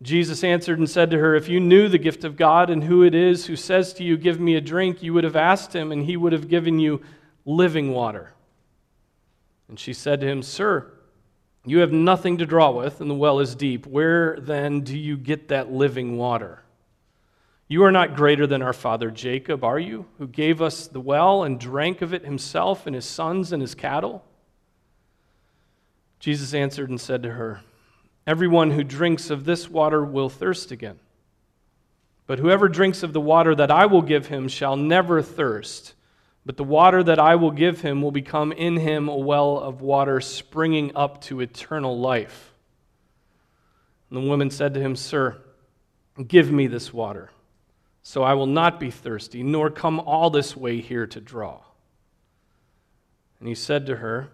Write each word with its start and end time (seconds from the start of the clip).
Jesus 0.00 0.42
answered 0.42 0.78
and 0.78 0.90
said 0.90 1.10
to 1.10 1.18
her, 1.18 1.34
If 1.34 1.48
you 1.48 1.60
knew 1.60 1.88
the 1.88 1.98
gift 1.98 2.24
of 2.24 2.36
God 2.36 2.70
and 2.70 2.84
who 2.84 3.02
it 3.04 3.14
is 3.14 3.46
who 3.46 3.56
says 3.56 3.92
to 3.94 4.04
you, 4.04 4.16
Give 4.16 4.40
me 4.40 4.56
a 4.56 4.60
drink, 4.60 5.02
you 5.02 5.14
would 5.14 5.24
have 5.24 5.36
asked 5.36 5.74
him, 5.74 5.92
and 5.92 6.04
he 6.04 6.16
would 6.16 6.32
have 6.32 6.48
given 6.48 6.78
you 6.78 7.02
living 7.44 7.92
water. 7.92 8.32
And 9.68 9.78
she 9.78 9.92
said 9.92 10.20
to 10.20 10.26
him, 10.26 10.42
Sir, 10.42 10.92
you 11.64 11.78
have 11.78 11.92
nothing 11.92 12.38
to 12.38 12.46
draw 12.46 12.70
with, 12.70 13.00
and 13.00 13.08
the 13.08 13.14
well 13.14 13.38
is 13.38 13.54
deep. 13.54 13.86
Where 13.86 14.36
then 14.40 14.80
do 14.80 14.98
you 14.98 15.16
get 15.16 15.48
that 15.48 15.72
living 15.72 16.16
water? 16.16 16.62
You 17.68 17.84
are 17.84 17.92
not 17.92 18.16
greater 18.16 18.46
than 18.46 18.60
our 18.60 18.72
father 18.72 19.10
Jacob, 19.10 19.64
are 19.64 19.78
you, 19.78 20.06
who 20.18 20.26
gave 20.26 20.60
us 20.60 20.88
the 20.88 21.00
well 21.00 21.44
and 21.44 21.58
drank 21.58 22.02
of 22.02 22.12
it 22.12 22.24
himself 22.24 22.86
and 22.86 22.94
his 22.94 23.04
sons 23.04 23.52
and 23.52 23.62
his 23.62 23.74
cattle? 23.74 24.24
Jesus 26.22 26.54
answered 26.54 26.88
and 26.88 27.00
said 27.00 27.24
to 27.24 27.32
her, 27.32 27.62
Everyone 28.28 28.70
who 28.70 28.84
drinks 28.84 29.28
of 29.28 29.44
this 29.44 29.68
water 29.68 30.04
will 30.04 30.28
thirst 30.28 30.70
again. 30.70 31.00
But 32.28 32.38
whoever 32.38 32.68
drinks 32.68 33.02
of 33.02 33.12
the 33.12 33.20
water 33.20 33.56
that 33.56 33.72
I 33.72 33.86
will 33.86 34.02
give 34.02 34.28
him 34.28 34.46
shall 34.46 34.76
never 34.76 35.20
thirst. 35.20 35.94
But 36.46 36.56
the 36.56 36.62
water 36.62 37.02
that 37.02 37.18
I 37.18 37.34
will 37.34 37.50
give 37.50 37.80
him 37.80 38.02
will 38.02 38.12
become 38.12 38.52
in 38.52 38.76
him 38.76 39.08
a 39.08 39.16
well 39.16 39.58
of 39.58 39.82
water 39.82 40.20
springing 40.20 40.92
up 40.94 41.22
to 41.22 41.40
eternal 41.40 41.98
life. 41.98 42.54
And 44.08 44.22
the 44.22 44.28
woman 44.28 44.48
said 44.48 44.74
to 44.74 44.80
him, 44.80 44.94
Sir, 44.94 45.38
give 46.28 46.52
me 46.52 46.68
this 46.68 46.92
water, 46.92 47.32
so 48.04 48.22
I 48.22 48.34
will 48.34 48.46
not 48.46 48.78
be 48.78 48.92
thirsty, 48.92 49.42
nor 49.42 49.70
come 49.70 49.98
all 49.98 50.30
this 50.30 50.56
way 50.56 50.80
here 50.80 51.08
to 51.08 51.20
draw. 51.20 51.62
And 53.40 53.48
he 53.48 53.56
said 53.56 53.86
to 53.86 53.96
her, 53.96 54.28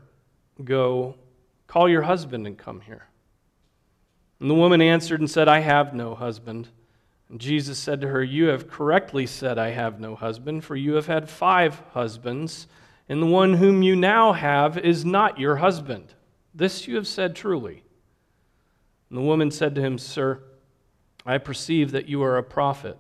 Go, 0.63 1.15
call 1.69 1.89
your 1.89 2.03
husband 2.03 2.49
and 2.49 2.59
come 2.59 2.81
here. 2.81 3.07
And 4.41 4.51
the 4.51 4.55
woman 4.55 4.83
answered 4.83 5.21
and 5.21 5.31
said, 5.31 5.47
I 5.47 5.61
have 5.61 5.95
no 5.95 6.17
husband. 6.17 6.69
And 7.29 7.41
Jesus 7.41 7.79
said 7.79 8.01
to 8.01 8.09
her, 8.09 8.23
You 8.23 8.47
have 8.47 8.69
correctly 8.69 9.27
said, 9.27 9.59
I 9.59 9.71
have 9.71 10.01
no 10.01 10.17
husband, 10.17 10.65
for 10.65 10.75
you 10.75 10.95
have 10.95 11.07
had 11.07 11.29
five 11.29 11.81
husbands, 11.93 12.67
and 13.09 13.23
the 13.23 13.27
one 13.27 13.55
whom 13.55 13.83
you 13.83 13.95
now 13.95 14.33
have 14.33 14.79
is 14.79 15.05
not 15.05 15.39
your 15.39 15.57
husband. 15.57 16.15
This 16.55 16.89
you 16.89 16.97
have 16.97 17.07
said 17.07 17.37
truly. 17.37 17.85
And 19.11 19.19
the 19.19 19.23
woman 19.23 19.51
said 19.51 19.75
to 19.75 19.81
him, 19.81 19.99
Sir, 19.99 20.43
I 21.27 21.39
perceive 21.39 21.93
that 21.93 22.09
you 22.09 22.23
are 22.23 22.39
a 22.39 22.43
prophet. 22.43 22.99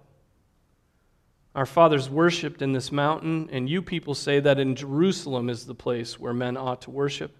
Our 1.54 1.66
fathers 1.66 2.10
worshipped 2.10 2.62
in 2.62 2.72
this 2.72 2.92
mountain, 2.92 3.48
and 3.50 3.68
you 3.68 3.82
people 3.82 4.14
say 4.14 4.40
that 4.40 4.58
in 4.60 4.76
Jerusalem 4.76 5.48
is 5.48 5.66
the 5.66 5.74
place 5.74 6.18
where 6.18 6.34
men 6.34 6.56
ought 6.56 6.82
to 6.82 6.90
worship. 6.90 7.36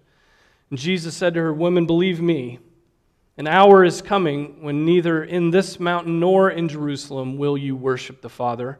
And 0.69 0.79
Jesus 0.79 1.15
said 1.15 1.33
to 1.33 1.41
her, 1.41 1.53
Woman, 1.53 1.85
believe 1.85 2.21
me. 2.21 2.59
An 3.37 3.47
hour 3.47 3.85
is 3.85 4.01
coming 4.01 4.61
when 4.61 4.85
neither 4.85 5.23
in 5.23 5.49
this 5.49 5.79
mountain 5.79 6.19
nor 6.19 6.49
in 6.49 6.67
Jerusalem 6.67 7.37
will 7.37 7.57
you 7.57 7.75
worship 7.75 8.21
the 8.21 8.29
Father. 8.29 8.79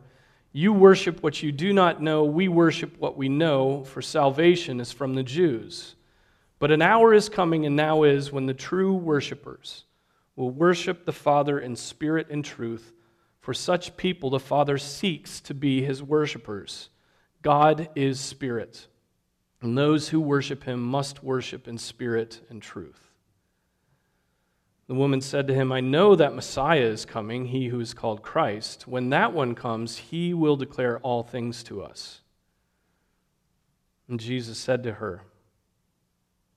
You 0.52 0.74
worship 0.74 1.24
what 1.24 1.42
you 1.42 1.52
do 1.52 1.72
not 1.72 2.02
know, 2.02 2.24
we 2.26 2.48
worship 2.48 2.98
what 2.98 3.16
we 3.16 3.30
know, 3.30 3.84
for 3.84 4.02
salvation 4.02 4.82
is 4.82 4.92
from 4.92 5.14
the 5.14 5.24
Jews. 5.24 5.96
But 6.60 6.72
an 6.72 6.82
hour 6.82 7.14
is 7.14 7.30
coming, 7.30 7.66
and 7.66 7.76
now 7.76 8.04
is, 8.04 8.34
when 8.34 8.48
the 8.48 8.54
true 8.54 8.94
worshippers 8.94 9.86
will 10.36 10.52
worship 10.52 11.06
the 11.06 11.14
Father 11.14 11.60
in 11.60 11.76
spirit 11.76 12.28
and 12.30 12.44
truth. 12.44 12.92
For 13.40 13.54
such 13.54 13.96
people, 13.96 14.30
the 14.30 14.40
Father 14.40 14.78
seeks 14.78 15.40
to 15.42 15.54
be 15.54 15.84
his 15.84 16.04
worshippers. 16.04 16.90
God 17.42 17.88
is 17.96 18.20
spirit, 18.20 18.88
and 19.62 19.78
those 19.78 20.10
who 20.10 20.20
worship 20.20 20.64
him 20.64 20.82
must 20.82 21.24
worship 21.24 21.68
in 21.68 21.78
spirit 21.78 22.42
and 22.50 22.62
truth. 22.62 23.10
The 24.88 24.96
woman 24.96 25.22
said 25.22 25.48
to 25.48 25.54
him, 25.54 25.72
I 25.72 25.82
know 25.82 26.16
that 26.16 26.34
Messiah 26.34 26.80
is 26.80 27.06
coming, 27.06 27.46
he 27.46 27.68
who 27.68 27.80
is 27.80 27.94
called 27.94 28.24
Christ. 28.24 28.88
When 28.88 29.10
that 29.12 29.34
one 29.34 29.54
comes, 29.54 29.98
he 29.98 30.34
will 30.34 30.56
declare 30.56 31.00
all 31.00 31.22
things 31.22 31.62
to 31.66 31.84
us. 31.84 32.22
And 34.08 34.20
Jesus 34.20 34.58
said 34.58 34.82
to 34.84 34.94
her, 34.94 35.22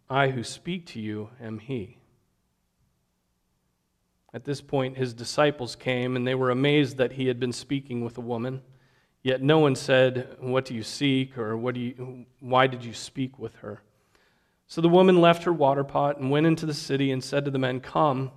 I 0.09 0.29
who 0.29 0.43
speak 0.43 0.87
to 0.87 1.01
you 1.01 1.29
am 1.41 1.59
he. 1.59 1.99
At 4.33 4.45
this 4.45 4.63
point, 4.63 4.97
his 4.97 5.13
disciples 5.13 5.77
came, 5.77 6.17
and 6.17 6.27
they 6.27 6.35
were 6.35 6.51
amazed 6.51 6.97
that 6.97 7.13
he 7.13 7.27
had 7.27 7.39
been 7.39 7.53
speaking 7.53 8.03
with 8.03 8.17
a 8.17 8.23
woman. 8.23 8.63
Yet 9.23 9.43
no 9.43 9.59
one 9.59 9.77
said, 9.77 10.37
What 10.41 10.65
do 10.65 10.75
you 10.75 10.83
seek? 10.83 11.39
or 11.39 11.57
what 11.57 11.75
do 11.75 11.81
you, 11.81 12.27
Why 12.41 12.67
did 12.67 12.85
you 12.85 12.93
speak 12.93 13.39
with 13.39 13.55
her? 13.57 13.83
So 14.67 14.81
the 14.81 14.89
woman 14.89 15.21
left 15.21 15.45
her 15.45 15.53
water 15.53 15.85
pot 15.85 16.19
and 16.19 16.31
went 16.31 16.47
into 16.47 16.67
the 16.67 16.75
city 16.75 17.11
and 17.11 17.23
said 17.23 17.45
to 17.45 17.51
the 17.51 17.59
men, 17.59 17.81
Come, 17.81 18.31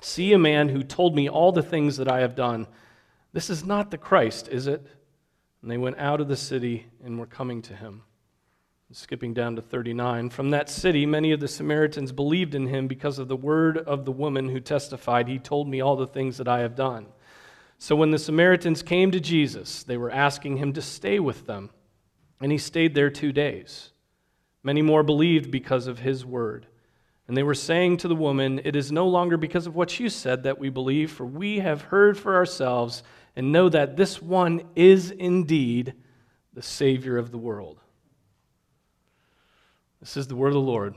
see 0.00 0.32
a 0.32 0.38
man 0.38 0.68
who 0.68 0.82
told 0.82 1.14
me 1.14 1.28
all 1.28 1.52
the 1.52 1.62
things 1.62 1.96
that 1.96 2.08
I 2.08 2.20
have 2.20 2.34
done. 2.34 2.66
This 3.32 3.50
is 3.50 3.64
not 3.64 3.90
the 3.90 3.98
Christ, 3.98 4.48
is 4.48 4.66
it? 4.66 4.86
And 5.60 5.70
they 5.70 5.78
went 5.78 5.98
out 5.98 6.20
of 6.20 6.28
the 6.28 6.36
city 6.36 6.86
and 7.02 7.18
were 7.18 7.26
coming 7.26 7.60
to 7.62 7.74
him. 7.74 8.02
Skipping 8.92 9.34
down 9.34 9.56
to 9.56 9.62
39. 9.62 10.30
From 10.30 10.50
that 10.50 10.70
city, 10.70 11.04
many 11.04 11.32
of 11.32 11.40
the 11.40 11.48
Samaritans 11.48 12.12
believed 12.12 12.54
in 12.54 12.68
him 12.68 12.86
because 12.86 13.18
of 13.18 13.26
the 13.26 13.34
word 13.36 13.76
of 13.76 14.04
the 14.04 14.12
woman 14.12 14.48
who 14.48 14.60
testified, 14.60 15.26
He 15.26 15.40
told 15.40 15.66
me 15.68 15.80
all 15.80 15.96
the 15.96 16.06
things 16.06 16.36
that 16.36 16.46
I 16.46 16.60
have 16.60 16.76
done. 16.76 17.06
So 17.84 17.94
when 17.94 18.12
the 18.12 18.18
Samaritans 18.18 18.82
came 18.82 19.10
to 19.10 19.20
Jesus, 19.20 19.82
they 19.82 19.98
were 19.98 20.10
asking 20.10 20.56
him 20.56 20.72
to 20.72 20.80
stay 20.80 21.20
with 21.20 21.44
them. 21.44 21.68
And 22.40 22.50
he 22.50 22.56
stayed 22.56 22.94
there 22.94 23.10
two 23.10 23.30
days. 23.30 23.90
Many 24.62 24.80
more 24.80 25.02
believed 25.02 25.50
because 25.50 25.86
of 25.86 25.98
his 25.98 26.24
word. 26.24 26.66
And 27.28 27.36
they 27.36 27.42
were 27.42 27.52
saying 27.52 27.98
to 27.98 28.08
the 28.08 28.16
woman, 28.16 28.58
It 28.64 28.74
is 28.74 28.90
no 28.90 29.06
longer 29.06 29.36
because 29.36 29.66
of 29.66 29.74
what 29.74 30.00
you 30.00 30.08
said 30.08 30.44
that 30.44 30.58
we 30.58 30.70
believe, 30.70 31.10
for 31.10 31.26
we 31.26 31.58
have 31.58 31.82
heard 31.82 32.16
for 32.16 32.34
ourselves 32.34 33.02
and 33.36 33.52
know 33.52 33.68
that 33.68 33.98
this 33.98 34.22
one 34.22 34.62
is 34.74 35.10
indeed 35.10 35.92
the 36.54 36.62
Savior 36.62 37.18
of 37.18 37.32
the 37.32 37.38
world. 37.38 37.80
This 40.00 40.16
is 40.16 40.26
the 40.26 40.36
word 40.36 40.48
of 40.48 40.54
the 40.54 40.60
Lord. 40.60 40.94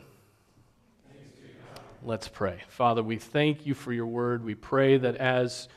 Let's 2.02 2.30
pray. 2.30 2.62
Father, 2.70 3.04
we 3.04 3.18
thank 3.18 3.66
you 3.66 3.74
for 3.74 3.92
your 3.92 4.08
word. 4.08 4.42
We 4.42 4.56
pray 4.56 4.98
that 5.00 5.18
as 5.18 5.68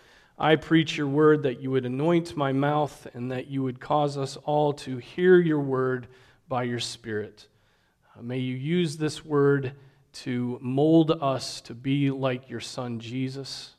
I 0.41 0.57
preach 0.57 0.97
your 0.97 1.07
word, 1.07 1.43
that 1.43 1.61
you 1.61 1.71
would 1.73 1.85
anoint 1.85 2.35
my 2.35 2.51
mouth 2.53 3.07
and 3.13 3.31
that 3.31 3.49
you 3.49 3.63
would 3.63 3.79
cause 3.79 4.17
us 4.17 4.39
all 4.39 4.73
to 4.73 4.97
hear 4.97 5.39
your 5.39 5.61
word 5.61 6.09
by 6.49 6.63
your 6.63 6.81
Spirit. 6.81 7.47
Uh, 8.17 8.23
may 8.23 8.39
you 8.39 8.57
use 8.57 8.97
this 8.97 9.23
word 9.23 9.75
to 10.13 10.59
mold 10.63 11.11
us 11.11 11.61
to 11.61 11.75
be 11.75 12.11
like 12.11 12.49
your 12.49 12.61
Son, 12.61 13.01
Jesus. 13.01 13.75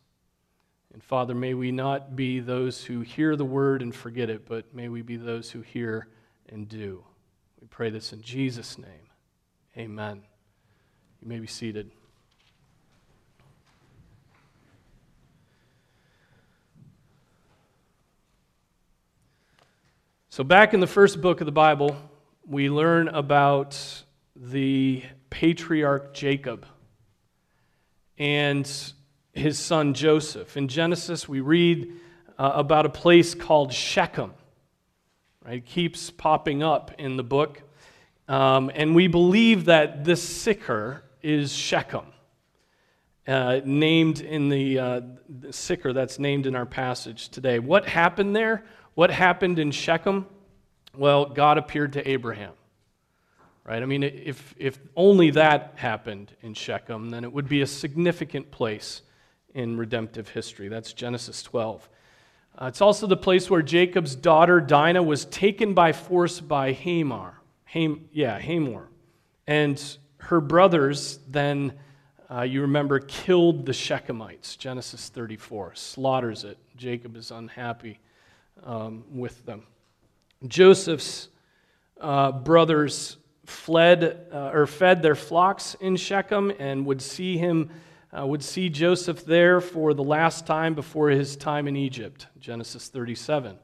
And 0.93 1.03
Father, 1.03 1.33
may 1.33 1.55
we 1.55 1.71
not 1.71 2.15
be 2.15 2.39
those 2.39 2.83
who 2.83 3.01
hear 3.01 3.35
the 3.35 3.43
word 3.43 3.81
and 3.81 3.93
forget 3.93 4.29
it, 4.29 4.47
but 4.47 4.71
may 4.71 4.87
we 4.87 5.01
be 5.01 5.17
those 5.17 5.49
who 5.49 5.61
hear 5.61 6.09
and 6.47 6.69
do. 6.69 7.03
We 7.59 7.65
pray 7.65 7.89
this 7.89 8.13
in 8.13 8.21
Jesus' 8.21 8.77
name. 8.77 9.09
Amen. 9.75 10.21
You 11.21 11.27
may 11.27 11.39
be 11.39 11.47
seated. 11.47 11.89
So, 20.33 20.45
back 20.45 20.73
in 20.73 20.79
the 20.79 20.87
first 20.87 21.19
book 21.19 21.41
of 21.41 21.45
the 21.45 21.51
Bible, 21.51 21.93
we 22.47 22.69
learn 22.69 23.09
about 23.09 23.77
the 24.33 25.03
patriarch 25.29 26.13
Jacob 26.13 26.65
and 28.17 28.65
his 29.33 29.59
son 29.59 29.93
Joseph. 29.93 30.55
In 30.55 30.69
Genesis, 30.69 31.27
we 31.27 31.41
read 31.41 31.91
uh, 32.39 32.51
about 32.55 32.85
a 32.85 32.89
place 32.89 33.35
called 33.35 33.73
Shechem. 33.73 34.31
Right? 35.43 35.55
It 35.55 35.65
keeps 35.65 36.09
popping 36.09 36.63
up 36.63 36.93
in 36.97 37.17
the 37.17 37.23
book. 37.23 37.61
Um, 38.29 38.71
and 38.73 38.95
we 38.95 39.07
believe 39.07 39.65
that 39.65 40.05
this 40.05 40.23
Sychar 40.23 41.03
is 41.21 41.51
Shechem, 41.51 42.05
uh, 43.27 43.59
named 43.65 44.21
in 44.21 44.47
the, 44.47 44.79
uh, 44.79 45.01
the 45.27 45.51
Sychar 45.51 45.91
that's 45.91 46.19
named 46.19 46.45
in 46.45 46.55
our 46.55 46.65
passage 46.65 47.27
today. 47.27 47.59
What 47.59 47.85
happened 47.85 48.33
there? 48.33 48.63
What 48.93 49.09
happened 49.09 49.59
in 49.59 49.71
Shechem? 49.71 50.25
Well, 50.95 51.25
God 51.25 51.57
appeared 51.57 51.93
to 51.93 52.09
Abraham. 52.09 52.53
Right? 53.63 53.81
I 53.81 53.85
mean, 53.85 54.03
if, 54.03 54.55
if 54.57 54.79
only 54.95 55.31
that 55.31 55.73
happened 55.75 56.35
in 56.41 56.53
Shechem, 56.53 57.09
then 57.09 57.23
it 57.23 57.31
would 57.31 57.47
be 57.47 57.61
a 57.61 57.67
significant 57.67 58.51
place 58.51 59.01
in 59.53 59.77
redemptive 59.77 60.29
history. 60.29 60.67
That's 60.67 60.93
Genesis 60.93 61.43
12. 61.43 61.87
Uh, 62.59 62.65
it's 62.65 62.81
also 62.81 63.07
the 63.07 63.17
place 63.17 63.49
where 63.49 63.61
Jacob's 63.61 64.15
daughter 64.15 64.59
Dinah 64.59 65.03
was 65.03 65.25
taken 65.25 65.73
by 65.73 65.93
force 65.93 66.41
by 66.41 66.73
Hamor. 66.73 67.35
Ham, 67.65 68.09
yeah, 68.11 68.37
Hamor. 68.39 68.89
And 69.47 69.81
her 70.17 70.41
brothers 70.41 71.19
then, 71.29 71.73
uh, 72.29 72.41
you 72.41 72.61
remember, 72.61 72.99
killed 72.99 73.65
the 73.65 73.71
Shechemites. 73.71 74.57
Genesis 74.57 75.09
34 75.09 75.75
slaughters 75.75 76.43
it. 76.43 76.57
Jacob 76.75 77.15
is 77.15 77.31
unhappy 77.31 77.99
um, 78.63 79.03
with 79.11 79.45
them. 79.45 79.63
Joseph's 80.47 81.29
uh, 81.99 82.31
brothers 82.31 83.17
fled 83.45 84.27
uh, 84.33 84.51
or 84.53 84.65
fed 84.65 85.01
their 85.01 85.15
flocks 85.15 85.75
in 85.79 85.95
Shechem 85.95 86.51
and 86.59 86.85
would 86.85 87.01
see 87.01 87.37
him 87.37 87.69
uh, 88.17 88.25
would 88.25 88.43
see 88.43 88.69
Joseph 88.69 89.25
there 89.25 89.61
for 89.61 89.93
the 89.93 90.03
last 90.03 90.45
time 90.45 90.73
before 90.73 91.09
his 91.09 91.37
time 91.37 91.67
in 91.67 91.75
Egypt. 91.77 92.27
Genesis 92.39 92.89
37. 92.89 93.57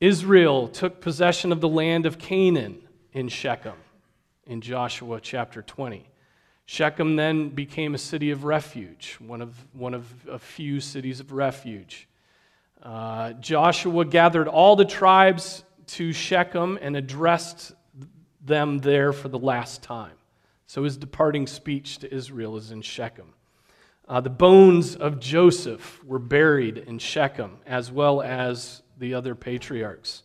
Israel 0.00 0.66
took 0.66 1.00
possession 1.00 1.52
of 1.52 1.60
the 1.60 1.68
land 1.68 2.06
of 2.06 2.18
Canaan 2.18 2.78
in 3.12 3.28
Shechem 3.28 3.76
in 4.46 4.62
Joshua 4.62 5.20
chapter 5.20 5.60
20. 5.60 6.06
Shechem 6.64 7.16
then 7.16 7.50
became 7.50 7.94
a 7.94 7.98
city 7.98 8.30
of 8.30 8.44
refuge, 8.44 9.16
one 9.18 9.42
of, 9.42 9.54
one 9.74 9.92
of 9.92 10.06
a 10.28 10.38
few 10.38 10.80
cities 10.80 11.20
of 11.20 11.32
refuge. 11.32 12.08
Uh, 12.82 13.32
Joshua 13.34 14.04
gathered 14.04 14.48
all 14.48 14.74
the 14.74 14.84
tribes 14.84 15.64
to 15.86 16.12
Shechem 16.12 16.78
and 16.80 16.96
addressed 16.96 17.72
them 18.40 18.78
there 18.78 19.12
for 19.12 19.28
the 19.28 19.38
last 19.38 19.82
time. 19.82 20.14
So 20.66 20.84
his 20.84 20.96
departing 20.96 21.46
speech 21.46 21.98
to 21.98 22.14
Israel 22.14 22.56
is 22.56 22.70
in 22.70 22.80
Shechem. 22.80 23.34
Uh, 24.08 24.20
the 24.20 24.30
bones 24.30 24.96
of 24.96 25.20
Joseph 25.20 26.02
were 26.04 26.18
buried 26.18 26.78
in 26.78 26.98
Shechem, 26.98 27.58
as 27.66 27.92
well 27.92 28.22
as 28.22 28.82
the 28.98 29.14
other 29.14 29.34
patriarchs. 29.34 30.22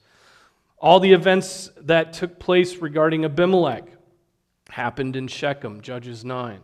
All 0.78 1.00
the 1.00 1.14
events 1.14 1.70
that 1.82 2.14
took 2.14 2.40
place 2.40 2.78
regarding 2.78 3.26
Abimelech 3.26 3.86
happened 4.70 5.16
in 5.16 5.28
Shechem, 5.28 5.82
Judges 5.82 6.24
9. 6.24 6.62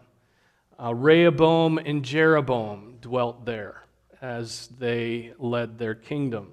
Uh, 0.82 0.96
Rehoboam 0.96 1.78
and 1.78 2.04
Jeroboam 2.04 2.98
dwelt 3.02 3.46
there 3.46 3.81
as 4.22 4.68
they 4.80 5.34
led 5.40 5.78
their 5.78 5.96
kingdom 5.96 6.52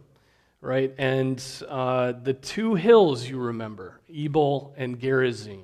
right? 0.61 0.93
And 0.99 1.43
uh, 1.69 2.13
the 2.13 2.35
two 2.35 2.75
hills 2.75 3.29
you 3.29 3.39
remember, 3.39 4.01
Ebal 4.09 4.75
and 4.77 4.99
Gerizim, 4.99 5.63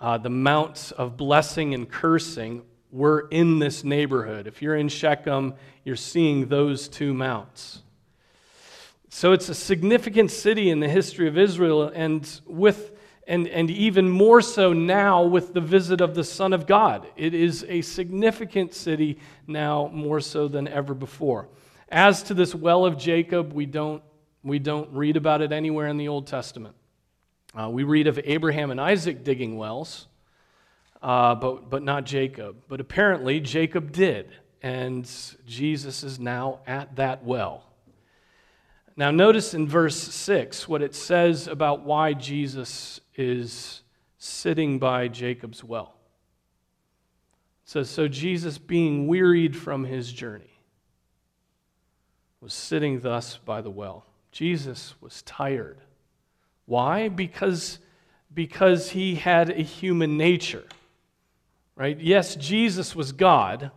uh, 0.00 0.18
the 0.18 0.30
mounts 0.30 0.92
of 0.92 1.16
blessing 1.16 1.74
and 1.74 1.88
cursing 1.88 2.62
were 2.90 3.28
in 3.30 3.58
this 3.58 3.84
neighborhood. 3.84 4.46
If 4.46 4.62
you're 4.62 4.76
in 4.76 4.88
Shechem, 4.88 5.54
you're 5.84 5.96
seeing 5.96 6.48
those 6.48 6.88
two 6.88 7.14
mounts. 7.14 7.82
So 9.08 9.32
it's 9.32 9.48
a 9.48 9.54
significant 9.54 10.30
city 10.30 10.70
in 10.70 10.80
the 10.80 10.88
history 10.88 11.28
of 11.28 11.36
Israel, 11.36 11.90
and 11.94 12.28
with 12.46 12.96
and, 13.30 13.46
and 13.46 13.70
even 13.70 14.10
more 14.10 14.42
so 14.42 14.72
now 14.72 15.22
with 15.22 15.54
the 15.54 15.60
visit 15.60 16.00
of 16.00 16.16
the 16.16 16.24
Son 16.24 16.52
of 16.52 16.66
God. 16.66 17.06
It 17.16 17.32
is 17.32 17.64
a 17.68 17.80
significant 17.80 18.74
city 18.74 19.18
now, 19.46 19.88
more 19.94 20.18
so 20.20 20.48
than 20.48 20.66
ever 20.66 20.94
before. 20.94 21.46
As 21.90 22.24
to 22.24 22.34
this 22.34 22.56
well 22.56 22.84
of 22.84 22.98
Jacob, 22.98 23.52
we 23.52 23.66
don't, 23.66 24.02
we 24.42 24.58
don't 24.58 24.90
read 24.92 25.16
about 25.16 25.42
it 25.42 25.52
anywhere 25.52 25.86
in 25.86 25.96
the 25.96 26.08
Old 26.08 26.26
Testament. 26.26 26.74
Uh, 27.54 27.70
we 27.70 27.84
read 27.84 28.08
of 28.08 28.18
Abraham 28.24 28.72
and 28.72 28.80
Isaac 28.80 29.22
digging 29.22 29.56
wells, 29.56 30.08
uh, 31.00 31.36
but, 31.36 31.70
but 31.70 31.84
not 31.84 32.06
Jacob. 32.06 32.56
But 32.66 32.80
apparently, 32.80 33.38
Jacob 33.38 33.92
did, 33.92 34.34
and 34.60 35.08
Jesus 35.46 36.02
is 36.02 36.18
now 36.18 36.62
at 36.66 36.96
that 36.96 37.22
well. 37.22 37.62
Now, 38.96 39.12
notice 39.12 39.54
in 39.54 39.68
verse 39.68 39.96
6 39.96 40.68
what 40.68 40.82
it 40.82 40.96
says 40.96 41.46
about 41.46 41.84
why 41.84 42.12
Jesus 42.12 42.99
is 43.16 43.82
sitting 44.18 44.78
by 44.78 45.08
Jacob's 45.08 45.64
well. 45.64 45.94
It 47.64 47.70
says, 47.70 47.90
So 47.90 48.08
Jesus, 48.08 48.58
being 48.58 49.06
wearied 49.06 49.56
from 49.56 49.84
his 49.84 50.12
journey, 50.12 50.60
was 52.40 52.54
sitting 52.54 53.00
thus 53.00 53.36
by 53.36 53.60
the 53.60 53.70
well. 53.70 54.06
Jesus 54.32 54.94
was 55.00 55.22
tired. 55.22 55.78
Why? 56.66 57.08
Because, 57.08 57.78
because 58.32 58.90
he 58.90 59.16
had 59.16 59.50
a 59.50 59.62
human 59.62 60.16
nature. 60.16 60.64
Right? 61.74 61.98
Yes, 61.98 62.36
Jesus 62.36 62.94
was 62.94 63.12
God. 63.12 63.70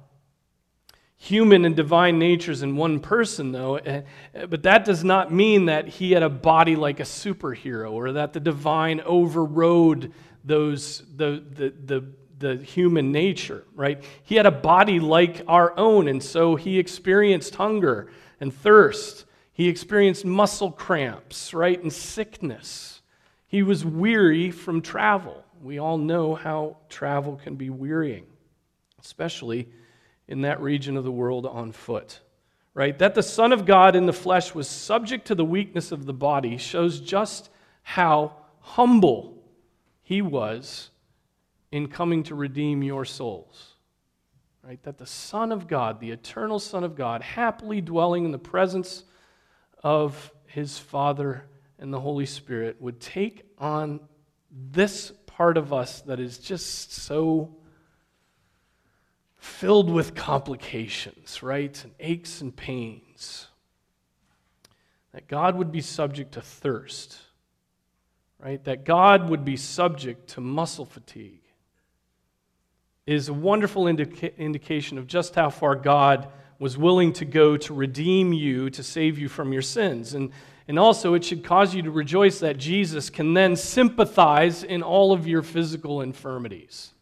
Human 1.24 1.63
and 1.63 1.74
divine 1.74 2.20
natures 2.20 2.63
in 2.63 2.75
one 2.75 3.00
person, 3.00 3.53
though, 3.53 3.77
eh, 3.77 4.01
eh, 4.36 4.46
but 4.46 4.63
that 4.63 4.84
does 4.84 5.06
not 5.06 5.32
mean 5.32 5.68
that 5.68 5.88
he 5.88 6.12
had 6.12 6.22
a 6.22 6.27
body 6.27 6.75
like 6.75 7.00
a 7.00 7.03
superhero 7.03 7.94
or 7.94 8.12
that 8.12 8.34
the 8.34 8.42
divine 8.42 9.00
overrode 9.06 10.12
those, 10.44 11.01
the, 11.15 11.42
the, 11.50 11.74
the, 11.86 12.06
the 12.39 12.62
human 12.62 13.13
nature, 13.13 13.63
right? 13.74 14.03
He 14.24 14.36
had 14.36 14.46
a 14.46 14.51
body 14.51 15.00
like 15.00 15.44
our 15.48 15.74
own, 15.80 16.10
and 16.10 16.22
so 16.22 16.58
he 16.58 16.77
experienced 16.77 17.56
hunger 17.56 18.12
and 18.42 18.53
thirst. 18.53 19.24
He 19.53 19.70
experienced 19.70 20.25
muscle 20.25 20.74
cramps, 20.74 21.53
right, 21.53 21.82
and 21.82 21.94
sickness. 21.94 23.01
He 23.48 23.63
was 23.63 23.86
weary 23.86 24.51
from 24.51 24.82
travel. 24.82 25.46
We 25.62 25.80
all 25.80 25.98
know 25.98 26.36
how 26.36 26.80
travel 26.89 27.39
can 27.42 27.56
be 27.56 27.70
wearying, 27.70 28.25
especially 29.00 29.70
in 30.27 30.42
that 30.42 30.62
region 30.62 30.98
of 30.98 31.03
the 31.03 31.12
world 31.12 31.46
on 31.46 31.72
foot. 31.72 32.20
Right? 32.74 32.98
That 32.98 33.13
the 33.13 33.24
Son 33.24 33.53
of 33.53 33.65
God 33.65 33.96
in 33.96 34.08
the 34.08 34.13
flesh 34.13 34.56
was 34.56 34.68
subject 34.68 35.27
to 35.27 35.36
the 35.36 35.46
weakness 35.46 35.92
of 35.92 36.06
the 36.06 36.13
body 36.13 36.58
shows 36.58 37.00
just 37.00 37.50
how 37.84 38.34
humble 38.60 39.44
he 40.01 40.22
was 40.22 40.89
in 41.72 41.88
coming 41.88 42.24
to 42.24 42.36
redeem 42.36 42.82
your 42.82 43.06
souls 43.06 43.74
right? 44.63 44.82
That 44.84 44.98
the 44.98 45.06
Son 45.06 45.51
of 45.51 45.68
God, 45.68 46.00
the 46.00 46.12
eternal 46.12 46.60
Son 46.60 46.84
of 46.84 46.96
God, 46.96 47.22
happily 47.22 47.82
dwelling 47.82 48.25
in 48.25 48.32
the 48.32 48.39
presence 48.39 49.03
of 49.84 50.32
his 50.46 50.80
Father 50.80 51.46
and 51.77 51.94
the 51.94 52.00
Holy 52.00 52.25
Spirit, 52.25 52.82
would 52.82 53.00
take 53.00 53.44
on 53.58 54.00
this 54.51 55.12
part 55.25 55.58
of 55.58 55.74
us 55.74 56.01
that 56.01 56.20
is 56.20 56.38
just 56.38 56.94
so 56.94 57.56
filled 59.43 59.89
with 59.89 60.15
complications, 60.15 61.43
right? 61.43 61.83
And 61.83 61.93
aches 62.00 62.39
and 62.39 62.55
pains. 62.55 63.47
That 65.13 65.27
God 65.27 65.57
would 65.57 65.69
be 65.69 65.81
subject 65.81 66.35
to 66.35 66.41
thirst, 66.41 67.17
right? 68.39 68.63
That 68.63 68.85
God 68.85 69.29
would 69.29 69.43
be 69.43 69.57
subject 69.57 70.29
to 70.29 70.41
muscle 70.41 70.85
fatigue 70.85 71.41
is 73.05 73.27
a 73.27 73.33
wonderful 73.33 73.88
indica- 73.88 74.33
indication 74.39 74.97
of 74.97 75.07
just 75.07 75.35
how 75.35 75.50
far 75.50 75.75
God 75.75 76.29
was 76.57 76.77
willing 76.77 77.12
to 77.12 77.25
go 77.25 77.57
to 77.57 77.73
redeem 77.73 78.31
you, 78.31 78.69
to 78.69 78.81
save 78.81 79.19
you 79.19 79.27
from 79.27 79.51
your 79.51 79.62
sins. 79.62 80.13
And, 80.13 80.31
and 80.69 80.79
also, 80.79 81.15
it 81.15 81.25
should 81.25 81.43
cause 81.43 81.75
you 81.75 81.81
to 81.81 81.91
rejoice 81.91 82.39
that 82.39 82.57
Jesus 82.57 83.09
can 83.09 83.33
then 83.33 83.57
sympathize 83.57 84.63
in 84.63 84.81
all 84.81 85.12
of 85.12 85.27
your 85.27 85.41
physical 85.41 86.00
infirmities. 86.00 86.93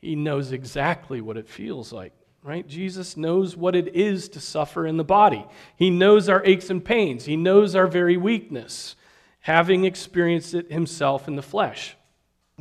He 0.00 0.14
knows 0.14 0.52
exactly 0.52 1.20
what 1.20 1.36
it 1.36 1.48
feels 1.48 1.92
like, 1.92 2.12
right? 2.42 2.66
Jesus 2.66 3.16
knows 3.16 3.56
what 3.56 3.74
it 3.74 3.94
is 3.94 4.28
to 4.30 4.40
suffer 4.40 4.86
in 4.86 4.96
the 4.96 5.04
body. 5.04 5.44
He 5.76 5.90
knows 5.90 6.28
our 6.28 6.44
aches 6.44 6.70
and 6.70 6.84
pains. 6.84 7.24
He 7.24 7.36
knows 7.36 7.74
our 7.74 7.86
very 7.86 8.16
weakness, 8.16 8.94
having 9.40 9.84
experienced 9.84 10.54
it 10.54 10.70
himself 10.70 11.26
in 11.26 11.36
the 11.36 11.42
flesh. 11.42 11.96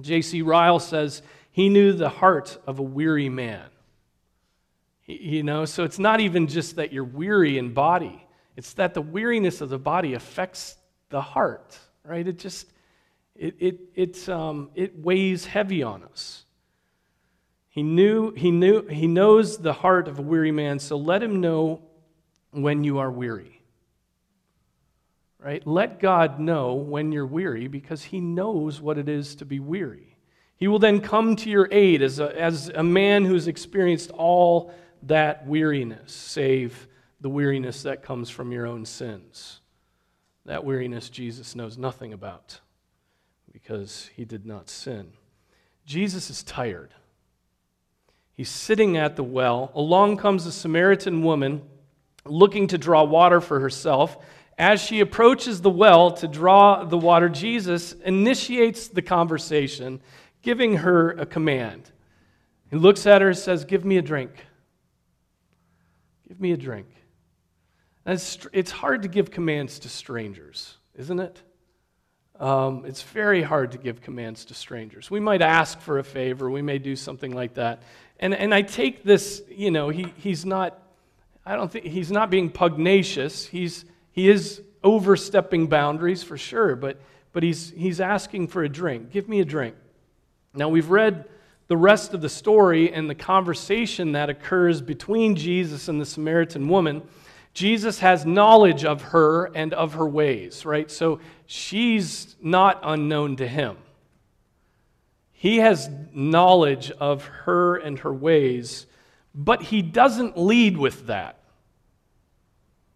J.C. 0.02 0.42
Ryle 0.42 0.80
says, 0.80 1.22
He 1.52 1.70
knew 1.70 1.94
the 1.94 2.10
heart 2.10 2.58
of 2.66 2.80
a 2.80 2.84
weary 2.84 3.30
man. 3.30 3.66
You 5.06 5.44
know, 5.44 5.66
so 5.66 5.84
it's 5.84 6.00
not 6.00 6.20
even 6.20 6.48
just 6.48 6.76
that 6.76 6.92
you're 6.92 7.04
weary 7.04 7.58
in 7.58 7.74
body, 7.74 8.24
it's 8.56 8.74
that 8.74 8.94
the 8.94 9.02
weariness 9.02 9.62
of 9.62 9.70
the 9.70 9.80
body 9.80 10.16
affects 10.16 10.78
the 11.10 11.22
heart, 11.22 11.78
right? 12.04 12.28
It 12.28 12.40
just, 12.40 12.68
it, 13.36 13.56
it, 13.60 13.80
it, 13.96 14.30
um, 14.30 14.72
it 14.74 14.98
weighs 14.98 15.46
heavy 15.46 15.84
on 15.84 16.04
us. 16.04 16.44
He 17.78 17.84
knew, 17.84 18.32
he 18.32 18.50
knew, 18.50 18.88
he 18.88 19.06
knows 19.06 19.60
the 19.60 19.72
heart 19.72 20.08
of 20.08 20.18
a 20.18 20.24
weary 20.24 20.52
man, 20.52 20.80
so 20.80 20.98
let 20.98 21.22
him 21.22 21.42
know 21.42 21.84
when 22.50 22.84
you 22.84 22.98
are 22.98 23.12
weary. 23.12 23.62
Right? 25.38 25.62
Let 25.68 26.00
God 26.00 26.40
know 26.40 26.74
when 26.74 27.12
you're 27.12 27.28
weary 27.28 27.68
because 27.68 28.06
he 28.06 28.20
knows 28.20 28.82
what 28.82 28.98
it 28.98 29.08
is 29.08 29.36
to 29.36 29.46
be 29.46 29.60
weary. 29.60 30.18
He 30.56 30.68
will 30.68 30.80
then 30.80 31.02
come 31.02 31.36
to 31.36 31.52
your 31.52 31.70
aid 31.72 32.02
as 32.02 32.18
a, 32.18 32.36
as 32.36 32.70
a 32.70 32.82
man 32.82 33.26
who's 33.26 33.48
experienced 33.48 34.10
all 34.10 34.74
that 35.04 35.46
weariness, 35.46 36.12
save 36.12 36.88
the 37.22 37.30
weariness 37.30 37.84
that 37.84 38.02
comes 38.02 38.32
from 38.32 38.52
your 38.52 38.66
own 38.66 38.88
sins. 38.88 39.60
That 40.46 40.66
weariness 40.66 41.10
Jesus 41.10 41.56
knows 41.56 41.78
nothing 41.78 42.12
about 42.12 42.60
because 43.54 44.10
he 44.16 44.26
did 44.26 44.48
not 44.48 44.68
sin. 44.68 45.12
Jesus 45.86 46.32
is 46.32 46.42
tired. 46.42 46.96
He's 48.38 48.50
sitting 48.50 48.98
at 48.98 49.16
the 49.16 49.24
well. 49.24 49.72
Along 49.74 50.16
comes 50.16 50.46
a 50.46 50.52
Samaritan 50.52 51.24
woman 51.24 51.64
looking 52.24 52.68
to 52.68 52.78
draw 52.78 53.04
water 53.04 53.42
for 53.42 53.60
herself. 53.60 54.16
As 54.60 54.80
she 54.80 55.00
approaches 55.00 55.62
the 55.62 55.72
well 55.72 56.12
to 56.12 56.28
draw 56.28 56.84
the 56.84 57.00
water, 57.00 57.30
Jesus 57.30 57.94
initiates 57.94 58.90
the 58.90 59.02
conversation, 59.02 60.02
giving 60.44 60.78
her 60.78 61.12
a 61.12 61.26
command. 61.26 61.92
He 62.70 62.76
looks 62.76 63.08
at 63.08 63.24
her 63.24 63.30
and 63.30 63.38
says, 63.38 63.66
Give 63.66 63.84
me 63.84 63.98
a 63.98 64.04
drink. 64.04 64.32
Give 66.28 66.40
me 66.40 66.52
a 66.52 66.58
drink. 66.58 66.88
It's, 68.06 68.38
it's 68.54 68.72
hard 68.72 69.02
to 69.02 69.08
give 69.08 69.32
commands 69.32 69.80
to 69.80 69.90
strangers, 69.90 70.78
isn't 70.96 71.20
it? 71.20 71.42
Um, 72.40 72.86
it's 72.86 73.02
very 73.02 73.42
hard 73.42 73.72
to 73.72 73.78
give 73.80 74.02
commands 74.02 74.46
to 74.46 74.54
strangers. 74.54 75.10
We 75.10 75.20
might 75.20 75.42
ask 75.42 75.80
for 75.80 75.98
a 75.98 76.04
favor, 76.04 76.50
we 76.50 76.62
may 76.62 76.78
do 76.78 76.96
something 76.96 77.32
like 77.32 77.56
that. 77.56 77.82
And, 78.20 78.34
and 78.34 78.54
I 78.54 78.62
take 78.62 79.04
this, 79.04 79.42
you 79.50 79.72
know, 79.72 79.90
he, 79.90 80.12
he's 80.18 80.46
not, 80.46 80.80
I 81.46 81.56
don't 81.56 81.72
think, 81.72 81.86
he's 81.86 82.12
not 82.12 82.30
being 82.30 82.50
pugnacious. 82.50 83.46
He's, 83.46 83.86
he 84.12 84.30
is 84.30 84.62
overstepping 84.84 85.68
boundaries 85.68 86.24
for 86.24 86.38
sure, 86.38 86.76
but, 86.76 87.00
but 87.34 87.44
he's, 87.44 87.72
he's 87.72 88.00
asking 88.00 88.48
for 88.48 88.64
a 88.64 88.70
drink. 88.70 89.12
Give 89.12 89.30
me 89.30 89.40
a 89.40 89.46
drink. 89.46 89.76
Now, 90.54 90.70
we've 90.70 90.90
read 90.90 91.26
the 91.68 91.78
rest 91.78 92.14
of 92.14 92.22
the 92.22 92.30
story 92.30 92.92
and 92.92 93.10
the 93.10 93.16
conversation 93.16 94.14
that 94.14 94.30
occurs 94.30 94.82
between 94.82 95.36
Jesus 95.36 95.88
and 95.90 96.00
the 96.00 96.06
Samaritan 96.06 96.68
woman, 96.68 97.04
Jesus 97.54 98.00
has 98.00 98.26
knowledge 98.26 98.86
of 98.86 99.02
her 99.02 99.46
and 99.56 99.74
of 99.74 99.94
her 99.96 100.08
ways, 100.08 100.66
right? 100.66 100.90
So 100.90 101.20
she's 101.46 102.36
not 102.42 102.80
unknown 102.84 103.36
to 103.38 103.48
him. 103.48 103.78
He 105.40 105.58
has 105.58 105.88
knowledge 106.12 106.90
of 106.90 107.24
her 107.26 107.76
and 107.76 108.00
her 108.00 108.12
ways, 108.12 108.88
but 109.36 109.62
he 109.62 109.84
doesn't 109.84 110.36
lead 110.36 110.76
with 110.78 111.06
that. 111.06 111.38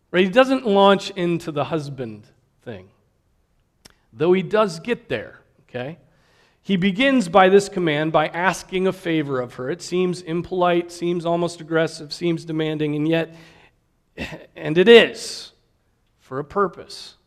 Right? 0.09 0.23
He 0.23 0.29
doesn't 0.31 0.65
launch 0.65 1.11
into 1.11 1.51
the 1.51 1.65
husband 1.65 2.25
thing, 2.63 2.89
though 4.11 4.33
he 4.33 4.41
does 4.41 4.79
get 4.79 5.07
there, 5.07 5.41
okay? 5.69 5.99
He 6.63 6.77
begins 6.77 7.29
by 7.29 7.47
this 7.47 7.69
command 7.69 8.11
by 8.11 8.29
asking 8.29 8.87
a 8.87 8.91
favor 8.91 9.39
of 9.39 9.53
her. 9.53 9.69
It 9.69 9.83
seems 9.83 10.23
impolite, 10.23 10.91
seems 10.91 11.27
almost 11.27 11.61
aggressive, 11.61 12.11
seems 12.11 12.43
demanding, 12.43 12.95
and 12.95 13.07
yet, 13.07 13.35
and 14.55 14.79
it 14.79 14.87
is 14.87 15.51
for 16.17 16.39
a 16.39 16.43
purpose. 16.43 17.17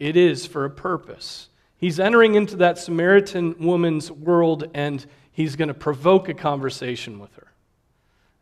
It 0.00 0.16
is 0.16 0.46
for 0.46 0.64
a 0.64 0.70
purpose. 0.70 1.49
He's 1.80 1.98
entering 1.98 2.34
into 2.34 2.56
that 2.56 2.76
Samaritan 2.76 3.56
woman's 3.58 4.12
world 4.12 4.68
and 4.74 5.04
he's 5.32 5.56
going 5.56 5.68
to 5.68 5.74
provoke 5.74 6.28
a 6.28 6.34
conversation 6.34 7.18
with 7.18 7.34
her. 7.36 7.52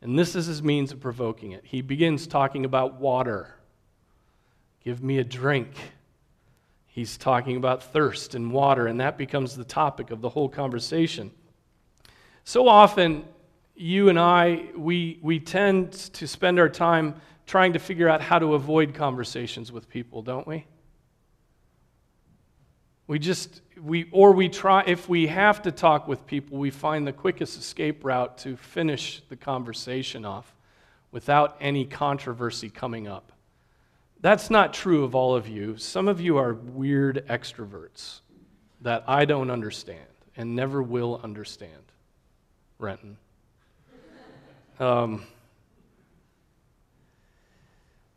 And 0.02 0.18
this 0.18 0.34
is 0.34 0.46
his 0.46 0.60
means 0.60 0.90
of 0.90 0.98
provoking 0.98 1.52
it. 1.52 1.64
He 1.64 1.80
begins 1.80 2.26
talking 2.26 2.64
about 2.64 3.00
water. 3.00 3.54
Give 4.82 5.02
me 5.02 5.18
a 5.18 5.24
drink. 5.24 5.70
He's 6.86 7.16
talking 7.16 7.56
about 7.56 7.84
thirst 7.84 8.34
and 8.34 8.50
water, 8.50 8.88
and 8.88 8.98
that 9.00 9.16
becomes 9.16 9.54
the 9.54 9.64
topic 9.64 10.10
of 10.10 10.20
the 10.20 10.28
whole 10.28 10.48
conversation. 10.48 11.30
So 12.42 12.66
often, 12.66 13.24
you 13.76 14.08
and 14.08 14.18
I, 14.18 14.70
we, 14.76 15.20
we 15.22 15.38
tend 15.38 15.92
to 15.92 16.26
spend 16.26 16.58
our 16.58 16.68
time 16.68 17.20
trying 17.46 17.74
to 17.74 17.78
figure 17.78 18.08
out 18.08 18.20
how 18.20 18.40
to 18.40 18.54
avoid 18.54 18.94
conversations 18.94 19.70
with 19.70 19.88
people, 19.88 20.22
don't 20.22 20.46
we? 20.46 20.66
We 23.08 23.18
just, 23.18 23.62
we, 23.80 24.08
or 24.12 24.32
we 24.32 24.50
try, 24.50 24.84
if 24.86 25.08
we 25.08 25.26
have 25.28 25.62
to 25.62 25.72
talk 25.72 26.06
with 26.06 26.26
people, 26.26 26.58
we 26.58 26.70
find 26.70 27.06
the 27.06 27.12
quickest 27.12 27.58
escape 27.58 28.04
route 28.04 28.36
to 28.38 28.56
finish 28.56 29.22
the 29.30 29.36
conversation 29.36 30.26
off 30.26 30.54
without 31.10 31.56
any 31.58 31.86
controversy 31.86 32.68
coming 32.68 33.08
up. 33.08 33.32
That's 34.20 34.50
not 34.50 34.74
true 34.74 35.04
of 35.04 35.14
all 35.14 35.34
of 35.34 35.48
you. 35.48 35.78
Some 35.78 36.06
of 36.06 36.20
you 36.20 36.36
are 36.36 36.52
weird 36.52 37.26
extroverts 37.28 38.20
that 38.82 39.04
I 39.08 39.24
don't 39.24 39.50
understand 39.50 40.06
and 40.36 40.54
never 40.54 40.82
will 40.82 41.20
understand. 41.24 41.72
Renton. 42.78 43.16
Um, 44.78 45.26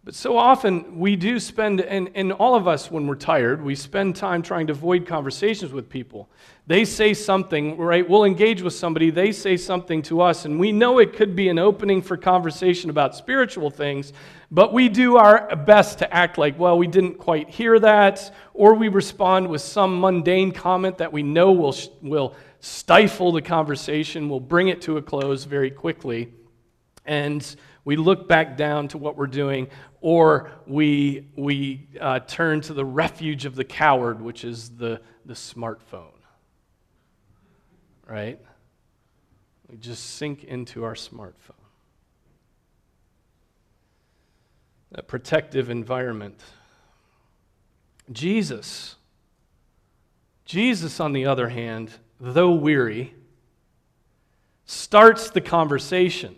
but 0.04 0.16
so 0.16 0.36
often 0.36 0.98
we 0.98 1.16
do 1.16 1.40
spend, 1.40 1.80
and, 1.80 2.10
and 2.16 2.34
all 2.34 2.56
of 2.56 2.68
us, 2.68 2.90
when 2.90 3.06
we're 3.06 3.14
tired, 3.14 3.64
we 3.64 3.76
spend 3.76 4.16
time 4.16 4.42
trying 4.42 4.66
to 4.66 4.74
avoid 4.74 5.06
conversations 5.06 5.72
with 5.72 5.90
people. 5.90 6.28
They 6.66 6.86
say 6.86 7.14
something, 7.14 7.78
right? 7.78 8.08
We'll 8.08 8.24
engage 8.24 8.64
with 8.64 8.74
somebody, 8.74 9.12
they 9.12 9.32
say 9.32 9.58
something 9.58 10.02
to 10.04 10.22
us, 10.22 10.46
and 10.46 10.60
we 10.60 10.72
know 10.72 10.98
it 10.98 11.14
could 11.14 11.36
be 11.36 11.50
an 11.50 11.60
opening 11.60 12.02
for 12.02 12.18
conversation 12.18 12.90
about 12.90 13.16
spiritual 13.16 13.70
things, 13.70 14.12
but 14.50 14.74
we 14.74 14.90
do 14.90 15.18
our 15.18 15.56
best 15.56 16.00
to 16.00 16.12
act 16.12 16.40
like, 16.40 16.58
well, 16.58 16.80
we 16.80 16.88
didn't 16.88 17.20
quite 17.20 17.50
hear 17.50 17.78
that, 17.80 18.34
or 18.56 18.74
we 18.74 18.88
respond 18.88 19.48
with 19.48 19.62
some 19.62 20.00
mundane 20.00 20.52
comment 20.52 20.98
that 20.98 21.14
we 21.14 21.22
know 21.22 21.52
will, 21.52 21.76
will 22.02 22.36
stifle 22.60 23.32
the 23.32 23.42
conversation, 23.42 24.30
will 24.30 24.40
bring 24.40 24.70
it 24.70 24.82
to 24.82 24.98
a 24.98 25.02
close 25.02 25.44
very 25.44 25.70
quickly. 25.70 26.34
And 27.06 27.56
we 27.84 27.96
look 27.96 28.28
back 28.28 28.58
down 28.58 28.88
to 28.90 28.98
what 28.98 29.18
we're 29.18 29.28
doing, 29.28 29.68
or 30.02 30.52
we, 30.68 31.28
we 31.36 31.88
uh, 32.00 32.20
turn 32.20 32.62
to 32.62 32.74
the 32.74 32.86
refuge 32.86 33.46
of 33.46 33.56
the 33.56 33.64
coward, 33.64 34.22
which 34.22 34.44
is 34.44 34.70
the, 34.70 35.02
the 35.26 35.34
smartphone. 35.34 36.12
Right? 38.08 38.40
We 39.70 39.78
just 39.78 40.16
sink 40.16 40.44
into 40.44 40.84
our 40.84 40.96
smartphone. 40.96 41.34
That 44.92 45.08
protective 45.08 45.70
environment. 45.70 46.40
Jesus, 48.12 48.96
Jesus, 50.44 51.00
on 51.00 51.14
the 51.14 51.26
other 51.26 51.48
hand, 51.48 51.92
though 52.20 52.52
weary, 52.52 53.14
starts 54.66 55.30
the 55.30 55.40
conversation. 55.40 56.36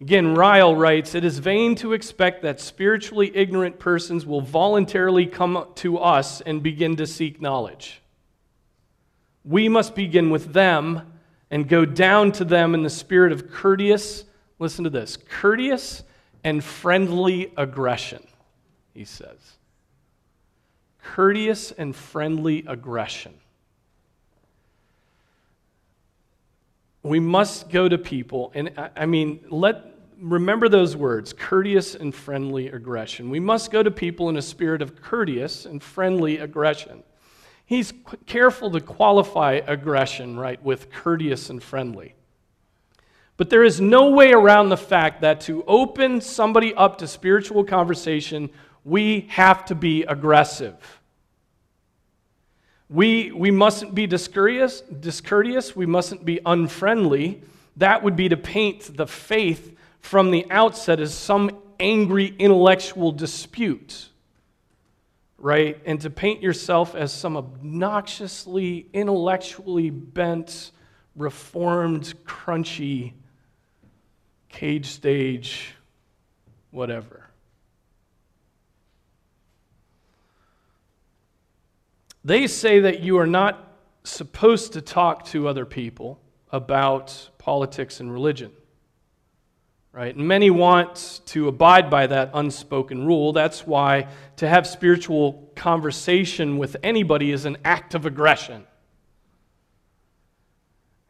Again, 0.00 0.34
Ryle 0.34 0.76
writes 0.76 1.14
It 1.14 1.24
is 1.24 1.38
vain 1.38 1.74
to 1.76 1.92
expect 1.92 2.42
that 2.42 2.60
spiritually 2.60 3.34
ignorant 3.34 3.78
persons 3.78 4.26
will 4.26 4.42
voluntarily 4.42 5.26
come 5.26 5.66
to 5.76 5.98
us 5.98 6.40
and 6.42 6.62
begin 6.62 6.96
to 6.96 7.06
seek 7.06 7.40
knowledge. 7.40 8.02
We 9.44 9.68
must 9.68 9.94
begin 9.94 10.30
with 10.30 10.52
them 10.52 11.12
and 11.50 11.68
go 11.68 11.84
down 11.84 12.32
to 12.32 12.44
them 12.44 12.74
in 12.74 12.82
the 12.82 12.90
spirit 12.90 13.32
of 13.32 13.50
courteous, 13.50 14.24
listen 14.58 14.84
to 14.84 14.90
this, 14.90 15.16
courteous 15.16 16.02
and 16.44 16.62
friendly 16.62 17.52
aggression, 17.56 18.26
he 18.92 19.04
says. 19.04 19.38
Courteous 21.02 21.72
and 21.72 21.94
friendly 21.94 22.64
aggression. 22.66 23.34
We 27.06 27.20
must 27.20 27.68
go 27.70 27.88
to 27.88 27.98
people, 27.98 28.52
and 28.54 28.72
I 28.96 29.06
mean, 29.06 29.40
let 29.50 29.92
remember 30.18 30.68
those 30.68 30.96
words 30.96 31.32
courteous 31.32 31.94
and 31.94 32.14
friendly 32.14 32.68
aggression. 32.68 33.30
We 33.30 33.40
must 33.40 33.70
go 33.70 33.82
to 33.82 33.90
people 33.90 34.28
in 34.28 34.36
a 34.36 34.42
spirit 34.42 34.82
of 34.82 35.00
courteous 35.00 35.66
and 35.66 35.82
friendly 35.82 36.38
aggression. 36.38 37.02
He's 37.66 37.92
careful 38.26 38.70
to 38.70 38.80
qualify 38.80 39.60
aggression, 39.66 40.38
right, 40.38 40.62
with 40.62 40.90
courteous 40.90 41.50
and 41.50 41.62
friendly. 41.62 42.14
But 43.36 43.50
there 43.50 43.64
is 43.64 43.80
no 43.80 44.10
way 44.10 44.32
around 44.32 44.70
the 44.70 44.76
fact 44.76 45.20
that 45.20 45.42
to 45.42 45.64
open 45.64 46.20
somebody 46.20 46.74
up 46.74 46.98
to 46.98 47.08
spiritual 47.08 47.64
conversation, 47.64 48.48
we 48.84 49.26
have 49.30 49.64
to 49.66 49.74
be 49.74 50.04
aggressive. 50.04 50.95
We, 52.88 53.32
we 53.32 53.50
mustn't 53.50 53.94
be 53.94 54.06
discourteous, 54.06 54.80
discourteous, 54.80 55.74
we 55.74 55.86
mustn't 55.86 56.24
be 56.24 56.40
unfriendly. 56.46 57.42
That 57.76 58.02
would 58.02 58.14
be 58.14 58.28
to 58.28 58.36
paint 58.36 58.96
the 58.96 59.06
faith 59.06 59.76
from 60.00 60.30
the 60.30 60.46
outset 60.50 61.00
as 61.00 61.12
some 61.12 61.50
angry 61.80 62.34
intellectual 62.38 63.10
dispute, 63.10 64.08
right? 65.36 65.78
And 65.84 66.00
to 66.02 66.10
paint 66.10 66.42
yourself 66.42 66.94
as 66.94 67.12
some 67.12 67.36
obnoxiously, 67.36 68.86
intellectually 68.92 69.90
bent, 69.90 70.70
reformed, 71.16 72.14
crunchy, 72.24 73.14
cage 74.48 74.86
stage, 74.86 75.74
whatever. 76.70 77.25
They 82.26 82.48
say 82.48 82.80
that 82.80 83.04
you 83.04 83.18
are 83.18 83.26
not 83.26 83.78
supposed 84.02 84.72
to 84.72 84.80
talk 84.80 85.26
to 85.26 85.46
other 85.46 85.64
people 85.64 86.20
about 86.50 87.30
politics 87.38 88.00
and 88.00 88.12
religion. 88.12 88.50
Right? 89.92 90.12
And 90.12 90.26
many 90.26 90.50
want 90.50 91.20
to 91.26 91.46
abide 91.46 91.88
by 91.88 92.08
that 92.08 92.32
unspoken 92.34 93.06
rule. 93.06 93.32
That's 93.32 93.64
why 93.64 94.08
to 94.38 94.48
have 94.48 94.66
spiritual 94.66 95.52
conversation 95.54 96.58
with 96.58 96.76
anybody 96.82 97.30
is 97.30 97.44
an 97.44 97.58
act 97.64 97.94
of 97.94 98.06
aggression. 98.06 98.66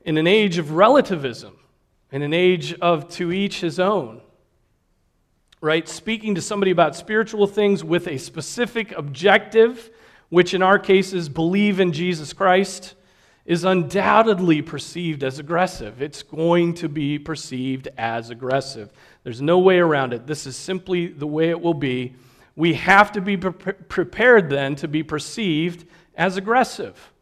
In 0.03 0.19
an 0.19 0.27
age 0.27 0.59
of 0.59 0.73
relativism, 0.73 1.57
in 2.13 2.21
an 2.21 2.35
age 2.35 2.75
of 2.75 3.09
to 3.13 3.33
each 3.33 3.63
his 3.63 3.81
own, 3.81 4.21
right? 5.63 5.89
Speaking 5.89 6.35
to 6.35 6.43
somebody 6.43 6.73
about 6.73 6.95
spiritual 6.95 7.47
things 7.47 7.83
with 7.83 8.07
a 8.07 8.19
specific 8.19 8.93
objective 8.93 9.91
which 10.29 10.55
in 10.55 10.63
our 10.63 10.79
cases 10.79 11.29
believe 11.29 11.81
in 11.81 11.93
Jesus 11.93 12.33
Christ, 12.33 12.95
is 13.47 13.65
undoubtedly 13.65 14.61
perceived 14.61 15.23
as 15.23 15.39
aggressive. 15.39 16.03
It's 16.03 16.23
going 16.23 16.75
to 16.75 16.89
be 16.89 17.19
perceived 17.19 17.89
as 17.97 18.31
aggressive. 18.31 18.91
There's 19.23 19.41
no 19.41 19.61
way 19.61 19.79
around 19.79 20.13
it. 20.13 20.27
This 20.27 20.47
is 20.47 20.57
simply 20.57 21.07
the 21.07 21.29
way 21.29 21.51
it 21.51 21.61
will 21.61 21.75
be. 21.75 22.17
We 22.57 22.75
have 22.75 23.13
to 23.13 23.21
be 23.21 23.37
pre- 23.37 23.75
prepared 23.75 24.51
then 24.51 24.75
to 24.77 24.89
be 24.89 25.05
perceived 25.05 25.87
as 26.17 26.37
aggressive. 26.37 27.13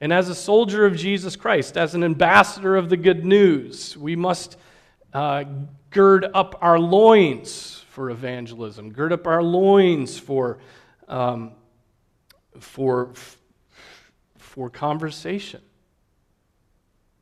And 0.00 0.12
as 0.12 0.28
a 0.28 0.34
soldier 0.34 0.86
of 0.86 0.94
Jesus 0.96 1.34
Christ, 1.34 1.76
as 1.76 1.94
an 1.94 2.04
ambassador 2.04 2.76
of 2.76 2.88
the 2.88 2.96
good 2.96 3.24
news, 3.24 3.96
we 3.96 4.14
must 4.14 4.56
uh, 5.12 5.44
gird 5.90 6.26
up 6.34 6.58
our 6.60 6.78
loins 6.78 7.82
for 7.88 8.10
evangelism, 8.10 8.92
gird 8.92 9.12
up 9.12 9.26
our 9.26 9.42
loins 9.42 10.18
for 10.18 10.58
um, 11.08 11.52
for, 12.60 13.10
for 14.36 14.70
conversation, 14.70 15.60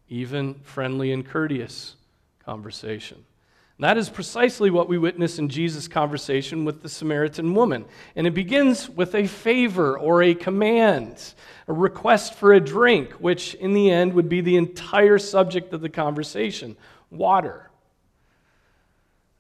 even 0.09 0.55
friendly 0.63 1.13
and 1.13 1.27
courteous 1.27 1.97
conversation. 2.45 3.25
And 3.79 3.85
that 3.85 3.99
is 3.99 4.09
precisely 4.09 4.71
what 4.71 4.89
we 4.89 4.99
witness 4.99 5.39
in 5.39 5.49
Jesus' 5.49 5.89
conversation 5.89 6.65
with 6.65 6.83
the 6.83 6.89
Samaritan 6.89 7.55
woman. 7.55 7.85
And 8.15 8.27
it 8.27 8.35
begins 8.35 8.89
with 8.89 9.17
a 9.17 9.27
favor 9.27 9.99
or 9.99 10.23
a 10.23 10.35
command, 10.35 11.35
a 11.67 11.73
request 11.73 12.35
for 12.35 12.53
a 12.53 12.61
drink, 12.61 13.13
which 13.15 13.55
in 13.55 13.73
the 13.73 13.91
end 13.91 14.15
would 14.15 14.29
be 14.29 14.41
the 14.41 14.57
entire 14.57 15.19
subject 15.19 15.73
of 15.73 15.81
the 15.81 15.89
conversation 15.89 16.77
water. 17.11 17.71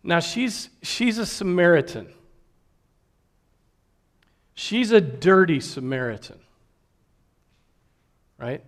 Now, 0.02 0.20
she's, 0.20 0.68
she's 0.83 1.18
a 1.18 1.26
Samaritan. 1.26 2.09
She's 4.54 4.92
a 4.92 5.00
dirty 5.00 5.60
Samaritan. 5.60 6.38
Right? 8.38 8.62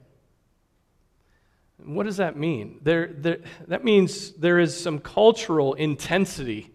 What 1.84 2.04
does 2.04 2.16
that 2.16 2.36
mean? 2.36 2.80
There, 2.82 3.06
there, 3.06 3.38
that 3.68 3.84
means 3.84 4.32
there 4.32 4.58
is 4.58 4.78
some 4.78 4.98
cultural 4.98 5.74
intensity 5.74 6.72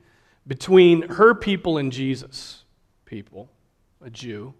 between 0.48 1.04
her 1.04 1.34
people 1.34 1.78
and 1.78 1.92
Jesus' 1.92 2.64
people, 3.06 3.50
a 4.02 4.10
Jew. 4.10 4.54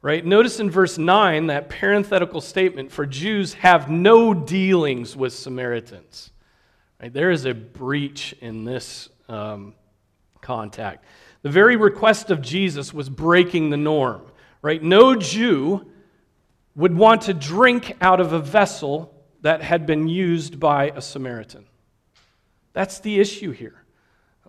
Right? 0.00 0.24
Notice 0.24 0.60
in 0.60 0.70
verse 0.70 0.96
9 0.96 1.48
that 1.48 1.68
parenthetical 1.68 2.40
statement 2.40 2.92
for 2.92 3.04
Jews 3.04 3.54
have 3.54 3.90
no 3.90 4.32
dealings 4.32 5.16
with 5.16 5.32
Samaritans. 5.32 6.30
Right? 7.02 7.12
There 7.12 7.30
is 7.30 7.44
a 7.44 7.54
breach 7.54 8.34
in 8.40 8.64
this 8.64 9.08
um, 9.28 9.74
contact. 10.40 11.04
The 11.48 11.52
very 11.52 11.76
request 11.76 12.30
of 12.30 12.42
Jesus 12.42 12.92
was 12.92 13.08
breaking 13.08 13.70
the 13.70 13.78
norm, 13.78 14.20
right? 14.60 14.82
No 14.82 15.14
Jew 15.14 15.90
would 16.76 16.94
want 16.94 17.22
to 17.22 17.32
drink 17.32 17.96
out 18.02 18.20
of 18.20 18.34
a 18.34 18.38
vessel 18.38 19.14
that 19.40 19.62
had 19.62 19.86
been 19.86 20.08
used 20.08 20.60
by 20.60 20.90
a 20.94 21.00
Samaritan. 21.00 21.64
That's 22.74 23.00
the 23.00 23.18
issue 23.18 23.52
here. 23.52 23.82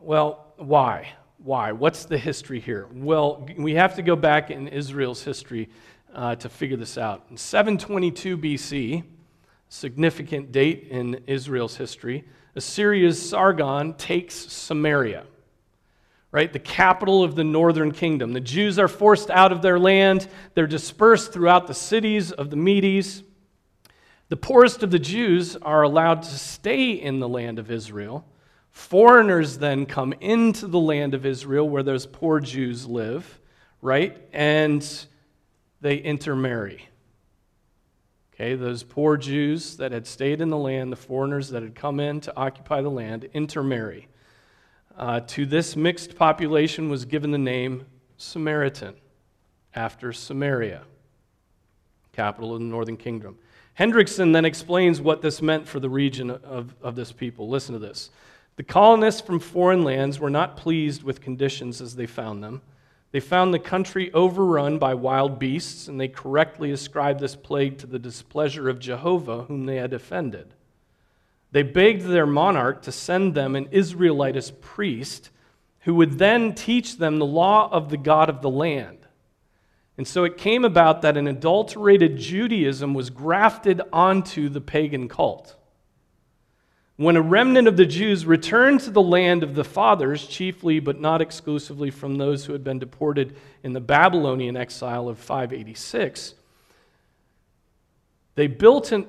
Well, 0.02 0.54
why? 0.58 1.14
Why? 1.38 1.72
What's 1.72 2.04
the 2.04 2.18
history 2.18 2.60
here? 2.60 2.86
Well, 2.92 3.48
we 3.58 3.76
have 3.76 3.96
to 3.96 4.02
go 4.02 4.18
back 4.18 4.52
in 4.52 4.68
Israel's 4.68 5.24
history 5.24 5.70
uh, 6.14 6.36
to 6.36 6.50
figure 6.50 6.76
this 6.76 6.98
out. 6.98 7.28
In 7.30 7.38
722 7.38 8.38
BC, 8.38 9.04
significant 9.70 10.52
date 10.52 10.90
in 10.92 11.22
Israel's 11.28 11.78
history, 11.78 12.26
Assyria's 12.58 13.30
Sargon 13.30 13.94
takes 13.94 14.36
Samaria 14.36 15.24
right? 16.32 16.52
The 16.52 16.60
capital 16.60 17.24
of 17.24 17.36
the 17.36 17.44
northern 17.44 17.92
kingdom. 17.92 18.34
The 18.34 18.40
Jews 18.40 18.78
are 18.78 18.88
forced 18.88 19.30
out 19.30 19.52
of 19.52 19.62
their 19.62 19.80
land, 19.80 20.28
they're 20.54 20.68
dispersed 20.68 21.34
throughout 21.34 21.68
the 21.68 21.74
cities 21.74 22.32
of 22.32 22.50
the 22.50 22.56
Medes. 22.56 23.24
The 24.30 24.38
poorest 24.38 24.84
of 24.84 24.92
the 24.92 25.00
Jews 25.00 25.56
are 25.56 25.82
allowed 25.82 26.22
to 26.22 26.38
stay 26.38 26.92
in 26.92 27.20
the 27.20 27.28
land 27.28 27.58
of 27.58 27.72
Israel. 27.72 28.28
Foreigners 28.70 29.58
then 29.58 29.88
come 29.88 30.14
into 30.22 30.68
the 30.68 30.80
land 30.80 31.16
of 31.16 31.26
Israel 31.26 31.68
where 31.68 31.82
those 31.82 32.06
poor 32.06 32.40
Jews 32.40 32.86
live, 32.86 33.40
right? 33.82 34.16
And 34.32 34.88
they 35.82 35.96
intermarry. 35.96 36.88
Okay, 38.34 38.54
those 38.54 38.84
poor 38.84 39.18
Jews 39.18 39.78
that 39.78 39.92
had 39.92 40.06
stayed 40.06 40.40
in 40.40 40.50
the 40.50 40.58
land, 40.58 40.92
the 40.92 40.96
foreigners 40.96 41.50
that 41.50 41.64
had 41.64 41.76
come 41.76 42.00
in 42.00 42.22
to 42.22 42.38
occupy 42.38 42.82
the 42.82 42.90
land, 42.90 43.28
intermarry. 43.34 44.08
Uh, 45.00 45.22
to 45.22 45.46
this 45.46 45.78
mixed 45.78 46.18
population 46.18 46.90
was 46.90 47.06
given 47.06 47.32
the 47.32 47.38
name 47.38 47.86
Samaritan, 48.18 48.96
after 49.74 50.12
Samaria, 50.12 50.82
capital 52.12 52.54
of 52.54 52.60
the 52.60 52.66
northern 52.66 52.98
kingdom. 52.98 53.38
Hendriksen 53.80 54.34
then 54.34 54.44
explains 54.44 55.00
what 55.00 55.22
this 55.22 55.42
meant 55.42 55.66
for 55.66 55.80
the 55.80 55.90
region 55.90 56.30
of, 56.30 56.76
of 56.82 56.98
this 56.98 57.14
people. 57.14 57.48
Listen 57.48 57.72
to 57.72 57.80
this. 57.80 58.10
The 58.58 58.64
colonists 58.64 59.22
from 59.22 59.40
foreign 59.40 59.86
lands 59.86 60.20
were 60.20 60.30
not 60.30 60.58
pleased 60.58 61.02
with 61.02 61.22
conditions 61.22 61.80
as 61.80 61.96
they 61.96 62.06
found 62.06 62.44
them. 62.44 62.62
They 63.12 63.22
found 63.22 63.54
the 63.54 63.60
country 63.60 64.12
overrun 64.14 64.80
by 64.80 64.96
wild 64.96 65.40
beasts, 65.40 65.88
and 65.88 65.98
they 65.98 66.10
correctly 66.10 66.72
ascribed 66.72 67.22
this 67.22 67.38
plague 67.38 67.78
to 67.78 67.88
the 67.88 68.00
displeasure 68.00 68.68
of 68.68 68.80
Jehovah, 68.80 69.44
whom 69.44 69.66
they 69.66 69.78
had 69.78 69.94
offended. 69.94 70.54
They 71.52 71.64
begged 71.64 72.04
their 72.04 72.28
monarch 72.28 72.84
to 72.84 72.92
send 72.92 73.34
them 73.34 73.56
an 73.56 73.70
Israelitish 73.72 74.52
priest 74.62 75.32
who 75.82 75.96
would 75.96 76.20
then 76.20 76.54
teach 76.54 76.98
them 76.98 77.18
the 77.18 77.26
law 77.26 77.70
of 77.72 77.90
the 77.90 77.98
God 77.98 78.30
of 78.30 78.42
the 78.42 78.50
land. 78.50 79.08
And 79.98 80.08
so 80.08 80.24
it 80.24 80.38
came 80.38 80.64
about 80.64 81.02
that 81.02 81.18
an 81.18 81.28
adulterated 81.28 82.18
Judaism 82.18 82.94
was 82.94 83.10
grafted 83.10 83.82
onto 83.92 84.48
the 84.48 84.62
pagan 84.62 85.10
cult. 85.10 85.56
When 86.96 87.16
a 87.16 87.22
remnant 87.22 87.68
of 87.68 87.78
the 87.78 87.86
Jews 87.86 88.26
returned 88.26 88.82
to 88.82 88.92
the 88.92 89.02
land 89.02 89.42
of 89.42 89.56
the 89.56 89.64
fathers, 89.64 90.28
chiefly 90.28 90.80
but 90.80 91.00
not 91.00 91.22
exclusively 91.22 91.90
from 91.92 92.16
those 92.16 92.46
who 92.46 92.54
had 92.54 92.64
been 92.64 92.78
deported 92.78 93.36
in 93.64 93.74
the 93.74 93.80
Babylonian 93.80 94.58
exile 94.58 95.08
of 95.08 95.18
586, 95.18 96.36
they 98.36 98.48
built 98.48 98.92
an, 98.92 99.08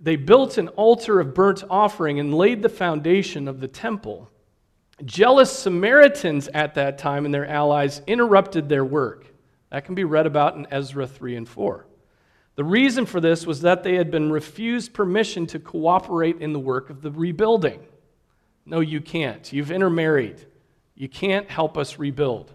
they 0.00 0.16
built 0.16 0.58
an 0.58 0.68
altar 0.68 1.20
of 1.20 1.34
burnt 1.34 1.64
offering 1.70 2.20
and 2.20 2.34
laid 2.34 2.62
the 2.62 2.68
foundation 2.68 3.48
of 3.48 3.60
the 3.60 3.68
temple. 3.68 4.30
Jealous 5.04 5.50
Samaritans 5.50 6.48
at 6.48 6.74
that 6.74 6.98
time 6.98 7.24
and 7.24 7.34
their 7.34 7.46
allies 7.46 8.02
interrupted 8.06 8.68
their 8.68 8.84
work. 8.84 9.26
That 9.70 9.84
can 9.84 9.94
be 9.94 10.04
read 10.04 10.26
about 10.26 10.56
in 10.56 10.66
Ezra 10.70 11.06
3 11.06 11.36
and 11.36 11.48
4. 11.48 11.86
The 12.56 12.64
reason 12.64 13.04
for 13.04 13.20
this 13.20 13.46
was 13.46 13.62
that 13.62 13.82
they 13.82 13.96
had 13.96 14.10
been 14.10 14.30
refused 14.30 14.94
permission 14.94 15.46
to 15.48 15.58
cooperate 15.58 16.40
in 16.40 16.52
the 16.52 16.60
work 16.60 16.90
of 16.90 17.02
the 17.02 17.10
rebuilding. 17.10 17.80
No, 18.66 18.80
you 18.80 19.00
can't. 19.00 19.52
You've 19.52 19.72
intermarried. 19.72 20.46
You 20.94 21.08
can't 21.08 21.50
help 21.50 21.76
us 21.76 21.98
rebuild. 21.98 22.52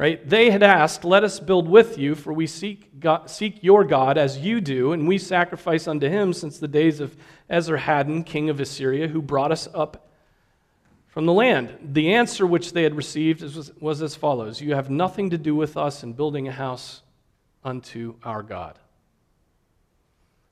Right? 0.00 0.26
They 0.26 0.50
had 0.50 0.62
asked, 0.62 1.04
Let 1.04 1.24
us 1.24 1.38
build 1.38 1.68
with 1.68 1.98
you, 1.98 2.14
for 2.14 2.32
we 2.32 2.46
seek, 2.46 2.98
God, 3.00 3.28
seek 3.28 3.62
your 3.62 3.84
God 3.84 4.16
as 4.16 4.38
you 4.38 4.62
do, 4.62 4.92
and 4.94 5.06
we 5.06 5.18
sacrifice 5.18 5.86
unto 5.86 6.08
him 6.08 6.32
since 6.32 6.56
the 6.56 6.66
days 6.66 7.00
of 7.00 7.14
Esarhaddon, 7.50 8.24
king 8.24 8.48
of 8.48 8.60
Assyria, 8.60 9.08
who 9.08 9.20
brought 9.20 9.52
us 9.52 9.68
up 9.74 10.08
from 11.06 11.26
the 11.26 11.34
land. 11.34 11.90
The 11.92 12.14
answer 12.14 12.46
which 12.46 12.72
they 12.72 12.82
had 12.82 12.96
received 12.96 13.42
was, 13.42 13.72
was 13.78 14.00
as 14.00 14.14
follows 14.14 14.62
You 14.62 14.74
have 14.74 14.88
nothing 14.88 15.28
to 15.28 15.36
do 15.36 15.54
with 15.54 15.76
us 15.76 16.02
in 16.02 16.14
building 16.14 16.48
a 16.48 16.52
house 16.52 17.02
unto 17.62 18.14
our 18.24 18.42
God. 18.42 18.78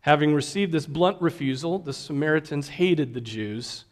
Having 0.00 0.34
received 0.34 0.72
this 0.72 0.84
blunt 0.84 1.22
refusal, 1.22 1.78
the 1.78 1.94
Samaritans 1.94 2.68
hated 2.68 3.14
the 3.14 3.22
Jews. 3.22 3.86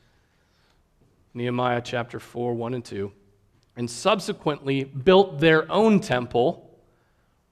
Nehemiah 1.32 1.80
chapter 1.82 2.20
4, 2.20 2.52
1 2.52 2.74
and 2.74 2.84
2 2.84 3.10
and 3.76 3.90
subsequently 3.90 4.84
built 4.84 5.38
their 5.38 5.70
own 5.70 6.00
temple 6.00 6.70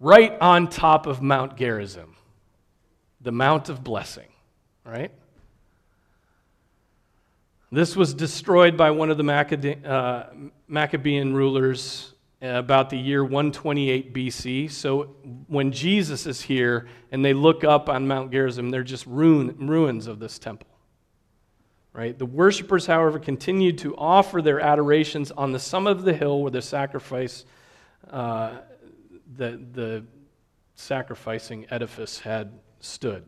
right 0.01 0.37
on 0.41 0.69
top 0.69 1.07
of 1.07 1.23
Mount 1.23 1.57
Gerizim, 1.57 2.17
the 3.21 3.33
Mount 3.33 3.69
of 3.69 3.85
Blessing, 3.85 4.29
right? 4.85 5.13
This 7.71 7.97
was 7.97 8.15
destroyed 8.15 8.77
by 8.77 8.91
one 8.91 9.11
of 9.11 9.17
the 9.17 9.79
uh, 9.85 10.27
Maccabean 10.69 11.35
rulers 11.35 12.15
about 12.41 12.91
the 12.91 12.97
year 12.97 13.25
128 13.25 14.13
BC. 14.13 14.71
So 14.71 15.15
when 15.49 15.73
Jesus 15.73 16.27
is 16.27 16.43
here 16.43 16.87
and 17.11 17.25
they 17.25 17.33
look 17.33 17.65
up 17.65 17.89
on 17.89 18.07
Mount 18.07 18.31
Gerizim, 18.31 18.71
they're 18.71 18.83
just 18.83 19.07
ruin, 19.07 19.57
ruins 19.59 20.07
of 20.07 20.19
this 20.19 20.39
temple. 20.39 20.69
Right? 21.95 22.19
The 22.19 22.27
worshippers, 22.27 22.87
however, 22.87 23.21
continued 23.21 23.79
to 23.79 23.97
offer 23.97 24.43
their 24.43 24.59
adorations 24.59 25.31
on 25.31 25.53
the 25.53 25.61
summit 25.61 25.93
of 25.93 26.03
the 26.03 26.13
hill 26.13 26.43
where 26.43 26.51
the 26.51 26.61
sacrifice, 26.61 27.45
uh, 28.11 28.57
the, 29.37 29.63
the 29.73 30.05
sacrificing 30.75 31.67
edifice 31.71 32.19
had 32.19 32.53
stood. 32.81 33.25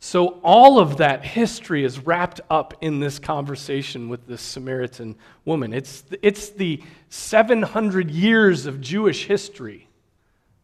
So, 0.00 0.40
all 0.42 0.80
of 0.80 0.98
that 0.98 1.24
history 1.24 1.84
is 1.84 2.00
wrapped 2.00 2.40
up 2.50 2.74
in 2.82 2.98
this 3.00 3.18
conversation 3.18 4.08
with 4.08 4.26
this 4.26 4.42
Samaritan 4.42 5.16
woman. 5.44 5.72
It's, 5.72 6.04
it's 6.20 6.50
the 6.50 6.82
700 7.08 8.10
years 8.10 8.66
of 8.66 8.80
Jewish 8.80 9.24
history 9.26 9.88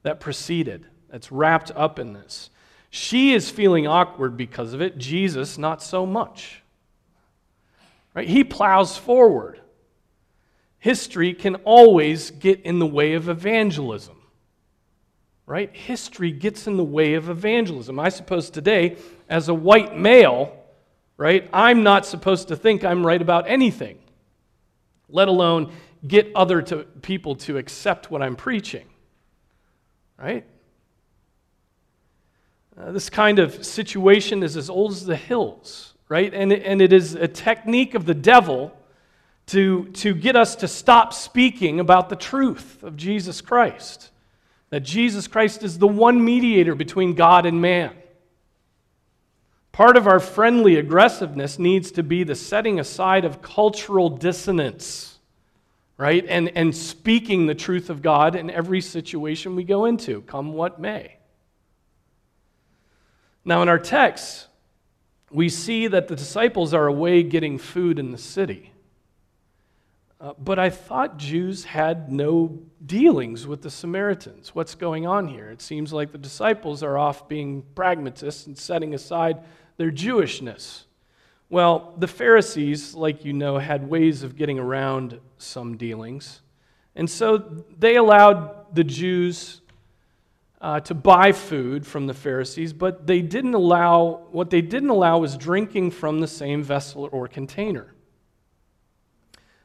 that 0.03 0.21
preceded 0.21 0.87
that's 1.09 1.33
wrapped 1.33 1.71
up 1.75 1.99
in 1.99 2.13
this. 2.13 2.51
She 2.91 3.33
is 3.33 3.49
feeling 3.49 3.87
awkward 3.87 4.37
because 4.37 4.73
of 4.73 4.83
it. 4.83 4.99
Jesus, 4.99 5.57
not 5.57 5.81
so 5.81 6.05
much. 6.05 6.63
Right? 8.15 8.29
He 8.29 8.43
plows 8.43 8.97
forward. 8.97 9.61
History 10.79 11.33
can 11.33 11.55
always 11.57 12.33
get 12.33 12.61
in 12.63 12.81
the 12.81 12.87
way 12.87 13.15
of 13.15 13.29
evangelism. 13.29 14.17
Right? 15.47 15.75
History 15.75 16.33
gets 16.33 16.67
in 16.67 16.77
the 16.77 16.85
way 16.85 17.15
of 17.15 17.29
evangelism. 17.29 18.01
I 18.01 18.09
suppose 18.09 18.51
today, 18.51 18.97
as 19.29 19.49
a 19.49 19.55
white 19.55 19.97
male, 19.97 20.57
right, 21.17 21.49
I'm 21.53 21.85
not 21.85 22.07
supposed 22.07 22.49
to 22.49 22.57
think 22.57 22.85
I'm 22.85 23.07
right 23.07 23.23
about 23.23 23.49
anything, 23.49 23.99
let 25.09 25.29
alone 25.29 25.73
get 26.07 26.31
other 26.35 26.63
to, 26.63 26.85
people 27.03 27.37
to 27.37 27.59
accept 27.59 28.11
what 28.11 28.23
I'm 28.23 28.37
preaching. 28.37 28.87
Right? 30.19 30.45
Uh, 32.79 32.93
this 32.93 33.11
kind 33.11 33.39
of 33.39 33.65
situation 33.65 34.43
is 34.43 34.57
as 34.57 34.71
old 34.71 34.93
as 34.93 35.05
the 35.05 35.17
hills, 35.17 35.95
right? 36.09 36.33
And, 36.33 36.53
and 36.53 36.81
it 36.81 36.93
is 36.93 37.15
a 37.15 37.29
technique 37.29 37.95
of 37.95 38.05
the 38.05 38.15
devil 38.15 38.73
to, 39.47 39.87
to 39.87 40.15
get 40.15 40.37
us 40.37 40.57
to 40.57 40.69
stop 40.69 41.13
speaking 41.13 41.81
about 41.81 42.09
the 42.09 42.17
truth 42.17 42.83
of 42.83 42.97
Jesus 42.97 43.41
Christ. 43.41 44.11
That 44.71 44.81
Jesus 44.81 45.27
Christ 45.27 45.65
is 45.65 45.79
the 45.79 45.89
one 45.89 46.25
mediator 46.25 46.77
between 46.77 47.15
God 47.15 47.47
and 47.47 47.61
man. 47.61 47.93
Part 49.73 49.97
of 49.97 50.07
our 50.07 50.21
friendly 50.21 50.77
aggressiveness 50.77 51.59
needs 51.59 51.91
to 51.93 52.03
be 52.03 52.23
the 52.23 52.35
setting 52.35 52.79
aside 52.79 53.25
of 53.25 53.43
cultural 53.43 54.09
dissonance, 54.09 55.19
right? 55.97 56.25
And, 56.29 56.51
and 56.57 56.75
speaking 56.75 57.47
the 57.47 57.55
truth 57.55 57.91
of 57.91 58.03
God 58.03 58.37
in 58.37 58.51
every 58.51 58.81
situation 58.81 59.57
we 59.57 59.65
go 59.65 59.85
into, 59.87 60.23
come 60.23 60.53
what 60.53 60.81
may. 60.81 61.17
Now, 63.45 63.63
in 63.63 63.69
our 63.69 63.79
text, 63.79 64.49
we 65.31 65.49
see 65.49 65.87
that 65.87 66.09
the 66.09 66.17
disciples 66.17 66.75
are 66.75 66.87
away 66.87 67.23
getting 67.23 67.59
food 67.59 67.99
in 67.99 68.11
the 68.11 68.19
city. 68.19 68.73
Uh, 70.21 70.35
but 70.39 70.59
I 70.59 70.69
thought 70.69 71.17
Jews 71.17 71.65
had 71.65 72.13
no 72.13 72.61
dealings 72.85 73.47
with 73.47 73.63
the 73.63 73.71
Samaritans. 73.71 74.55
What's 74.55 74.75
going 74.75 75.07
on 75.07 75.29
here? 75.29 75.49
It 75.51 75.63
seems 75.63 75.95
like 75.95 76.13
the 76.13 76.19
disciples 76.19 76.83
are 76.83 76.99
off 76.99 77.27
being 77.27 77.65
pragmatists 77.75 78.47
and 78.47 78.59
setting 78.59 78.93
aside 78.93 79.39
their 79.79 79.91
Jewishness. 79.91 80.85
Well, 81.49 81.95
the 81.97 82.07
Pharisees, 82.07 82.95
like 82.95 83.25
you 83.25 83.33
know, 83.33 83.57
had 83.57 83.89
ways 83.89 84.23
of 84.23 84.37
getting 84.37 84.59
around 84.59 85.19
some 85.39 85.79
dealings. 85.79 86.43
And 86.95 87.09
so 87.09 87.39
they 87.79 87.97
allowed 87.97 88.75
the 88.75 88.85
Jews 88.85 89.60
uh, 90.61 90.81
to 90.81 90.95
buy 90.95 91.33
food 91.33 91.87
from 91.87 92.07
the 92.07 92.15
Pharisees, 92.15 92.73
but 92.73 93.07
they 93.07 93.23
didn't 93.23 93.55
allow, 93.55 94.27
what 94.31 94.51
they 94.51 94.61
didn't 94.61 94.91
allow 94.91 95.19
was 95.19 95.37
drinking 95.37 95.91
from 95.91 96.21
the 96.21 96.27
same 96.27 96.63
vessel 96.63 97.09
or 97.13 97.27
container. 97.27 97.95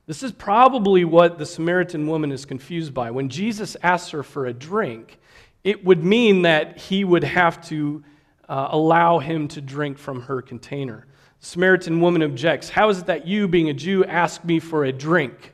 This 0.08 0.24
is 0.24 0.32
probably 0.32 1.04
what 1.04 1.38
the 1.38 1.46
Samaritan 1.46 2.08
woman 2.08 2.32
is 2.32 2.46
confused 2.46 2.94
by. 2.94 3.12
When 3.12 3.28
Jesus 3.28 3.76
asks 3.82 4.12
her 4.12 4.24
for 4.24 4.46
a 4.46 4.54
drink, 4.54 5.20
it 5.64 5.84
would 5.84 6.04
mean 6.04 6.44
that 6.44 6.78
he 6.78 7.04
would 7.04 7.24
have 7.24 7.60
to 7.70 8.04
uh, 8.48 8.68
allow 8.70 9.20
him 9.20 9.48
to 9.50 9.62
drink 9.62 9.98
from 9.98 10.22
her 10.22 10.42
container. 10.42 11.08
The 11.40 11.46
Samaritan 11.48 12.00
woman 12.00 12.22
objects 12.22 12.70
How 12.70 12.90
is 12.90 13.00
it 13.00 13.08
that 13.08 13.28
you, 13.28 13.48
being 13.48 13.70
a 13.70 13.74
Jew, 13.74 14.06
ask 14.06 14.46
me 14.46 14.60
for 14.60 14.86
a 14.86 14.94
drink, 14.94 15.54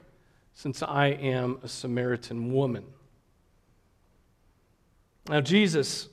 since 0.53 0.83
I 0.83 1.07
am 1.07 1.59
a 1.63 1.67
Samaritan 1.67 2.53
woman? 2.53 2.83
Now, 5.29 5.41
Jesus, 5.41 6.09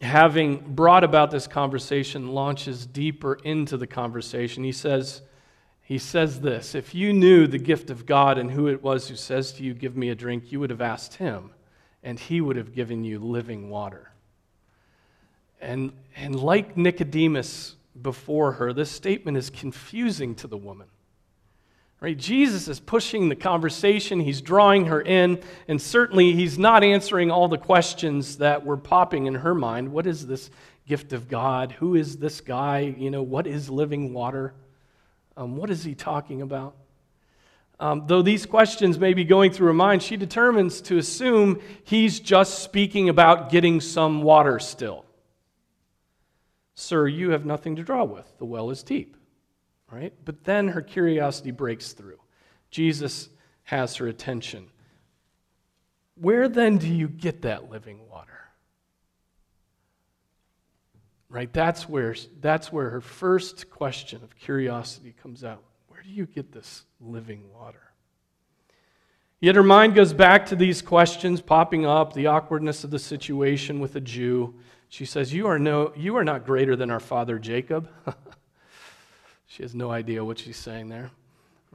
having 0.00 0.74
brought 0.74 1.04
about 1.04 1.30
this 1.30 1.46
conversation, 1.46 2.28
launches 2.28 2.86
deeper 2.86 3.34
into 3.34 3.76
the 3.76 3.86
conversation. 3.86 4.64
He 4.64 4.72
says, 4.72 5.22
he 5.82 5.98
says 5.98 6.40
this 6.40 6.74
If 6.74 6.94
you 6.94 7.14
knew 7.14 7.46
the 7.46 7.58
gift 7.58 7.88
of 7.88 8.04
God 8.04 8.36
and 8.36 8.50
who 8.50 8.68
it 8.68 8.82
was 8.82 9.08
who 9.08 9.16
says 9.16 9.52
to 9.52 9.62
you, 9.62 9.72
Give 9.72 9.96
me 9.96 10.10
a 10.10 10.14
drink, 10.14 10.52
you 10.52 10.60
would 10.60 10.70
have 10.70 10.82
asked 10.82 11.14
him, 11.14 11.50
and 12.02 12.20
he 12.20 12.40
would 12.40 12.56
have 12.56 12.74
given 12.74 13.04
you 13.04 13.18
living 13.18 13.70
water. 13.70 14.12
And, 15.60 15.92
and 16.14 16.36
like 16.36 16.76
Nicodemus 16.76 17.74
before 18.00 18.52
her, 18.52 18.72
this 18.72 18.90
statement 18.90 19.36
is 19.38 19.50
confusing 19.50 20.34
to 20.36 20.46
the 20.46 20.56
woman. 20.56 20.88
Right? 22.00 22.16
Jesus 22.16 22.68
is 22.68 22.78
pushing 22.78 23.28
the 23.28 23.34
conversation, 23.34 24.20
he's 24.20 24.40
drawing 24.40 24.86
her 24.86 25.00
in, 25.00 25.42
and 25.66 25.82
certainly 25.82 26.32
he's 26.32 26.56
not 26.56 26.84
answering 26.84 27.30
all 27.30 27.48
the 27.48 27.58
questions 27.58 28.38
that 28.38 28.64
were 28.64 28.76
popping 28.76 29.26
in 29.26 29.34
her 29.34 29.54
mind. 29.54 29.90
What 29.90 30.06
is 30.06 30.26
this 30.26 30.48
gift 30.86 31.12
of 31.12 31.28
God? 31.28 31.72
Who 31.72 31.96
is 31.96 32.16
this 32.18 32.40
guy? 32.40 32.94
You 32.96 33.10
know, 33.10 33.24
what 33.24 33.48
is 33.48 33.68
living 33.68 34.14
water? 34.14 34.54
Um, 35.36 35.56
what 35.56 35.70
is 35.70 35.82
he 35.82 35.96
talking 35.96 36.40
about? 36.40 36.76
Um, 37.80 38.04
though 38.06 38.22
these 38.22 38.46
questions 38.46 38.98
may 38.98 39.12
be 39.12 39.24
going 39.24 39.52
through 39.52 39.68
her 39.68 39.72
mind, 39.72 40.02
she 40.02 40.16
determines 40.16 40.80
to 40.82 40.98
assume 40.98 41.60
he's 41.82 42.20
just 42.20 42.60
speaking 42.60 43.08
about 43.08 43.50
getting 43.50 43.80
some 43.80 44.22
water 44.22 44.60
still. 44.60 45.04
Sir, 46.76 47.08
you 47.08 47.30
have 47.30 47.44
nothing 47.44 47.74
to 47.74 47.82
draw 47.82 48.04
with. 48.04 48.26
The 48.38 48.44
well 48.44 48.70
is 48.70 48.84
deep 48.84 49.17
right? 49.90 50.12
But 50.24 50.44
then 50.44 50.68
her 50.68 50.82
curiosity 50.82 51.50
breaks 51.50 51.92
through. 51.92 52.18
Jesus 52.70 53.28
has 53.64 53.96
her 53.96 54.06
attention. 54.06 54.68
Where 56.14 56.48
then 56.48 56.78
do 56.78 56.88
you 56.88 57.08
get 57.08 57.42
that 57.42 57.70
living 57.70 58.08
water? 58.08 58.32
Right? 61.30 61.52
That's 61.52 61.88
where, 61.88 62.14
that's 62.40 62.72
where 62.72 62.90
her 62.90 63.00
first 63.00 63.70
question 63.70 64.22
of 64.22 64.36
curiosity 64.36 65.14
comes 65.22 65.44
out. 65.44 65.62
Where 65.88 66.02
do 66.02 66.10
you 66.10 66.26
get 66.26 66.52
this 66.52 66.84
living 67.00 67.44
water? 67.52 67.82
Yet 69.40 69.54
her 69.54 69.62
mind 69.62 69.94
goes 69.94 70.12
back 70.12 70.46
to 70.46 70.56
these 70.56 70.82
questions 70.82 71.40
popping 71.40 71.86
up, 71.86 72.12
the 72.12 72.26
awkwardness 72.26 72.82
of 72.82 72.90
the 72.90 72.98
situation 72.98 73.78
with 73.78 73.94
a 73.94 74.00
Jew. 74.00 74.54
She 74.88 75.04
says, 75.04 75.32
You 75.32 75.46
are, 75.46 75.58
no, 75.58 75.92
you 75.94 76.16
are 76.16 76.24
not 76.24 76.44
greater 76.44 76.74
than 76.74 76.90
our 76.90 76.98
father 76.98 77.38
Jacob. 77.38 77.88
She 79.48 79.62
has 79.62 79.74
no 79.74 79.90
idea 79.90 80.24
what 80.24 80.38
she's 80.38 80.56
saying 80.56 80.88
there. 80.88 81.10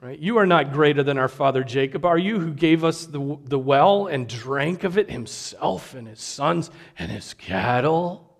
Right? 0.01 0.17
You 0.17 0.37
are 0.37 0.45
not 0.45 0.71
greater 0.71 1.03
than 1.03 1.17
our 1.17 1.27
father 1.27 1.63
Jacob, 1.63 2.05
are 2.05 2.17
you, 2.17 2.39
who 2.39 2.53
gave 2.53 2.83
us 2.83 3.05
the, 3.05 3.37
the 3.43 3.59
well 3.59 4.07
and 4.07 4.27
drank 4.27 4.83
of 4.83 4.97
it 4.97 5.09
himself 5.09 5.93
and 5.93 6.07
his 6.07 6.19
sons 6.19 6.71
and 6.97 7.11
his 7.11 7.33
cattle? 7.35 8.35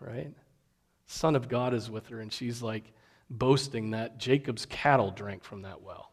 Right? 0.00 0.32
Son 1.06 1.34
of 1.34 1.48
God 1.48 1.72
is 1.74 1.90
with 1.90 2.08
her, 2.08 2.20
and 2.20 2.32
she's 2.32 2.62
like 2.62 2.92
boasting 3.30 3.90
that 3.90 4.18
Jacob's 4.18 4.66
cattle 4.66 5.10
drank 5.10 5.44
from 5.44 5.62
that 5.62 5.82
well. 5.82 6.09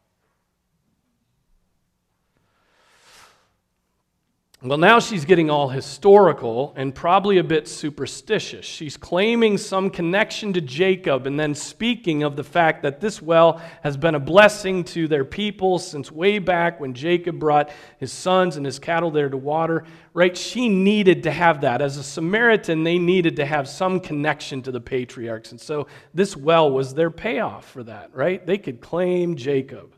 Well, 4.64 4.80
now 4.80 5.00
she's 5.00 5.24
getting 5.24 5.52
all 5.52 5.70
historical 5.70 6.74
and 6.76 6.94
probably 6.94 7.38
a 7.38 7.44
bit 7.44 7.68
superstitious. 7.68 8.66
She's 8.66 8.98
claiming 8.98 9.56
some 9.60 9.92
connection 9.92 10.52
to 10.54 10.62
Jacob 10.62 11.28
and 11.28 11.40
then 11.40 11.54
speaking 11.54 12.24
of 12.24 12.36
the 12.36 12.44
fact 12.44 12.82
that 12.82 13.00
this 13.00 13.22
well 13.22 13.62
has 13.84 13.98
been 13.98 14.16
a 14.16 14.20
blessing 14.20 14.84
to 14.86 15.08
their 15.08 15.24
people 15.26 15.78
since 15.78 16.12
way 16.12 16.40
back 16.40 16.80
when 16.80 16.96
Jacob 16.96 17.38
brought 17.38 17.70
his 18.00 18.12
sons 18.12 18.58
and 18.58 18.66
his 18.66 18.80
cattle 18.80 19.12
there 19.12 19.30
to 19.30 19.38
water. 19.38 19.84
Right? 20.16 20.36
She 20.36 20.70
needed 20.70 21.22
to 21.24 21.32
have 21.32 21.62
that. 21.62 21.80
As 21.80 21.98
a 21.98 22.04
Samaritan, 22.04 22.84
they 22.84 22.98
needed 22.98 23.36
to 23.36 23.46
have 23.46 23.70
some 23.70 24.00
connection 24.00 24.64
to 24.64 24.72
the 24.72 24.82
patriarchs. 24.82 25.52
And 25.52 25.62
so 25.62 25.86
this 26.16 26.36
well 26.36 26.72
was 26.72 26.96
their 26.96 27.12
payoff 27.12 27.70
for 27.70 27.84
that, 27.84 28.10
right? 28.12 28.44
They 28.44 28.58
could 28.58 28.82
claim 28.82 29.36
Jacob 29.36 29.94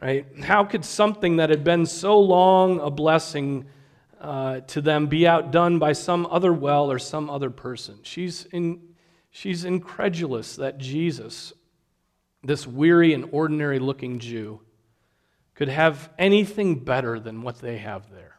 right? 0.00 0.26
How 0.42 0.64
could 0.64 0.84
something 0.84 1.36
that 1.36 1.50
had 1.50 1.64
been 1.64 1.86
so 1.86 2.18
long 2.20 2.80
a 2.80 2.90
blessing 2.90 3.66
uh, 4.20 4.60
to 4.60 4.80
them 4.80 5.06
be 5.06 5.26
outdone 5.26 5.78
by 5.78 5.92
some 5.92 6.26
other 6.30 6.52
well 6.52 6.90
or 6.90 6.98
some 6.98 7.30
other 7.30 7.50
person? 7.50 7.98
She's, 8.02 8.46
in, 8.46 8.80
she's 9.30 9.64
incredulous 9.64 10.56
that 10.56 10.78
Jesus, 10.78 11.52
this 12.42 12.66
weary 12.66 13.12
and 13.12 13.28
ordinary 13.32 13.78
looking 13.78 14.18
Jew, 14.18 14.60
could 15.54 15.68
have 15.68 16.10
anything 16.18 16.84
better 16.84 17.18
than 17.18 17.42
what 17.42 17.58
they 17.58 17.78
have 17.78 18.10
there. 18.10 18.36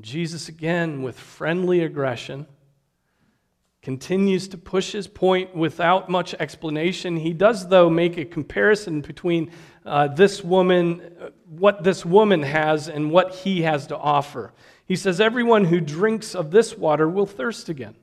Jesus, 0.00 0.48
again, 0.48 1.02
with 1.02 1.18
friendly 1.18 1.80
aggression, 1.80 2.46
continues 3.84 4.48
to 4.48 4.56
push 4.56 4.92
his 4.92 5.06
point 5.06 5.54
without 5.54 6.08
much 6.08 6.32
explanation. 6.40 7.18
He 7.18 7.34
does, 7.34 7.68
though, 7.68 7.90
make 7.90 8.16
a 8.16 8.24
comparison 8.24 9.02
between 9.02 9.50
uh, 9.84 10.08
this 10.08 10.42
woman, 10.42 11.02
uh, 11.20 11.28
what 11.46 11.84
this 11.84 12.04
woman 12.04 12.42
has, 12.42 12.88
and 12.88 13.10
what 13.10 13.34
he 13.34 13.60
has 13.60 13.86
to 13.88 13.98
offer. 13.98 14.54
He 14.86 14.96
says, 14.96 15.20
Everyone 15.20 15.66
who 15.66 15.80
drinks 15.80 16.34
of 16.34 16.50
this 16.50 16.78
water 16.78 17.06
will 17.06 17.26
thirst 17.26 17.68
again. 17.68 17.94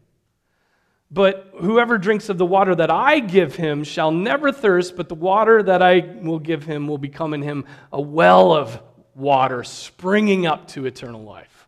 But 1.10 1.52
whoever 1.60 1.98
drinks 1.98 2.30
of 2.30 2.38
the 2.38 2.46
water 2.46 2.76
that 2.76 2.92
I 2.92 3.20
give 3.20 3.56
him 3.56 3.84
shall 3.84 4.12
never 4.12 4.52
thirst, 4.52 4.96
but 4.96 5.10
the 5.10 5.16
water 5.16 5.64
that 5.64 5.82
I 5.82 6.16
will 6.22 6.40
give 6.40 6.64
him 6.64 6.88
will 6.88 7.00
become 7.00 7.34
in 7.34 7.42
him 7.42 7.66
a 7.92 8.00
well 8.00 8.54
of 8.54 8.80
water 9.16 9.64
springing 9.64 10.46
up 10.46 10.68
to 10.70 10.86
eternal 10.86 11.24
life. 11.24 11.68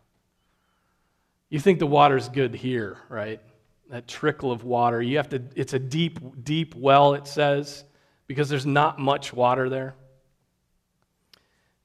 You 1.50 1.58
think 1.58 1.80
the 1.80 1.86
water's 1.86 2.28
good 2.28 2.54
here, 2.54 2.96
right? 3.08 3.40
That 3.94 4.08
trickle 4.08 4.50
of 4.50 4.64
water. 4.64 5.00
You 5.00 5.18
have 5.18 5.28
to, 5.28 5.40
it's 5.54 5.72
a 5.72 5.78
deep, 5.78 6.18
deep 6.42 6.74
well, 6.74 7.14
it 7.14 7.28
says, 7.28 7.84
because 8.26 8.48
there's 8.48 8.66
not 8.66 8.98
much 8.98 9.32
water 9.32 9.68
there. 9.68 9.94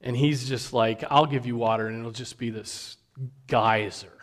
And 0.00 0.16
he's 0.16 0.48
just 0.48 0.72
like, 0.72 1.04
I'll 1.08 1.26
give 1.26 1.46
you 1.46 1.54
water, 1.54 1.86
and 1.86 2.00
it'll 2.00 2.10
just 2.10 2.36
be 2.36 2.50
this 2.50 2.96
geyser. 3.46 4.18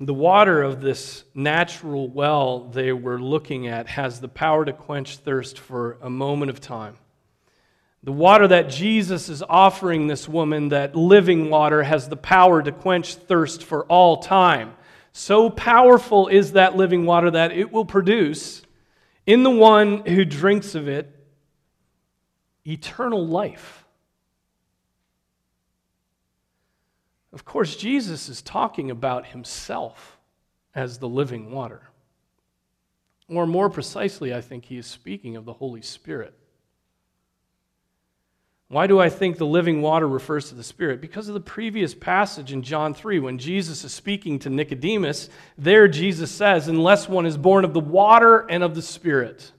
The 0.00 0.14
water 0.14 0.62
of 0.62 0.80
this 0.80 1.24
natural 1.34 2.08
well 2.08 2.60
they 2.60 2.94
were 2.94 3.20
looking 3.20 3.66
at 3.66 3.88
has 3.88 4.20
the 4.20 4.28
power 4.28 4.64
to 4.64 4.72
quench 4.72 5.18
thirst 5.18 5.58
for 5.58 5.98
a 6.00 6.08
moment 6.08 6.50
of 6.50 6.62
time. 6.62 6.96
The 8.06 8.12
water 8.12 8.46
that 8.46 8.70
Jesus 8.70 9.28
is 9.28 9.42
offering 9.42 10.06
this 10.06 10.28
woman, 10.28 10.68
that 10.68 10.94
living 10.94 11.50
water, 11.50 11.82
has 11.82 12.08
the 12.08 12.16
power 12.16 12.62
to 12.62 12.70
quench 12.70 13.16
thirst 13.16 13.64
for 13.64 13.84
all 13.86 14.18
time. 14.18 14.76
So 15.12 15.50
powerful 15.50 16.28
is 16.28 16.52
that 16.52 16.76
living 16.76 17.04
water 17.04 17.32
that 17.32 17.50
it 17.50 17.72
will 17.72 17.84
produce 17.84 18.62
in 19.26 19.42
the 19.42 19.50
one 19.50 20.06
who 20.06 20.24
drinks 20.24 20.76
of 20.76 20.86
it 20.86 21.12
eternal 22.64 23.26
life. 23.26 23.84
Of 27.32 27.44
course, 27.44 27.74
Jesus 27.74 28.28
is 28.28 28.40
talking 28.40 28.92
about 28.92 29.26
himself 29.26 30.16
as 30.76 30.98
the 30.98 31.08
living 31.08 31.50
water. 31.50 31.82
Or 33.28 33.48
more 33.48 33.68
precisely, 33.68 34.32
I 34.32 34.42
think 34.42 34.66
he 34.66 34.78
is 34.78 34.86
speaking 34.86 35.34
of 35.34 35.44
the 35.44 35.54
Holy 35.54 35.82
Spirit. 35.82 36.38
Why 38.68 38.88
do 38.88 38.98
I 38.98 39.08
think 39.08 39.38
the 39.38 39.46
living 39.46 39.80
water 39.80 40.08
refers 40.08 40.48
to 40.48 40.56
the 40.56 40.64
Spirit? 40.64 41.00
Because 41.00 41.28
of 41.28 41.34
the 41.34 41.40
previous 41.40 41.94
passage 41.94 42.52
in 42.52 42.62
John 42.62 42.94
3, 42.94 43.20
when 43.20 43.38
Jesus 43.38 43.84
is 43.84 43.94
speaking 43.94 44.40
to 44.40 44.50
Nicodemus, 44.50 45.28
there 45.56 45.86
Jesus 45.86 46.32
says, 46.32 46.66
Unless 46.66 47.08
one 47.08 47.26
is 47.26 47.36
born 47.36 47.64
of 47.64 47.74
the 47.74 47.80
water 47.80 48.38
and 48.50 48.64
of 48.64 48.74
the 48.74 48.82
Spirit, 48.82 49.52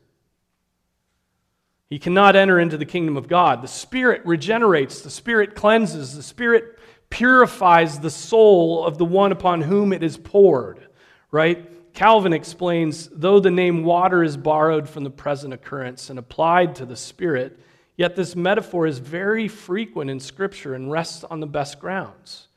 he 1.90 2.00
cannot 2.00 2.36
enter 2.36 2.60
into 2.60 2.78
the 2.78 2.86
kingdom 2.86 3.16
of 3.16 3.30
God. 3.30 3.62
The 3.62 3.70
Spirit 3.70 4.26
regenerates, 4.26 5.02
the 5.02 5.10
Spirit 5.10 5.56
cleanses, 5.56 6.14
the 6.14 6.24
Spirit 6.24 6.78
purifies 7.10 8.00
the 8.00 8.10
soul 8.10 8.86
of 8.86 8.98
the 8.98 9.06
one 9.06 9.32
upon 9.32 9.62
whom 9.62 9.94
it 9.94 10.04
is 10.04 10.18
poured, 10.18 10.86
right? 11.32 11.94
Calvin 11.94 12.34
explains 12.34 13.08
though 13.08 13.40
the 13.40 13.50
name 13.50 13.86
water 13.86 14.22
is 14.22 14.36
borrowed 14.36 14.90
from 14.90 15.06
the 15.06 15.10
present 15.10 15.54
occurrence 15.54 16.10
and 16.10 16.20
applied 16.20 16.76
to 16.76 16.86
the 16.86 16.98
Spirit, 16.98 17.58
Yet 17.98 18.16
this 18.16 18.36
metaphor 18.36 18.86
is 18.86 19.00
very 19.00 19.48
frequent 19.48 20.12
in 20.12 20.20
Scripture 20.20 20.76
and 20.76 20.92
rests 20.92 21.24
on 21.24 21.40
the 21.40 21.48
best 21.48 21.80
grounds. 21.80 22.48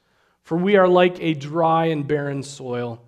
For 0.42 0.56
we 0.56 0.76
are 0.76 0.88
like 0.88 1.18
a 1.20 1.32
dry 1.32 1.86
and 1.86 2.06
barren 2.06 2.42
soil. 2.42 3.02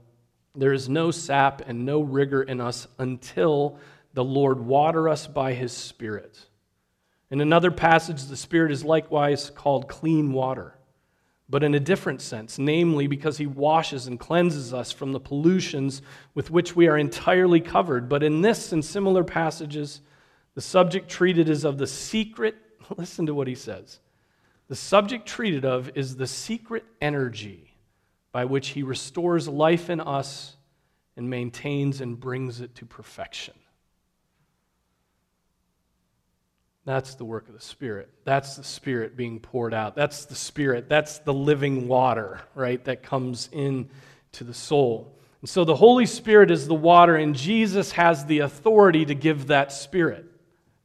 There 0.54 0.72
is 0.72 0.88
no 0.88 1.10
sap 1.10 1.62
and 1.66 1.84
no 1.84 2.00
rigor 2.00 2.42
in 2.42 2.60
us 2.60 2.88
until 2.98 3.78
the 4.14 4.24
Lord 4.24 4.60
water 4.60 5.08
us 5.08 5.26
by 5.26 5.52
his 5.52 5.72
Spirit. 5.72 6.46
In 7.30 7.40
another 7.40 7.70
passage, 7.70 8.24
the 8.24 8.36
Spirit 8.36 8.72
is 8.72 8.84
likewise 8.84 9.50
called 9.50 9.88
clean 9.88 10.32
water, 10.32 10.74
but 11.48 11.62
in 11.62 11.74
a 11.74 11.80
different 11.80 12.20
sense, 12.20 12.58
namely 12.58 13.06
because 13.06 13.38
he 13.38 13.46
washes 13.46 14.06
and 14.06 14.20
cleanses 14.20 14.72
us 14.72 14.92
from 14.92 15.12
the 15.12 15.20
pollutions 15.20 16.02
with 16.34 16.50
which 16.50 16.76
we 16.76 16.88
are 16.88 16.98
entirely 16.98 17.60
covered. 17.60 18.08
But 18.08 18.22
in 18.22 18.42
this 18.42 18.72
and 18.72 18.84
similar 18.84 19.24
passages, 19.24 20.02
the 20.54 20.60
subject 20.60 21.08
treated 21.08 21.48
is 21.48 21.64
of 21.64 21.78
the 21.78 21.86
secret, 21.86 22.56
listen 22.96 23.26
to 23.26 23.34
what 23.34 23.46
he 23.46 23.54
says. 23.54 24.00
The 24.68 24.76
subject 24.76 25.26
treated 25.26 25.64
of 25.64 25.90
is 25.96 26.16
the 26.16 26.26
secret 26.26 26.84
energy 27.00 27.74
by 28.32 28.44
which 28.44 28.68
he 28.68 28.82
restores 28.82 29.48
life 29.48 29.90
in 29.90 30.00
us 30.00 30.56
and 31.16 31.28
maintains 31.28 32.00
and 32.00 32.18
brings 32.18 32.60
it 32.60 32.74
to 32.76 32.86
perfection. 32.86 33.54
That's 36.84 37.14
the 37.14 37.24
work 37.24 37.48
of 37.48 37.54
the 37.54 37.60
Spirit. 37.60 38.10
That's 38.24 38.56
the 38.56 38.64
Spirit 38.64 39.16
being 39.16 39.38
poured 39.38 39.72
out. 39.72 39.94
That's 39.94 40.24
the 40.24 40.34
Spirit. 40.34 40.88
That's 40.88 41.18
the 41.18 41.34
living 41.34 41.86
water, 41.86 42.40
right, 42.54 42.82
that 42.86 43.02
comes 43.02 43.48
in 43.52 43.88
to 44.32 44.44
the 44.44 44.54
soul. 44.54 45.16
And 45.42 45.48
so 45.48 45.64
the 45.64 45.76
Holy 45.76 46.06
Spirit 46.06 46.50
is 46.50 46.66
the 46.66 46.74
water, 46.74 47.16
and 47.16 47.36
Jesus 47.36 47.92
has 47.92 48.26
the 48.26 48.40
authority 48.40 49.04
to 49.04 49.14
give 49.14 49.48
that 49.48 49.70
Spirit 49.70 50.31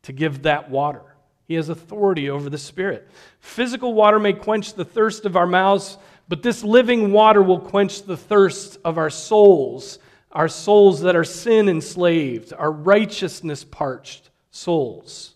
to 0.08 0.14
give 0.14 0.44
that 0.44 0.70
water. 0.70 1.02
He 1.50 1.56
has 1.56 1.68
authority 1.68 2.30
over 2.30 2.50
the 2.50 2.58
Spirit. 2.58 3.10
Physical 3.42 3.94
water 3.94 4.20
may 4.20 4.32
quench 4.32 4.74
the 4.74 4.86
thirst 4.86 5.26
of 5.26 5.36
our 5.36 5.46
mouths, 5.46 5.98
but 6.30 6.42
this 6.42 6.64
living 6.64 7.12
water 7.12 7.44
will 7.44 7.60
quench 7.60 8.04
the 8.04 8.16
thirst 8.16 8.78
of 8.86 8.98
our 8.98 9.10
souls, 9.10 10.00
our 10.32 10.48
souls 10.48 11.02
that 11.02 11.18
are 11.18 11.26
sin 11.26 11.68
enslaved, 11.68 12.54
our 12.54 12.72
righteousness 12.72 13.66
parched 13.66 14.30
souls. 14.50 15.36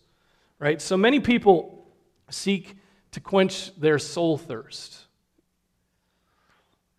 Right? 0.58 0.82
So 0.82 0.96
many 0.96 1.20
people 1.20 1.86
seek 2.30 2.78
to 3.12 3.20
quench 3.20 3.76
their 3.78 4.00
soul 4.00 4.38
thirst. 4.38 5.00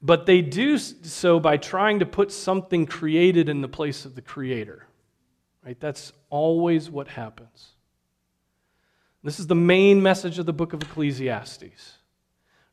But 0.03 0.27
they 0.27 0.43
do 0.43 0.77
so 0.77 1.41
by 1.41 1.57
trying 1.57 2.01
to 2.01 2.07
put 2.07 2.33
something 2.33 2.85
created 2.85 3.49
in 3.49 3.63
the 3.63 3.69
place 3.69 4.05
of 4.05 4.15
the 4.15 4.21
Creator. 4.21 4.87
Right? 5.65 5.81
That's 5.81 6.13
always 6.33 6.91
what 6.91 7.09
happens. 7.09 7.69
This 9.23 9.39
is 9.39 9.47
the 9.47 9.55
main 9.55 10.03
message 10.03 10.39
of 10.39 10.47
the 10.47 10.53
book 10.53 10.73
of 10.73 10.83
Ecclesiastes. 10.83 11.99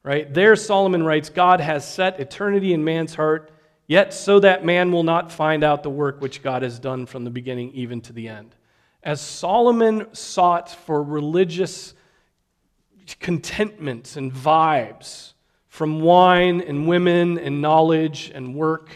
Right? 0.01 0.33
There, 0.33 0.55
Solomon 0.55 1.03
writes 1.03 1.29
God 1.29 1.59
has 1.59 1.87
set 1.87 2.19
eternity 2.19 2.73
in 2.73 2.83
man's 2.83 3.13
heart, 3.13 3.51
yet 3.85 4.13
so 4.13 4.39
that 4.39 4.65
man 4.65 4.91
will 4.91 5.03
not 5.03 5.31
find 5.31 5.63
out 5.63 5.83
the 5.83 5.89
work 5.89 6.21
which 6.21 6.41
God 6.41 6.63
has 6.63 6.79
done 6.79 7.05
from 7.05 7.25
the 7.25 7.29
beginning 7.29 7.71
even 7.73 8.01
to 8.01 8.13
the 8.13 8.29
end. 8.29 8.55
As 9.03 9.19
Solomon 9.19 10.07
sought 10.15 10.71
for 10.71 11.03
religious 11.03 11.93
contentments 13.19 14.15
and 14.15 14.31
vibes 14.31 15.33
from 15.67 15.99
wine 15.99 16.61
and 16.61 16.87
women 16.87 17.37
and 17.37 17.61
knowledge 17.61 18.31
and 18.33 18.55
work, 18.55 18.89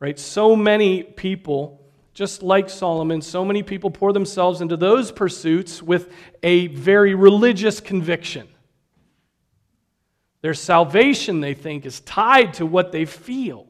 right? 0.00 0.18
So 0.18 0.56
many 0.56 1.02
people 1.02 1.79
just 2.12 2.42
like 2.42 2.68
Solomon, 2.68 3.22
so 3.22 3.44
many 3.44 3.62
people 3.62 3.90
pour 3.90 4.12
themselves 4.12 4.60
into 4.60 4.76
those 4.76 5.12
pursuits 5.12 5.82
with 5.82 6.12
a 6.42 6.66
very 6.68 7.14
religious 7.14 7.80
conviction. 7.80 8.48
Their 10.42 10.54
salvation, 10.54 11.40
they 11.40 11.54
think, 11.54 11.86
is 11.86 12.00
tied 12.00 12.54
to 12.54 12.66
what 12.66 12.92
they 12.92 13.04
feel, 13.04 13.66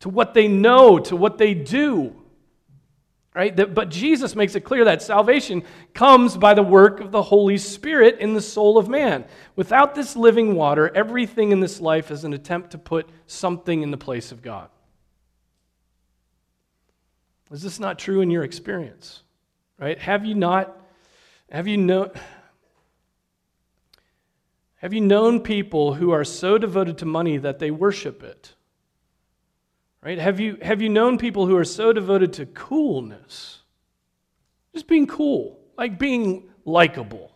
to 0.00 0.08
what 0.08 0.34
they 0.34 0.48
know, 0.48 0.98
to 0.98 1.16
what 1.16 1.38
they 1.38 1.54
do. 1.54 2.14
Right? 3.32 3.54
But 3.54 3.90
Jesus 3.90 4.34
makes 4.34 4.56
it 4.56 4.62
clear 4.62 4.84
that 4.86 5.02
salvation 5.02 5.62
comes 5.94 6.36
by 6.36 6.52
the 6.52 6.64
work 6.64 7.00
of 7.00 7.12
the 7.12 7.22
Holy 7.22 7.58
Spirit 7.58 8.18
in 8.18 8.34
the 8.34 8.40
soul 8.40 8.76
of 8.76 8.88
man. 8.88 9.24
Without 9.54 9.94
this 9.94 10.16
living 10.16 10.56
water, 10.56 10.90
everything 10.96 11.52
in 11.52 11.60
this 11.60 11.80
life 11.80 12.10
is 12.10 12.24
an 12.24 12.32
attempt 12.32 12.72
to 12.72 12.78
put 12.78 13.08
something 13.28 13.82
in 13.82 13.92
the 13.92 13.96
place 13.96 14.32
of 14.32 14.42
God. 14.42 14.68
Is 17.50 17.62
this 17.62 17.80
not 17.80 17.98
true 17.98 18.20
in 18.20 18.30
your 18.30 18.44
experience? 18.44 19.22
Right? 19.78 19.98
Have 19.98 20.24
you 20.24 20.34
not 20.34 20.76
have 21.50 21.66
you 21.66 21.76
known 21.76 22.10
have 24.76 24.94
you 24.94 25.00
known 25.02 25.40
people 25.40 25.92
who 25.92 26.10
are 26.10 26.24
so 26.24 26.56
devoted 26.56 26.98
to 26.98 27.06
money 27.06 27.36
that 27.36 27.58
they 27.58 27.70
worship 27.70 28.22
it? 28.22 28.54
Right? 30.02 30.18
Have 30.18 30.40
you, 30.40 30.56
have 30.62 30.80
you 30.80 30.88
known 30.88 31.18
people 31.18 31.46
who 31.46 31.56
are 31.56 31.64
so 31.64 31.92
devoted 31.92 32.32
to 32.34 32.46
coolness? 32.46 33.58
Just 34.72 34.86
being 34.86 35.06
cool, 35.06 35.60
like 35.76 35.98
being 35.98 36.48
likable, 36.64 37.30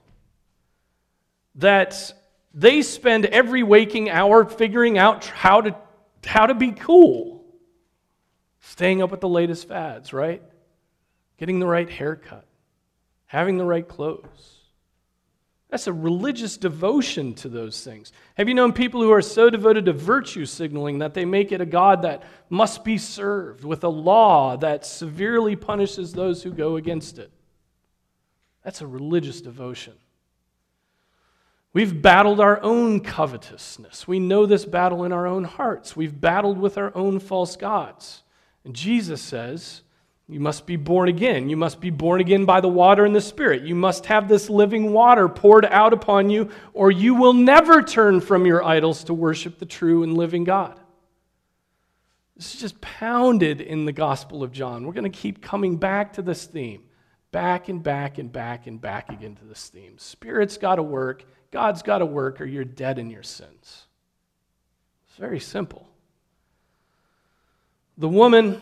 that 1.57 2.15
they 2.55 2.81
spend 2.81 3.27
every 3.27 3.63
waking 3.63 4.09
hour 4.09 4.47
figuring 4.47 4.97
out 4.97 5.27
how 5.27 5.61
to, 5.61 5.77
how 6.25 6.47
to 6.47 6.55
be 6.55 6.73
cool, 6.73 7.34
staying 8.65 9.03
up 9.03 9.11
with 9.11 9.21
the 9.21 9.29
latest 9.29 9.69
fads, 9.69 10.13
right? 10.13 10.43
Getting 11.39 11.59
the 11.59 11.67
right 11.67 11.89
haircut, 11.89 12.45
having 13.27 13.59
the 13.59 13.65
right 13.65 13.87
clothes. 13.87 14.61
That's 15.71 15.87
a 15.87 15.93
religious 15.93 16.57
devotion 16.57 17.35
to 17.35 17.49
those 17.49 17.83
things. 17.83 18.13
Have 18.37 18.49
you 18.49 18.55
known 18.55 18.73
people 18.73 19.03
who 19.03 19.11
are 19.11 19.23
so 19.23 19.51
devoted 19.51 19.87
to 19.87 19.93
virtue 19.93 20.47
signaling 20.47 21.01
that 21.01 21.15
they 21.15 21.25
make 21.25 21.53
it 21.53 21.61
a 21.61 21.67
God 21.67 22.03
that 22.03 22.23
must 22.49 22.85
be 22.85 22.97
served 22.97 23.65
with 23.65 23.83
a 23.85 23.89
law 23.89 24.57
that 24.57 24.87
severely 24.87 25.57
punishes 25.57 26.13
those 26.13 26.43
who 26.43 26.53
go 26.53 26.77
against 26.77 27.19
it? 27.19 27.31
That's 28.63 28.81
a 28.81 28.87
religious 28.87 29.41
devotion. 29.41 29.95
We've 31.73 32.01
battled 32.01 32.41
our 32.41 32.63
own 32.63 33.01
covetousness. 33.01 34.07
We 34.07 34.21
know 34.21 34.47
this 34.47 34.65
battle 34.65 35.05
in 35.05 35.13
our 35.13 35.27
own 35.27 35.43
hearts. 35.45 35.97
We've 35.97 36.19
battled 36.19 36.59
with 36.59 36.79
our 36.79 36.97
own 36.97 37.19
false 37.19 37.57
gods. 37.57 38.24
And 38.65 38.75
Jesus 38.75 39.21
says, 39.21 39.83
you 40.27 40.41
must 40.41 40.65
be 40.67 40.77
born 40.77 41.09
again. 41.09 41.51
You 41.51 41.57
must 41.57 41.81
be 41.81 41.91
born 41.91 42.21
again 42.21 42.47
by 42.47 42.63
the 42.63 42.69
water 42.69 43.05
and 43.05 43.15
the 43.15 43.21
Spirit. 43.21 43.63
You 43.63 43.75
must 43.75 44.07
have 44.07 44.27
this 44.27 44.49
living 44.49 44.93
water 44.93 45.29
poured 45.29 45.67
out 45.67 45.93
upon 45.93 46.31
you, 46.31 46.49
or 46.73 46.91
you 46.91 47.15
will 47.15 47.35
never 47.35 47.83
turn 47.83 48.23
from 48.23 48.47
your 48.47 48.65
idols 48.65 49.05
to 49.05 49.15
worship 49.15 49.59
the 49.59 49.67
true 49.67 50.03
and 50.03 50.17
living 50.17 50.45
God. 50.45 50.81
This 52.37 52.55
is 52.55 52.61
just 52.61 52.81
pounded 52.81 53.61
in 53.61 53.85
the 53.85 53.93
Gospel 53.93 54.43
of 54.43 54.51
John. 54.51 54.87
We're 54.87 54.95
going 54.95 55.11
to 55.11 55.19
keep 55.19 55.43
coming 55.43 55.77
back 55.77 56.15
to 56.15 56.23
this 56.23 56.47
theme, 56.47 56.85
back 57.31 57.69
and 57.69 57.83
back 57.83 58.17
and 58.17 58.33
back 58.33 58.67
and 58.67 58.81
back 58.81 59.11
again 59.11 59.37
to 59.37 59.45
this 59.45 59.69
theme. 59.69 59.99
Spirit's 59.99 60.57
got 60.57 60.77
to 60.77 60.83
work, 60.83 61.27
God's 61.51 61.83
got 61.83 61.99
to 61.99 62.07
work, 62.07 62.41
or 62.41 62.47
you're 62.47 62.65
dead 62.65 62.99
in 62.99 63.11
your 63.11 63.23
sins. 63.23 63.87
It's 65.07 65.19
very 65.19 65.39
simple. 65.39 65.87
The 67.97 68.09
woman 68.09 68.61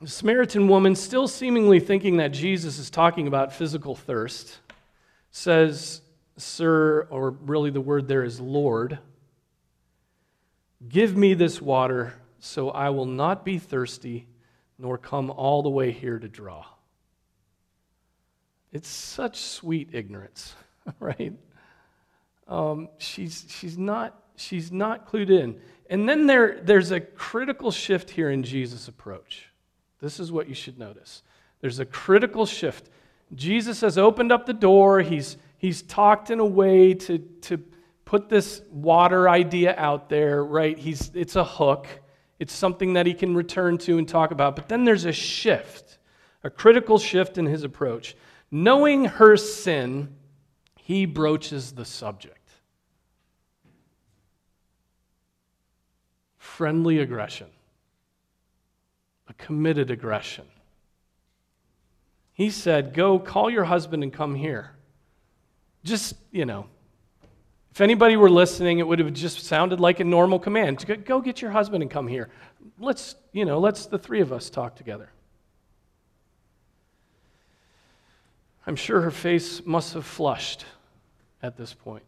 the 0.00 0.08
Samaritan 0.08 0.68
woman, 0.68 0.94
still 0.94 1.26
seemingly 1.26 1.80
thinking 1.80 2.18
that 2.18 2.28
Jesus 2.28 2.78
is 2.78 2.88
talking 2.88 3.26
about 3.26 3.52
physical 3.52 3.96
thirst, 3.96 4.58
says, 5.32 6.02
Sir, 6.36 7.08
or 7.10 7.30
really 7.30 7.70
the 7.70 7.80
word 7.80 8.06
there 8.06 8.22
is 8.22 8.38
Lord, 8.38 8.98
give 10.88 11.16
me 11.16 11.34
this 11.34 11.60
water 11.60 12.14
so 12.38 12.70
I 12.70 12.90
will 12.90 13.06
not 13.06 13.44
be 13.44 13.58
thirsty 13.58 14.28
nor 14.78 14.96
come 14.96 15.30
all 15.32 15.64
the 15.64 15.68
way 15.68 15.90
here 15.90 16.20
to 16.20 16.28
draw. 16.28 16.64
It's 18.70 18.88
such 18.88 19.40
sweet 19.40 19.88
ignorance, 19.92 20.54
right? 21.00 21.32
Um, 22.46 22.88
she's, 22.98 23.46
she's, 23.48 23.76
not, 23.76 24.22
she's 24.36 24.70
not 24.70 25.10
clued 25.10 25.30
in. 25.30 25.60
And 25.88 26.08
then 26.08 26.26
there, 26.26 26.60
there's 26.62 26.90
a 26.90 27.00
critical 27.00 27.70
shift 27.70 28.10
here 28.10 28.30
in 28.30 28.42
Jesus' 28.42 28.88
approach. 28.88 29.48
This 30.00 30.20
is 30.20 30.30
what 30.30 30.48
you 30.48 30.54
should 30.54 30.78
notice. 30.78 31.22
There's 31.60 31.80
a 31.80 31.86
critical 31.86 32.46
shift. 32.46 32.88
Jesus 33.34 33.80
has 33.80 33.98
opened 33.98 34.30
up 34.30 34.46
the 34.46 34.52
door. 34.52 35.00
He's, 35.00 35.36
he's 35.56 35.82
talked 35.82 36.30
in 36.30 36.40
a 36.40 36.46
way 36.46 36.94
to, 36.94 37.18
to 37.18 37.58
put 38.04 38.28
this 38.28 38.62
water 38.70 39.28
idea 39.28 39.74
out 39.76 40.08
there, 40.08 40.44
right? 40.44 40.78
He's, 40.78 41.10
it's 41.14 41.36
a 41.36 41.44
hook. 41.44 41.86
It's 42.38 42.52
something 42.52 42.92
that 42.92 43.06
he 43.06 43.14
can 43.14 43.34
return 43.34 43.78
to 43.78 43.98
and 43.98 44.08
talk 44.08 44.30
about. 44.30 44.56
But 44.56 44.68
then 44.68 44.84
there's 44.84 45.04
a 45.04 45.12
shift, 45.12 45.98
a 46.44 46.50
critical 46.50 46.98
shift 46.98 47.38
in 47.38 47.46
his 47.46 47.64
approach. 47.64 48.16
Knowing 48.50 49.06
her 49.06 49.36
sin, 49.36 50.14
he 50.76 51.04
broaches 51.04 51.72
the 51.72 51.84
subject. 51.84 52.37
Friendly 56.58 56.98
aggression 56.98 57.46
a 59.28 59.34
committed 59.34 59.92
aggression. 59.92 60.44
He 62.32 62.50
said, 62.50 62.94
Go 62.94 63.20
call 63.20 63.48
your 63.48 63.62
husband 63.62 64.02
and 64.02 64.12
come 64.12 64.34
here. 64.34 64.72
Just, 65.84 66.16
you 66.32 66.44
know, 66.46 66.66
if 67.70 67.80
anybody 67.80 68.16
were 68.16 68.28
listening, 68.28 68.80
it 68.80 68.88
would 68.88 68.98
have 68.98 69.12
just 69.12 69.44
sounded 69.44 69.78
like 69.78 70.00
a 70.00 70.04
normal 70.04 70.40
command. 70.40 70.84
Go 71.04 71.20
get 71.20 71.40
your 71.40 71.52
husband 71.52 71.80
and 71.80 71.92
come 71.92 72.08
here. 72.08 72.28
Let's, 72.80 73.14
you 73.30 73.44
know, 73.44 73.60
let's 73.60 73.86
the 73.86 73.98
three 73.98 74.20
of 74.20 74.32
us 74.32 74.50
talk 74.50 74.74
together. 74.74 75.10
I'm 78.66 78.74
sure 78.74 79.02
her 79.02 79.12
face 79.12 79.64
must 79.64 79.94
have 79.94 80.04
flushed 80.04 80.64
at 81.40 81.56
this 81.56 81.72
point. 81.72 82.02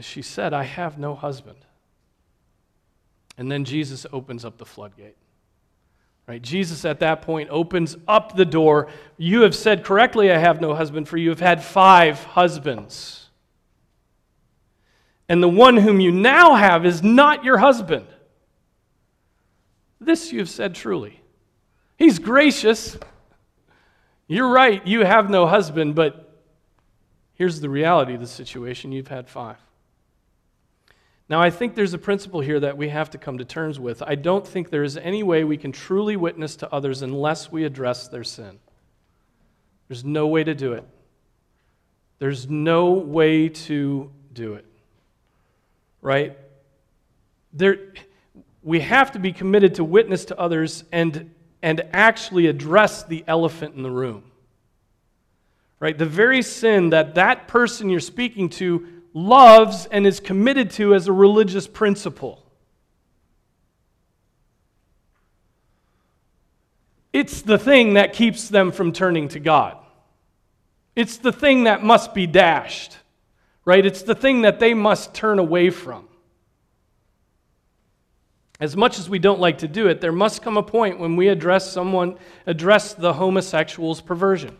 She 0.00 0.22
said, 0.22 0.52
I 0.52 0.64
have 0.64 0.98
no 0.98 1.14
husband. 1.14 1.58
And 3.36 3.50
then 3.50 3.64
Jesus 3.64 4.06
opens 4.12 4.44
up 4.44 4.58
the 4.58 4.66
floodgate. 4.66 5.16
Right? 6.26 6.42
Jesus 6.42 6.84
at 6.84 7.00
that 7.00 7.22
point 7.22 7.48
opens 7.50 7.96
up 8.06 8.36
the 8.36 8.44
door. 8.44 8.88
You 9.16 9.42
have 9.42 9.54
said 9.54 9.82
correctly, 9.84 10.30
I 10.30 10.36
have 10.36 10.60
no 10.60 10.74
husband, 10.74 11.08
for 11.08 11.16
you 11.16 11.30
have 11.30 11.40
had 11.40 11.64
five 11.64 12.22
husbands. 12.22 13.30
And 15.28 15.42
the 15.42 15.48
one 15.48 15.76
whom 15.76 16.00
you 16.00 16.10
now 16.10 16.54
have 16.54 16.84
is 16.84 17.02
not 17.02 17.44
your 17.44 17.58
husband. 17.58 18.06
This 20.00 20.32
you 20.32 20.40
have 20.40 20.50
said 20.50 20.74
truly. 20.74 21.20
He's 21.96 22.18
gracious. 22.18 22.96
You're 24.26 24.50
right, 24.50 24.86
you 24.86 25.04
have 25.04 25.30
no 25.30 25.46
husband, 25.46 25.94
but 25.94 26.42
here's 27.34 27.60
the 27.60 27.70
reality 27.70 28.14
of 28.14 28.20
the 28.20 28.26
situation 28.26 28.92
you've 28.92 29.08
had 29.08 29.28
five. 29.28 29.56
Now, 31.28 31.42
I 31.42 31.50
think 31.50 31.74
there's 31.74 31.92
a 31.92 31.98
principle 31.98 32.40
here 32.40 32.58
that 32.60 32.78
we 32.78 32.88
have 32.88 33.10
to 33.10 33.18
come 33.18 33.38
to 33.38 33.44
terms 33.44 33.78
with. 33.78 34.02
I 34.02 34.14
don't 34.14 34.46
think 34.46 34.70
there 34.70 34.82
is 34.82 34.96
any 34.96 35.22
way 35.22 35.44
we 35.44 35.58
can 35.58 35.72
truly 35.72 36.16
witness 36.16 36.56
to 36.56 36.72
others 36.72 37.02
unless 37.02 37.52
we 37.52 37.64
address 37.64 38.08
their 38.08 38.24
sin. 38.24 38.58
There's 39.88 40.04
no 40.04 40.26
way 40.26 40.42
to 40.44 40.54
do 40.54 40.72
it. 40.72 40.84
There's 42.18 42.48
no 42.48 42.92
way 42.92 43.50
to 43.50 44.10
do 44.32 44.54
it. 44.54 44.64
Right? 46.00 46.38
There, 47.52 47.92
we 48.62 48.80
have 48.80 49.12
to 49.12 49.18
be 49.18 49.32
committed 49.32 49.74
to 49.76 49.84
witness 49.84 50.26
to 50.26 50.38
others 50.38 50.84
and, 50.92 51.34
and 51.62 51.82
actually 51.92 52.46
address 52.46 53.04
the 53.04 53.22
elephant 53.26 53.74
in 53.74 53.82
the 53.82 53.90
room. 53.90 54.24
Right? 55.78 55.96
The 55.96 56.06
very 56.06 56.40
sin 56.40 56.90
that 56.90 57.16
that 57.16 57.48
person 57.48 57.90
you're 57.90 58.00
speaking 58.00 58.48
to 58.50 58.97
loves 59.14 59.86
and 59.86 60.06
is 60.06 60.20
committed 60.20 60.70
to 60.72 60.94
as 60.94 61.08
a 61.08 61.12
religious 61.12 61.66
principle. 61.66 62.44
It's 67.12 67.42
the 67.42 67.58
thing 67.58 67.94
that 67.94 68.12
keeps 68.12 68.48
them 68.48 68.70
from 68.70 68.92
turning 68.92 69.28
to 69.28 69.40
God. 69.40 69.76
It's 70.94 71.16
the 71.16 71.32
thing 71.32 71.64
that 71.64 71.82
must 71.82 72.12
be 72.12 72.26
dashed, 72.26 72.96
right? 73.64 73.84
It's 73.84 74.02
the 74.02 74.14
thing 74.14 74.42
that 74.42 74.60
they 74.60 74.74
must 74.74 75.14
turn 75.14 75.38
away 75.38 75.70
from. 75.70 76.08
As 78.60 78.76
much 78.76 78.98
as 78.98 79.08
we 79.08 79.20
don't 79.20 79.40
like 79.40 79.58
to 79.58 79.68
do 79.68 79.86
it, 79.86 80.00
there 80.00 80.12
must 80.12 80.42
come 80.42 80.56
a 80.56 80.62
point 80.62 80.98
when 80.98 81.14
we 81.14 81.28
address 81.28 81.72
someone, 81.72 82.18
address 82.46 82.94
the 82.94 83.12
homosexual's 83.12 84.00
perversion. 84.00 84.56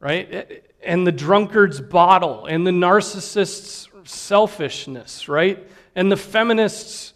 Right? 0.00 0.64
and 0.80 1.04
the 1.04 1.12
drunkard's 1.12 1.80
bottle 1.80 2.46
and 2.46 2.64
the 2.64 2.70
narcissist's 2.70 3.88
selfishness, 4.04 5.28
right? 5.28 5.68
And 5.96 6.10
the 6.10 6.16
feminist's 6.16 7.14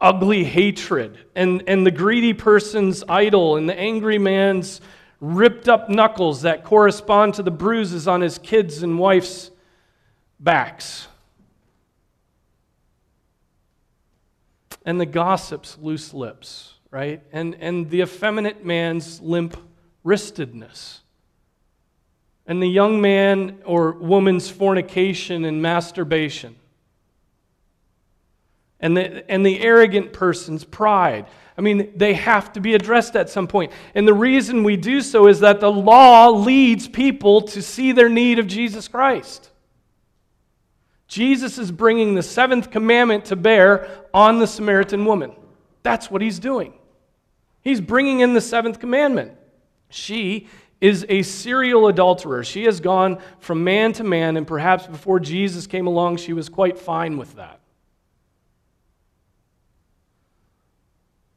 ugly 0.00 0.44
hatred 0.44 1.18
and, 1.34 1.62
and 1.66 1.86
the 1.86 1.90
greedy 1.90 2.32
person's 2.32 3.04
idol 3.06 3.56
and 3.56 3.68
the 3.68 3.78
angry 3.78 4.16
man's 4.16 4.80
ripped 5.20 5.68
up 5.68 5.90
knuckles 5.90 6.42
that 6.42 6.64
correspond 6.64 7.34
to 7.34 7.42
the 7.42 7.50
bruises 7.50 8.08
on 8.08 8.22
his 8.22 8.38
kids' 8.38 8.82
and 8.82 8.98
wife's 8.98 9.50
backs. 10.40 11.06
and 14.84 15.00
the 15.00 15.06
gossip's 15.06 15.78
loose 15.78 16.14
lips, 16.14 16.74
right? 16.90 17.22
And, 17.32 17.56
and 17.60 17.90
the 17.90 18.02
effeminate 18.02 18.64
man's 18.64 19.20
limp 19.20 19.56
wristedness. 20.04 21.00
And 22.50 22.60
the 22.60 22.66
young 22.66 23.00
man 23.00 23.60
or 23.64 23.92
woman's 23.92 24.50
fornication 24.50 25.44
and 25.44 25.62
masturbation. 25.62 26.56
And 28.80 28.96
the, 28.96 29.30
and 29.30 29.46
the 29.46 29.60
arrogant 29.60 30.12
person's 30.12 30.64
pride. 30.64 31.26
I 31.56 31.60
mean, 31.60 31.92
they 31.94 32.14
have 32.14 32.52
to 32.54 32.60
be 32.60 32.74
addressed 32.74 33.14
at 33.14 33.30
some 33.30 33.46
point. 33.46 33.70
And 33.94 34.08
the 34.08 34.14
reason 34.14 34.64
we 34.64 34.76
do 34.76 35.00
so 35.00 35.28
is 35.28 35.38
that 35.40 35.60
the 35.60 35.70
law 35.70 36.30
leads 36.30 36.88
people 36.88 37.42
to 37.42 37.62
see 37.62 37.92
their 37.92 38.08
need 38.08 38.40
of 38.40 38.48
Jesus 38.48 38.88
Christ. 38.88 39.52
Jesus 41.06 41.56
is 41.56 41.70
bringing 41.70 42.16
the 42.16 42.22
seventh 42.24 42.72
commandment 42.72 43.26
to 43.26 43.36
bear 43.36 43.88
on 44.12 44.40
the 44.40 44.48
Samaritan 44.48 45.04
woman. 45.04 45.36
That's 45.84 46.10
what 46.10 46.20
he's 46.20 46.40
doing. 46.40 46.72
He's 47.62 47.80
bringing 47.80 48.18
in 48.18 48.34
the 48.34 48.40
seventh 48.40 48.80
commandment. 48.80 49.34
She 49.88 50.48
is 50.80 51.04
a 51.08 51.22
serial 51.22 51.88
adulterer. 51.88 52.42
She 52.42 52.64
has 52.64 52.80
gone 52.80 53.18
from 53.38 53.64
man 53.64 53.92
to 53.94 54.04
man, 54.04 54.36
and 54.36 54.46
perhaps 54.46 54.86
before 54.86 55.20
Jesus 55.20 55.66
came 55.66 55.86
along, 55.86 56.16
she 56.16 56.32
was 56.32 56.48
quite 56.48 56.78
fine 56.78 57.18
with 57.18 57.36
that. 57.36 57.60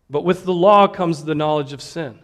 But 0.09 0.23
with 0.23 0.45
the 0.45 0.53
law 0.53 0.87
comes 0.87 1.23
the 1.23 1.35
knowledge 1.35 1.73
of 1.73 1.81
sin. 1.81 2.19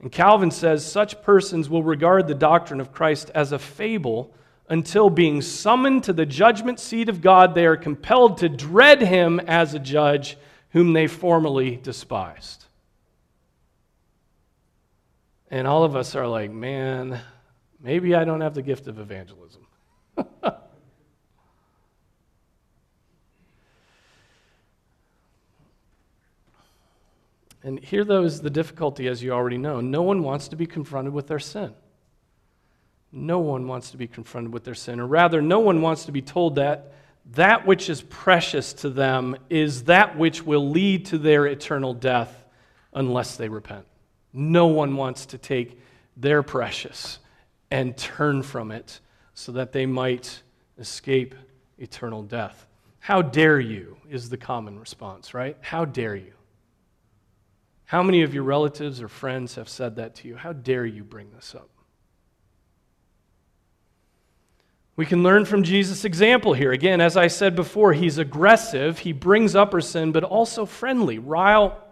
And 0.00 0.10
Calvin 0.10 0.50
says 0.50 0.84
such 0.84 1.22
persons 1.22 1.68
will 1.68 1.82
regard 1.82 2.26
the 2.26 2.34
doctrine 2.34 2.80
of 2.80 2.92
Christ 2.92 3.30
as 3.34 3.52
a 3.52 3.58
fable 3.58 4.34
until 4.68 5.10
being 5.10 5.42
summoned 5.42 6.04
to 6.04 6.12
the 6.12 6.24
judgment 6.24 6.78
seat 6.78 7.08
of 7.08 7.20
God, 7.20 7.54
they 7.54 7.66
are 7.66 7.76
compelled 7.76 8.38
to 8.38 8.48
dread 8.48 9.02
him 9.02 9.40
as 9.40 9.74
a 9.74 9.80
judge 9.80 10.38
whom 10.70 10.92
they 10.92 11.08
formerly 11.08 11.76
despised. 11.76 12.66
And 15.50 15.66
all 15.66 15.84
of 15.84 15.96
us 15.96 16.14
are 16.14 16.26
like, 16.26 16.50
man, 16.50 17.20
maybe 17.80 18.14
I 18.14 18.24
don't 18.24 18.40
have 18.40 18.54
the 18.54 18.62
gift 18.62 18.86
of 18.86 18.98
evangelism. 18.98 19.66
And 27.62 27.78
here, 27.78 28.04
though, 28.04 28.22
is 28.22 28.40
the 28.40 28.50
difficulty, 28.50 29.06
as 29.06 29.22
you 29.22 29.32
already 29.32 29.58
know. 29.58 29.80
No 29.80 30.02
one 30.02 30.22
wants 30.22 30.48
to 30.48 30.56
be 30.56 30.66
confronted 30.66 31.12
with 31.12 31.26
their 31.26 31.38
sin. 31.38 31.74
No 33.12 33.40
one 33.40 33.66
wants 33.66 33.90
to 33.90 33.96
be 33.96 34.06
confronted 34.06 34.52
with 34.52 34.64
their 34.64 34.74
sin. 34.74 35.00
Or 35.00 35.06
rather, 35.06 35.42
no 35.42 35.60
one 35.60 35.82
wants 35.82 36.06
to 36.06 36.12
be 36.12 36.22
told 36.22 36.54
that 36.54 36.94
that 37.32 37.66
which 37.66 37.90
is 37.90 38.00
precious 38.02 38.72
to 38.72 38.88
them 38.88 39.36
is 39.50 39.84
that 39.84 40.16
which 40.16 40.42
will 40.42 40.70
lead 40.70 41.06
to 41.06 41.18
their 41.18 41.46
eternal 41.46 41.92
death 41.92 42.44
unless 42.94 43.36
they 43.36 43.48
repent. 43.48 43.84
No 44.32 44.66
one 44.66 44.96
wants 44.96 45.26
to 45.26 45.38
take 45.38 45.80
their 46.16 46.42
precious 46.42 47.18
and 47.70 47.96
turn 47.96 48.42
from 48.42 48.70
it 48.70 49.00
so 49.34 49.52
that 49.52 49.72
they 49.72 49.86
might 49.86 50.42
escape 50.78 51.34
eternal 51.78 52.22
death. 52.22 52.66
How 52.98 53.22
dare 53.22 53.58
you, 53.58 53.96
is 54.08 54.28
the 54.28 54.36
common 54.36 54.78
response, 54.78 55.32
right? 55.32 55.56
How 55.60 55.84
dare 55.84 56.16
you? 56.16 56.32
How 57.86 58.02
many 58.02 58.22
of 58.22 58.34
your 58.34 58.44
relatives 58.44 59.02
or 59.02 59.08
friends 59.08 59.56
have 59.56 59.68
said 59.68 59.96
that 59.96 60.14
to 60.16 60.28
you? 60.28 60.36
How 60.36 60.52
dare 60.52 60.86
you 60.86 61.02
bring 61.02 61.30
this 61.34 61.54
up? 61.54 61.70
We 64.96 65.06
can 65.06 65.22
learn 65.22 65.46
from 65.46 65.62
Jesus' 65.62 66.04
example 66.04 66.52
here. 66.52 66.72
Again, 66.72 67.00
as 67.00 67.16
I 67.16 67.28
said 67.28 67.56
before, 67.56 67.94
he's 67.94 68.18
aggressive, 68.18 68.98
he 68.98 69.12
brings 69.12 69.56
up 69.56 69.72
our 69.72 69.80
sin, 69.80 70.12
but 70.12 70.24
also 70.24 70.66
friendly. 70.66 71.18
Ryle, 71.18 71.82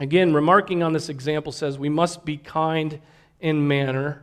again, 0.00 0.34
remarking 0.34 0.82
on 0.82 0.92
this 0.92 1.08
example, 1.08 1.52
says 1.52 1.78
we 1.78 1.88
must 1.88 2.24
be 2.24 2.36
kind 2.36 3.00
in 3.40 3.66
manner 3.66 4.22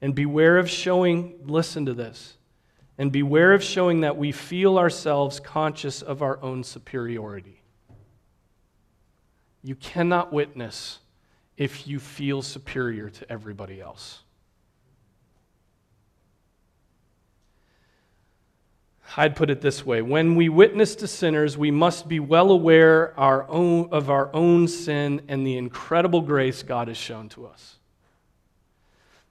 and 0.00 0.14
beware 0.14 0.58
of 0.58 0.68
showing, 0.68 1.34
listen 1.44 1.86
to 1.86 1.94
this, 1.94 2.36
and 2.98 3.12
beware 3.12 3.52
of 3.52 3.62
showing 3.62 4.00
that 4.00 4.16
we 4.16 4.32
feel 4.32 4.78
ourselves 4.78 5.40
conscious 5.40 6.02
of 6.02 6.22
our 6.22 6.42
own 6.42 6.64
superiority. 6.64 7.62
You 9.62 9.74
cannot 9.74 10.32
witness 10.32 11.00
if 11.56 11.88
you 11.88 11.98
feel 11.98 12.42
superior 12.42 13.10
to 13.10 13.32
everybody 13.32 13.80
else. 13.80 14.20
I'd 19.16 19.36
put 19.36 19.50
it 19.50 19.60
this 19.60 19.84
way 19.84 20.02
when 20.02 20.34
we 20.34 20.48
witness 20.48 20.96
to 20.96 21.08
sinners, 21.08 21.56
we 21.56 21.70
must 21.70 22.08
be 22.08 22.20
well 22.20 22.50
aware 22.50 23.18
our 23.18 23.48
own, 23.48 23.88
of 23.92 24.10
our 24.10 24.34
own 24.34 24.68
sin 24.68 25.22
and 25.28 25.46
the 25.46 25.56
incredible 25.56 26.22
grace 26.22 26.62
God 26.62 26.88
has 26.88 26.96
shown 26.96 27.28
to 27.30 27.46
us. 27.46 27.76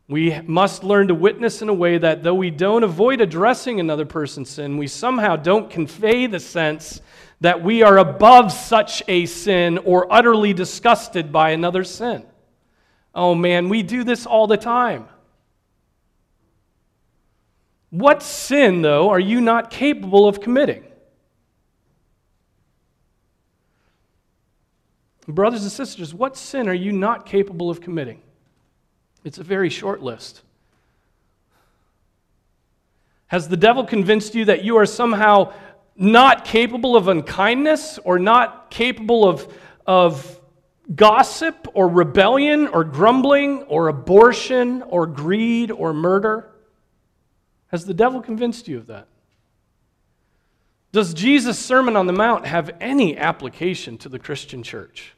We 0.07 0.39
must 0.41 0.83
learn 0.83 1.07
to 1.07 1.15
witness 1.15 1.63
in 1.63 1.69
a 1.69 1.73
way 1.73 1.97
that 1.97 2.21
though 2.21 2.35
we 2.35 2.51
don't 2.51 2.83
avoid 2.83 3.21
addressing 3.21 3.79
another 3.79 4.05
person's 4.05 4.49
sin, 4.49 4.77
we 4.77 4.87
somehow 4.87 5.35
don't 5.35 5.69
convey 5.69 6.27
the 6.27 6.39
sense 6.39 7.01
that 7.41 7.63
we 7.63 7.81
are 7.81 7.97
above 7.97 8.51
such 8.51 9.01
a 9.07 9.25
sin 9.25 9.79
or 9.79 10.11
utterly 10.13 10.53
disgusted 10.53 11.31
by 11.31 11.51
another 11.51 11.83
sin. 11.83 12.23
Oh 13.15 13.33
man, 13.33 13.67
we 13.67 13.81
do 13.81 14.03
this 14.03 14.25
all 14.25 14.45
the 14.45 14.57
time. 14.57 15.07
What 17.89 18.21
sin, 18.23 18.81
though, 18.81 19.09
are 19.09 19.19
you 19.19 19.39
not 19.41 19.69
capable 19.69 20.27
of 20.27 20.41
committing? 20.41 20.83
Brothers 25.27 25.63
and 25.63 25.71
sisters, 25.71 26.13
what 26.13 26.37
sin 26.37 26.67
are 26.67 26.73
you 26.73 26.91
not 26.91 27.25
capable 27.25 27.69
of 27.69 27.81
committing? 27.81 28.21
It's 29.23 29.39
a 29.39 29.43
very 29.43 29.69
short 29.69 30.01
list. 30.03 30.43
Has 33.27 33.47
the 33.47 33.57
devil 33.57 33.83
convinced 33.83 34.35
you 34.35 34.45
that 34.45 34.63
you 34.63 34.77
are 34.77 34.85
somehow 34.85 35.51
not 35.95 36.45
capable 36.45 36.95
of 36.95 37.07
unkindness 37.07 37.97
or 38.03 38.19
not 38.19 38.69
capable 38.69 39.27
of, 39.27 39.51
of 39.87 40.39
gossip 40.93 41.67
or 41.73 41.87
rebellion 41.87 42.67
or 42.67 42.83
grumbling 42.83 43.63
or 43.63 43.87
abortion 43.87 44.83
or 44.83 45.07
greed 45.07 45.71
or 45.71 45.91
murder? 45.91 46.51
Has 47.67 47.85
the 47.85 47.93
devil 47.93 48.21
convinced 48.21 48.67
you 48.67 48.77
of 48.77 48.87
that? 48.87 49.07
Does 50.91 51.13
Jesus' 51.13 51.59
Sermon 51.59 51.95
on 51.97 52.07
the 52.07 52.13
Mount 52.13 52.45
have 52.45 52.71
any 52.79 53.17
application 53.17 53.97
to 53.97 54.09
the 54.09 54.19
Christian 54.19 54.63
church? 54.63 55.13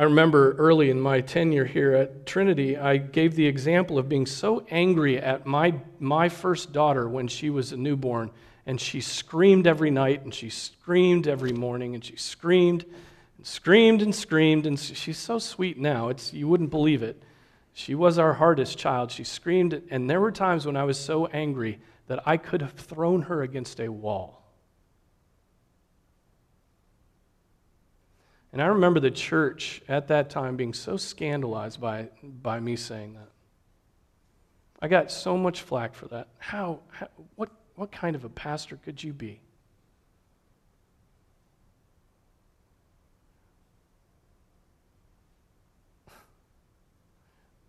I 0.00 0.04
remember 0.04 0.52
early 0.52 0.90
in 0.90 1.00
my 1.00 1.20
tenure 1.20 1.64
here 1.64 1.92
at 1.92 2.24
Trinity, 2.24 2.76
I 2.76 2.98
gave 2.98 3.34
the 3.34 3.48
example 3.48 3.98
of 3.98 4.08
being 4.08 4.26
so 4.26 4.64
angry 4.70 5.18
at 5.18 5.44
my, 5.44 5.74
my 5.98 6.28
first 6.28 6.72
daughter 6.72 7.08
when 7.08 7.26
she 7.26 7.50
was 7.50 7.72
a 7.72 7.76
newborn, 7.76 8.30
and 8.64 8.80
she 8.80 9.00
screamed 9.00 9.66
every 9.66 9.90
night, 9.90 10.22
and 10.22 10.32
she 10.32 10.50
screamed 10.50 11.26
every 11.26 11.50
morning, 11.50 11.96
and 11.96 12.04
she 12.04 12.14
screamed 12.14 12.84
and 13.38 13.46
screamed 13.46 14.02
and 14.02 14.14
screamed, 14.14 14.66
and 14.66 14.78
she's 14.78 15.16
so 15.16 15.38
sweet 15.38 15.78
now, 15.78 16.08
it's, 16.08 16.34
you 16.34 16.46
wouldn't 16.46 16.70
believe 16.70 17.02
it. 17.02 17.22
She 17.72 17.94
was 17.94 18.18
our 18.18 18.34
hardest 18.34 18.76
child. 18.76 19.12
She 19.12 19.22
screamed, 19.22 19.80
and 19.90 20.10
there 20.10 20.20
were 20.20 20.32
times 20.32 20.66
when 20.66 20.76
I 20.76 20.82
was 20.82 20.98
so 20.98 21.26
angry 21.26 21.78
that 22.08 22.20
I 22.26 22.36
could 22.36 22.60
have 22.60 22.72
thrown 22.72 23.22
her 23.22 23.42
against 23.42 23.78
a 23.78 23.88
wall. 23.88 24.42
And 28.52 28.60
I 28.60 28.66
remember 28.66 28.98
the 28.98 29.10
church 29.10 29.82
at 29.88 30.08
that 30.08 30.30
time 30.30 30.56
being 30.56 30.74
so 30.74 30.96
scandalized 30.96 31.80
by, 31.80 32.08
by 32.22 32.58
me 32.58 32.74
saying 32.74 33.14
that. 33.14 33.28
I 34.80 34.88
got 34.88 35.12
so 35.12 35.36
much 35.36 35.62
flack 35.62 35.94
for 35.94 36.08
that. 36.08 36.28
How, 36.38 36.80
how 36.90 37.08
what, 37.36 37.50
what 37.76 37.92
kind 37.92 38.16
of 38.16 38.24
a 38.24 38.28
pastor 38.28 38.76
could 38.76 39.02
you 39.02 39.12
be? 39.12 39.40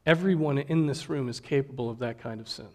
Everyone 0.09 0.57
in 0.57 0.87
this 0.87 1.09
room 1.09 1.29
is 1.29 1.39
capable 1.39 1.89
of 1.89 1.99
that 1.99 2.19
kind 2.19 2.41
of 2.41 2.49
sin. 2.49 2.67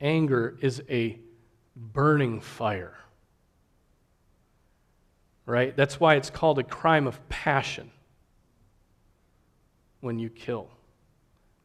Anger 0.00 0.56
is 0.60 0.82
a 0.88 1.18
burning 1.76 2.40
fire 2.40 2.94
right? 5.50 5.76
That's 5.76 5.98
why 5.98 6.14
it's 6.14 6.30
called 6.30 6.60
a 6.60 6.62
crime 6.62 7.08
of 7.08 7.28
passion 7.28 7.90
when 10.00 10.18
you 10.18 10.30
kill. 10.30 10.68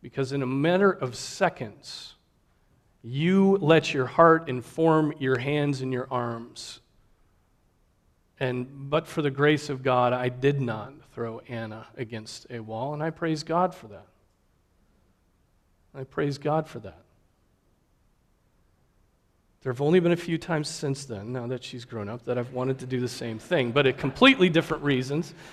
Because 0.02 0.32
in 0.32 0.42
a 0.42 0.48
matter 0.48 0.92
of 0.92 1.16
seconds, 1.16 2.16
you 3.04 3.58
let 3.62 3.94
your 3.94 4.08
heart 4.08 4.50
inform 4.50 5.14
your 5.20 5.38
hands 5.38 5.82
and 5.82 5.94
your 5.94 6.08
arms. 6.10 6.82
And 8.40 8.90
but 8.90 9.08
for 9.08 9.22
the 9.22 9.32
grace 9.32 9.70
of 9.70 9.84
God, 9.84 10.14
I 10.14 10.30
did 10.30 10.60
not 10.60 10.94
throw 11.16 11.40
Anna 11.48 11.88
against 11.96 12.46
a 12.50 12.60
wall, 12.60 12.94
and 12.94 13.02
I 13.02 13.10
praise 13.10 13.42
God 13.42 13.74
for 13.74 13.88
that. 13.88 14.08
I 15.98 16.04
praise 16.04 16.38
God 16.38 16.68
for 16.68 16.80
that. 16.80 17.00
There 19.62 19.72
have 19.72 19.80
only 19.80 20.02
been 20.02 20.12
a 20.12 20.18
few 20.18 20.38
times 20.38 20.68
since 20.68 21.06
then, 21.06 21.32
now 21.32 21.48
that 21.48 21.64
she's 21.64 21.86
grown 21.86 22.10
up, 22.10 22.26
that 22.26 22.38
I've 22.38 22.52
wanted 22.52 22.80
to 22.80 22.86
do 22.86 23.00
the 23.00 23.08
same 23.08 23.40
thing, 23.40 23.72
but 23.72 23.88
at 23.88 23.98
completely 23.98 24.50
different 24.50 24.84
reasons. 24.84 25.34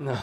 No. 0.00 0.16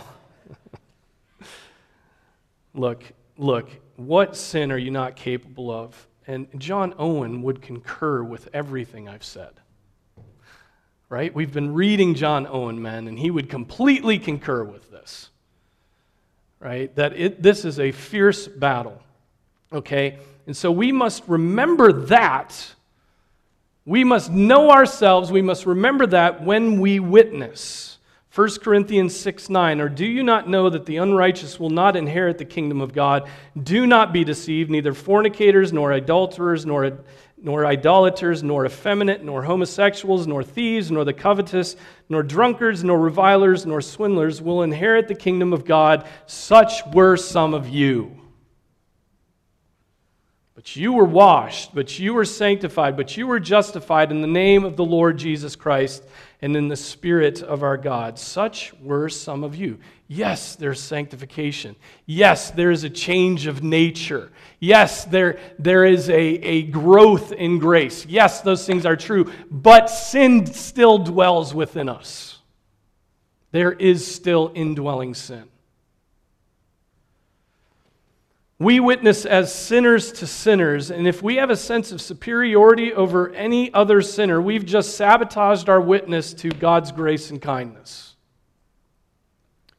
look, 2.74 3.04
look, 3.38 3.70
what 3.98 4.38
sin 4.38 4.72
are 4.72 4.78
you 4.78 4.89
not 4.89 5.18
capable 5.18 5.70
of? 5.70 6.08
And 6.28 6.48
John 6.58 6.93
Owen 6.98 7.41
would 7.41 7.62
concur 7.62 8.24
with 8.24 8.48
everything 8.54 9.10
I've 9.10 9.26
said. 9.26 9.60
Right? 11.08 11.34
We've 11.34 11.53
been 11.53 11.74
reading 11.74 12.16
John 12.16 12.47
Owen, 12.47 12.82
men, 12.82 13.08
and 13.08 13.18
he 13.18 13.30
would 13.30 13.49
completely 13.49 14.18
concur 14.18 14.64
with 14.64 14.91
this. 14.91 15.30
Right? 16.60 16.93
That 16.95 17.16
it, 17.16 17.41
this 17.41 17.64
is 17.64 17.80
a 17.80 17.91
fierce 17.91 18.47
battle. 18.47 19.01
Okay? 19.72 20.18
And 20.47 20.58
so 20.58 20.72
we 20.72 20.91
must 20.91 21.24
remember 21.28 21.91
that 22.08 22.76
we 23.86 24.03
must 24.03 24.32
know 24.32 24.72
ourselves. 24.72 25.32
We 25.32 25.43
must 25.43 25.66
remember 25.66 26.08
that 26.08 26.43
when 26.43 26.80
we 26.80 26.99
witness. 26.99 27.99
1 28.34 28.49
Corinthians 28.62 29.16
6 29.16 29.49
9, 29.49 29.80
or 29.80 29.88
do 29.88 30.06
you 30.06 30.22
not 30.22 30.49
know 30.49 30.70
that 30.70 30.86
the 30.86 30.97
unrighteous 30.97 31.58
will 31.58 31.70
not 31.70 31.95
inherit 31.95 32.38
the 32.38 32.45
kingdom 32.45 32.82
of 32.82 32.91
God? 32.91 33.30
Do 33.62 33.88
not 33.88 34.12
be 34.12 34.26
deceived, 34.26 34.70
neither 34.70 34.93
fornicators, 34.93 35.72
nor 35.72 35.93
adulterers, 35.93 36.66
nor, 36.66 36.97
nor 37.46 37.64
idolaters, 37.64 38.41
nor 38.41 38.66
effeminate, 38.66 39.24
nor 39.24 39.43
homosexuals, 39.43 40.26
nor 40.26 40.43
thieves, 40.43 40.89
nor 40.89 41.06
the 41.06 41.14
covetous, 41.14 41.76
nor 42.10 42.24
drunkards, 42.24 42.84
nor 42.84 43.00
revilers, 43.00 43.68
nor 43.68 43.82
swindlers 43.82 44.41
will 44.41 44.64
inherit 44.64 45.08
the 45.08 45.14
kingdom 45.14 45.54
of 45.54 45.64
God. 45.64 46.08
Such 46.26 46.84
were 46.91 47.16
some 47.16 47.54
of 47.54 47.70
you. 47.70 48.20
But 50.56 50.76
you 50.76 50.93
were 50.93 51.06
washed, 51.06 51.76
but 51.76 52.00
you 52.00 52.16
were 52.16 52.26
sanctified, 52.26 52.98
but 52.98 53.16
you 53.16 53.28
were 53.28 53.39
justified 53.39 54.10
in 54.10 54.22
the 54.22 54.28
name 54.28 54.66
of 54.66 54.76
the 54.76 54.84
Lord 54.84 55.18
Jesus 55.20 55.56
Christ 55.56 56.04
and 56.41 56.55
in 56.55 56.67
the 56.67 56.75
Spirit 56.75 57.41
of 57.41 57.63
our 57.63 57.77
God. 57.77 58.19
Such 58.19 58.73
were 58.81 59.09
some 59.09 59.43
of 59.43 59.55
you. 59.55 59.79
Yes, 60.07 60.55
there's 60.55 60.79
sanctification. 60.79 61.75
Yes, 62.05 62.51
there 62.51 62.69
is 62.69 62.83
a 62.83 62.89
change 62.89 63.47
of 63.47 63.63
nature. 63.63 64.31
Yes, 64.59 65.05
there, 65.05 65.39
there 65.57 65.86
is 65.86 66.09
a, 66.09 66.13
a 66.15 66.63
growth 66.63 67.31
in 67.31 67.57
grace. 67.57 68.05
Yes, 68.05 68.41
those 68.41 68.65
things 68.65 68.86
are 68.86 68.95
true, 68.95 69.31
but 69.49 69.89
sin 69.89 70.45
still 70.45 70.99
dwells 70.99 71.53
within 71.53 71.89
us. 71.89 72.39
There 73.51 73.71
is 73.71 74.05
still 74.05 74.51
indwelling 74.53 75.13
sin. 75.13 75.49
We 78.58 78.80
witness 78.80 79.26
as 79.26 79.53
sinners 79.53 80.14
to 80.14 80.28
sinners, 80.28 80.89
and 80.89 81.08
if 81.08 81.22
we 81.22 81.36
have 81.36 81.49
a 81.49 81.58
sense 81.58 81.91
of 81.91 82.01
superiority 82.01 82.93
over 82.93 83.34
any 83.34 83.74
other 83.74 84.01
sinner, 84.01 84.41
we've 84.41 84.66
just 84.66 84.95
sabotaged 84.95 85.68
our 85.68 85.82
witness 85.82 86.34
to 86.36 86.49
God's 86.49 86.93
grace 86.93 87.30
and 87.32 87.41
kindness. 87.41 88.16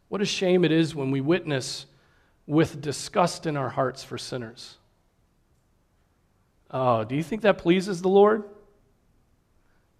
What 0.08 0.20
a 0.20 0.26
shame 0.26 0.62
it 0.62 0.72
is 0.72 0.94
when 0.94 1.10
we 1.10 1.22
witness 1.22 1.86
with 2.46 2.82
disgust 2.82 3.46
in 3.46 3.56
our 3.56 3.70
hearts 3.70 4.04
for 4.04 4.18
sinners. 4.18 4.76
Oh, 6.70 7.02
do 7.04 7.16
you 7.16 7.22
think 7.22 7.42
that 7.42 7.56
pleases 7.56 8.02
the 8.02 8.08
Lord? 8.08 8.44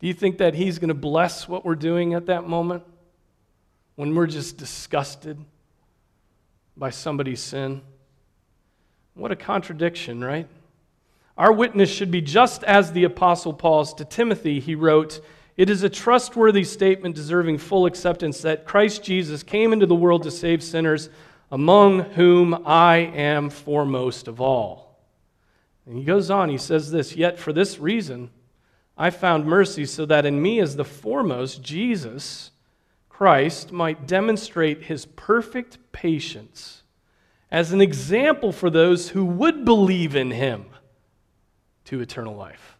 Do 0.00 0.06
you 0.06 0.12
think 0.12 0.36
that 0.38 0.54
He's 0.54 0.78
going 0.78 0.88
to 0.88 0.94
bless 0.94 1.48
what 1.48 1.64
we're 1.64 1.74
doing 1.76 2.12
at 2.12 2.26
that 2.26 2.46
moment 2.46 2.82
when 3.94 4.14
we're 4.14 4.26
just 4.26 4.58
disgusted 4.58 5.38
by 6.76 6.90
somebody's 6.90 7.40
sin? 7.40 7.80
What 9.16 9.32
a 9.32 9.36
contradiction, 9.36 10.22
right? 10.22 10.46
Our 11.38 11.50
witness 11.50 11.90
should 11.90 12.10
be 12.10 12.20
just 12.20 12.62
as 12.64 12.92
the 12.92 13.04
Apostle 13.04 13.54
Paul's. 13.54 13.94
To 13.94 14.04
Timothy, 14.04 14.60
he 14.60 14.74
wrote, 14.74 15.20
It 15.56 15.70
is 15.70 15.82
a 15.82 15.88
trustworthy 15.88 16.64
statement 16.64 17.14
deserving 17.14 17.58
full 17.58 17.86
acceptance 17.86 18.42
that 18.42 18.66
Christ 18.66 19.02
Jesus 19.02 19.42
came 19.42 19.72
into 19.72 19.86
the 19.86 19.94
world 19.94 20.22
to 20.24 20.30
save 20.30 20.62
sinners, 20.62 21.08
among 21.50 22.00
whom 22.00 22.62
I 22.66 22.96
am 22.96 23.48
foremost 23.48 24.28
of 24.28 24.38
all. 24.38 24.98
And 25.86 25.96
he 25.96 26.04
goes 26.04 26.30
on, 26.30 26.50
he 26.50 26.58
says 26.58 26.90
this 26.90 27.16
Yet 27.16 27.38
for 27.38 27.54
this 27.54 27.78
reason, 27.78 28.28
I 28.98 29.08
found 29.08 29.46
mercy 29.46 29.86
so 29.86 30.04
that 30.04 30.26
in 30.26 30.42
me, 30.42 30.60
as 30.60 30.76
the 30.76 30.84
foremost, 30.84 31.62
Jesus 31.62 32.50
Christ 33.08 33.72
might 33.72 34.06
demonstrate 34.06 34.84
his 34.84 35.06
perfect 35.06 35.78
patience 35.92 36.82
as 37.50 37.72
an 37.72 37.80
example 37.80 38.52
for 38.52 38.70
those 38.70 39.08
who 39.10 39.24
would 39.24 39.64
believe 39.64 40.16
in 40.16 40.30
him 40.30 40.66
to 41.84 42.00
eternal 42.00 42.34
life. 42.34 42.76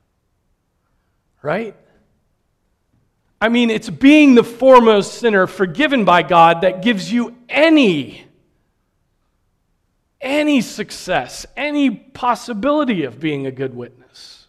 Right? 1.42 1.76
I 3.40 3.48
mean, 3.48 3.70
it's 3.70 3.90
being 3.90 4.34
the 4.34 4.42
foremost 4.42 5.14
sinner 5.14 5.46
forgiven 5.46 6.04
by 6.04 6.22
God 6.22 6.62
that 6.62 6.82
gives 6.82 7.12
you 7.12 7.36
any 7.48 8.24
any 10.18 10.60
success, 10.60 11.46
any 11.56 11.90
possibility 11.90 13.04
of 13.04 13.20
being 13.20 13.46
a 13.46 13.50
good 13.50 13.74
witness. 13.74 14.48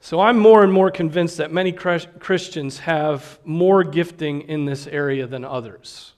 So 0.00 0.18
I'm 0.18 0.38
more 0.38 0.64
and 0.64 0.72
more 0.72 0.90
convinced 0.90 1.36
that 1.36 1.52
many 1.52 1.70
Christians 1.70 2.80
have 2.80 3.38
more 3.44 3.84
gifting 3.84 4.40
in 4.48 4.64
this 4.64 4.88
area 4.88 5.26
than 5.26 5.44
others 5.44 6.14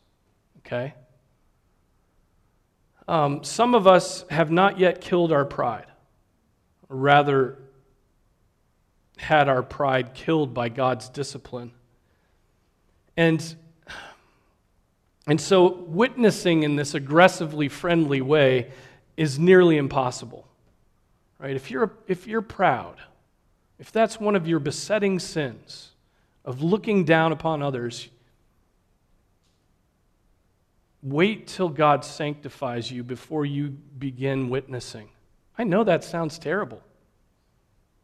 okay? 0.65 0.95
Um, 3.09 3.43
some 3.45 3.75
of 3.75 3.87
us 3.87 4.25
have 4.31 4.51
not 4.51 4.79
yet 4.79 5.01
killed 5.01 5.33
our 5.33 5.45
pride, 5.45 5.87
rather, 6.89 7.59
had 9.17 9.49
our 9.49 9.63
pride 9.63 10.15
killed 10.15 10.55
by 10.55 10.69
God's 10.69 11.09
discipline. 11.09 11.73
And, 13.17 13.55
and 15.27 15.41
so, 15.41 15.73
witnessing 15.73 16.63
in 16.63 16.77
this 16.77 16.95
aggressively 16.95 17.69
friendly 17.69 18.21
way 18.21 18.71
is 19.17 19.39
nearly 19.39 19.77
impossible. 19.77 20.47
Right? 21.39 21.57
If 21.57 21.71
you're, 21.71 21.93
if 22.07 22.27
you're 22.27 22.41
proud, 22.41 22.97
if 23.79 23.91
that's 23.91 24.21
one 24.21 24.37
of 24.37 24.47
your 24.47 24.61
besetting 24.61 25.19
sins 25.19 25.91
of 26.45 26.63
looking 26.63 27.05
down 27.05 27.33
upon 27.33 27.63
others, 27.63 28.09
Wait 31.03 31.49
till 31.49 31.69
God 31.69 32.05
sanctifies 32.05 32.91
you 32.91 33.03
before 33.03 33.45
you 33.45 33.71
begin 33.71 34.49
witnessing. 34.49 35.09
I 35.59 35.65
know 35.65 35.83
that 35.85 36.05
sounds 36.05 36.39
terrible, 36.39 36.81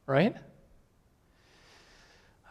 right? 0.06 0.34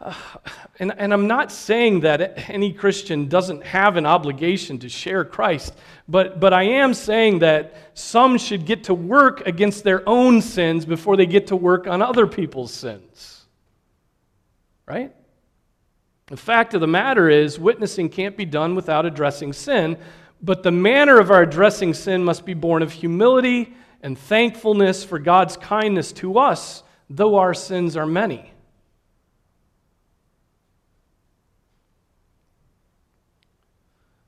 Uh, 0.00 0.14
and, 0.78 0.92
and 0.96 1.12
I'm 1.12 1.26
not 1.26 1.52
saying 1.52 2.00
that 2.00 2.48
any 2.50 2.72
Christian 2.72 3.28
doesn't 3.28 3.62
have 3.64 3.96
an 3.96 4.06
obligation 4.06 4.78
to 4.78 4.88
share 4.88 5.24
Christ, 5.24 5.74
but, 6.08 6.40
but 6.40 6.52
I 6.52 6.62
am 6.62 6.94
saying 6.94 7.40
that 7.40 7.74
some 7.94 8.38
should 8.38 8.64
get 8.64 8.84
to 8.84 8.94
work 8.94 9.46
against 9.46 9.84
their 9.84 10.08
own 10.08 10.40
sins 10.40 10.86
before 10.86 11.16
they 11.16 11.26
get 11.26 11.48
to 11.48 11.56
work 11.56 11.86
on 11.86 12.00
other 12.00 12.26
people's 12.26 12.72
sins. 12.72 13.44
Right? 14.86 15.14
The 16.26 16.36
fact 16.36 16.74
of 16.74 16.80
the 16.80 16.86
matter 16.86 17.28
is, 17.28 17.58
witnessing 17.58 18.08
can't 18.08 18.36
be 18.36 18.44
done 18.44 18.74
without 18.74 19.06
addressing 19.06 19.52
sin, 19.52 19.98
but 20.42 20.62
the 20.62 20.70
manner 20.70 21.18
of 21.18 21.30
our 21.30 21.42
addressing 21.42 21.94
sin 21.94 22.24
must 22.24 22.44
be 22.44 22.54
born 22.54 22.82
of 22.82 22.92
humility 22.92 23.74
and 24.02 24.16
thankfulness 24.16 25.04
for 25.04 25.18
God's 25.18 25.56
kindness 25.56 26.12
to 26.12 26.38
us, 26.38 26.82
though 27.10 27.36
our 27.36 27.54
sins 27.54 27.96
are 27.96 28.06
many. 28.06 28.52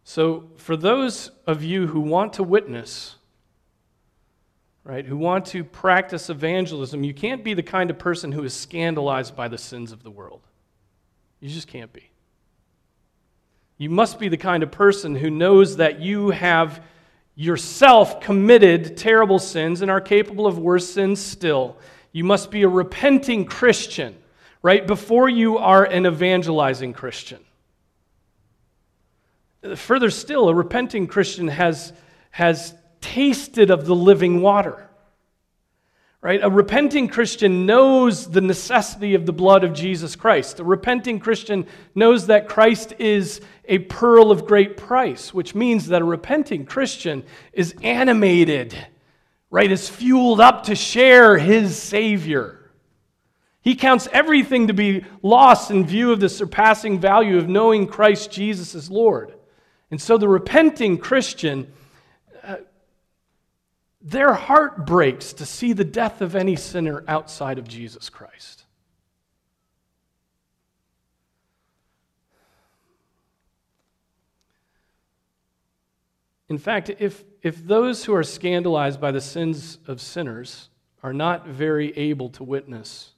So, 0.03 0.51
for 0.57 0.77
those 0.77 1.31
of 1.47 1.63
you 1.63 1.87
who 1.87 2.01
want 2.01 2.33
to 2.33 2.43
witness, 2.43 3.15
right, 4.83 5.07
who 5.07 5.17
want 5.17 5.45
to 5.47 5.63
practice 5.63 6.29
evangelism, 6.29 7.05
you 7.05 7.15
can't 7.15 7.45
be 7.45 7.55
the 7.55 7.63
kind 7.63 7.91
of 7.91 7.99
person 8.01 8.33
who 8.33 8.43
is 8.43 8.53
scandalized 8.53 9.37
by 9.37 9.47
the 9.47 9.59
sins 9.59 9.93
of 9.93 10.03
the 10.03 10.11
world. 10.11 10.41
You 11.39 11.49
just 11.49 11.69
can't 11.69 11.93
be. 11.93 12.10
You 13.81 13.89
must 13.89 14.19
be 14.19 14.29
the 14.29 14.37
kind 14.37 14.63
of 14.63 14.71
person 14.71 15.15
who 15.15 15.31
knows 15.31 15.79
that 15.79 16.01
you 16.01 16.29
have 16.29 16.85
yourself 17.35 18.21
committed 18.21 18.99
terrible 18.99 19.39
sins 19.39 19.81
and 19.81 19.91
are 19.91 20.03
capable 20.03 20.47
of 20.47 20.59
worse 20.59 20.87
sins 20.87 21.19
still. 21.19 21.79
You 22.13 22.25
must 22.25 22.51
be 22.51 22.61
a 22.61 22.69
repenting 22.69 23.47
Christian, 23.47 24.19
right? 24.61 24.87
Before 24.87 25.31
you 25.31 25.57
are 25.57 25.83
an 25.83 26.07
evangelizing 26.07 26.93
Christian. 26.93 27.39
Further 29.77 30.11
still, 30.11 30.51
a 30.51 30.55
repenting 30.55 31.07
Christian 31.07 31.49
has, 31.49 31.95
has 32.33 32.75
tasted 33.01 33.71
of 33.71 33.87
the 33.87 33.97
living 33.97 34.43
water 34.43 34.90
Right? 36.23 36.41
A 36.43 36.51
repenting 36.51 37.09
Christian 37.09 37.65
knows 37.65 38.31
the 38.31 38.43
necessity 38.43 39.15
of 39.15 39.25
the 39.25 39.33
blood 39.33 39.65
of 39.65 39.73
Jesus 39.73 40.17
Christ. 40.17 40.61
A 40.61 40.65
repenting 40.65 41.19
Christian 41.19 41.67
knows 41.95 42.27
that 42.27 42.47
Christ 42.47 42.93
is 42.99 43.41
a 43.65 43.79
pearl 43.79 44.31
of 44.31 44.45
great 44.45 44.77
price, 44.77 45.33
which 45.33 45.55
means 45.55 45.87
that 45.87 46.03
a 46.03 46.05
repenting 46.05 46.67
Christian 46.67 47.25
is 47.55 47.75
animated, 47.83 48.77
right? 49.51 49.73
Is 49.73 49.89
fueled 49.89 50.41
up 50.43 50.65
to 50.65 50.75
share 50.75 51.39
his 51.39 51.81
Savior. 51.81 52.71
He 53.63 53.75
counts 53.75 54.07
everything 54.13 54.67
to 54.67 54.75
be 54.75 55.05
lost 55.23 55.71
in 55.71 55.87
view 55.87 56.13
of 56.13 56.21
the 56.21 56.29
surpassing 56.29 56.99
value 56.99 57.39
of 57.39 57.49
knowing 57.49 57.87
Christ 57.87 58.31
Jesus 58.31 58.75
as 58.75 58.91
Lord. 58.91 59.35
And 59.91 60.01
so 60.01 60.19
the 60.19 60.29
repenting 60.29 60.99
Christian, 60.99 61.73
their 64.03 64.33
heart 64.33 64.87
breaks 64.87 65.33
to 65.35 65.45
see 65.45 65.73
the 65.73 65.85
death 65.85 66.21
of 66.21 66.35
any 66.35 66.57
sinner 66.57 67.05
outside 67.07 67.59
of 67.59 67.69
Jesus 67.69 68.09
Christ. 68.09 68.65
In 76.49 76.59
fact, 76.59 76.91
if, 76.99 77.23
if 77.43 77.65
those 77.65 78.05
who 78.05 78.15
are 78.15 78.25
scandalized 78.25 79.01
by 79.01 79.13
the 79.13 79.21
sins 79.21 79.79
of 79.87 80.01
sinners 80.01 80.69
are 81.03 81.13
not 81.13 81.47
very 81.47 81.97
able 81.97 82.29
to 82.31 82.43
witness, 82.43 83.13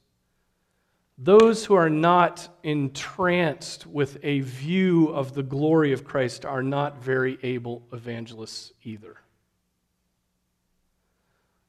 those 1.16 1.64
who 1.64 1.74
are 1.74 1.88
not 1.88 2.48
entranced 2.62 3.86
with 3.86 4.18
a 4.22 4.40
view 4.40 5.08
of 5.08 5.34
the 5.34 5.42
glory 5.42 5.92
of 5.92 6.04
Christ 6.04 6.44
are 6.44 6.62
not 6.62 7.02
very 7.02 7.38
able 7.42 7.86
evangelists 7.92 8.72
either. 8.82 9.21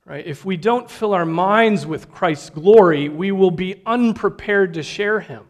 Right? 0.05 0.25
If 0.25 0.43
we 0.43 0.57
don't 0.57 0.91
fill 0.91 1.13
our 1.13 1.25
minds 1.25 1.85
with 1.85 2.11
Christ's 2.11 2.49
glory, 2.49 3.07
we 3.07 3.31
will 3.31 3.51
be 3.51 3.81
unprepared 3.85 4.73
to 4.73 4.83
share 4.83 5.21
him. 5.21 5.45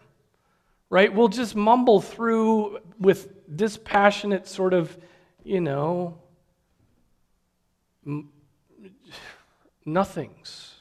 Right? 0.90 1.14
We'll 1.14 1.28
just 1.28 1.56
mumble 1.56 2.02
through 2.02 2.80
with 3.00 3.56
dispassionate 3.56 4.48
sort 4.48 4.74
of, 4.74 4.96
you 5.44 5.60
know, 5.60 6.20
nothings. 9.86 10.76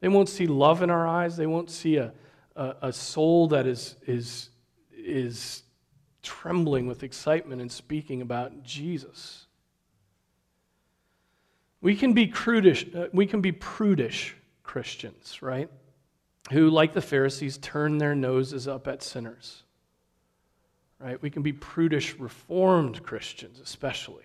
They 0.00 0.08
won't 0.08 0.28
see 0.28 0.46
love 0.46 0.82
in 0.82 0.90
our 0.90 1.06
eyes. 1.06 1.36
They 1.36 1.46
won't 1.46 1.70
see 1.70 1.96
a, 1.96 2.12
a, 2.54 2.74
a 2.82 2.92
soul 2.92 3.48
that 3.48 3.66
is, 3.66 3.96
is, 4.06 4.50
is 4.94 5.62
trembling 6.22 6.86
with 6.86 7.02
excitement 7.02 7.62
and 7.62 7.72
speaking 7.72 8.20
about 8.20 8.62
Jesus. 8.62 9.46
We 11.86 11.94
can 11.94 12.14
be 12.14 12.26
prudish, 12.26 12.84
uh, 12.96 13.06
we 13.12 13.26
can 13.26 13.40
be 13.40 13.52
prudish 13.52 14.34
Christians, 14.64 15.40
right? 15.40 15.70
Who, 16.50 16.68
like 16.68 16.94
the 16.94 17.00
Pharisees, 17.00 17.58
turn 17.58 17.98
their 17.98 18.16
noses 18.16 18.66
up 18.66 18.88
at 18.88 19.04
sinners. 19.04 19.62
Right? 20.98 21.22
We 21.22 21.30
can 21.30 21.42
be 21.42 21.52
prudish, 21.52 22.16
reformed 22.18 23.04
Christians, 23.04 23.60
especially. 23.60 24.24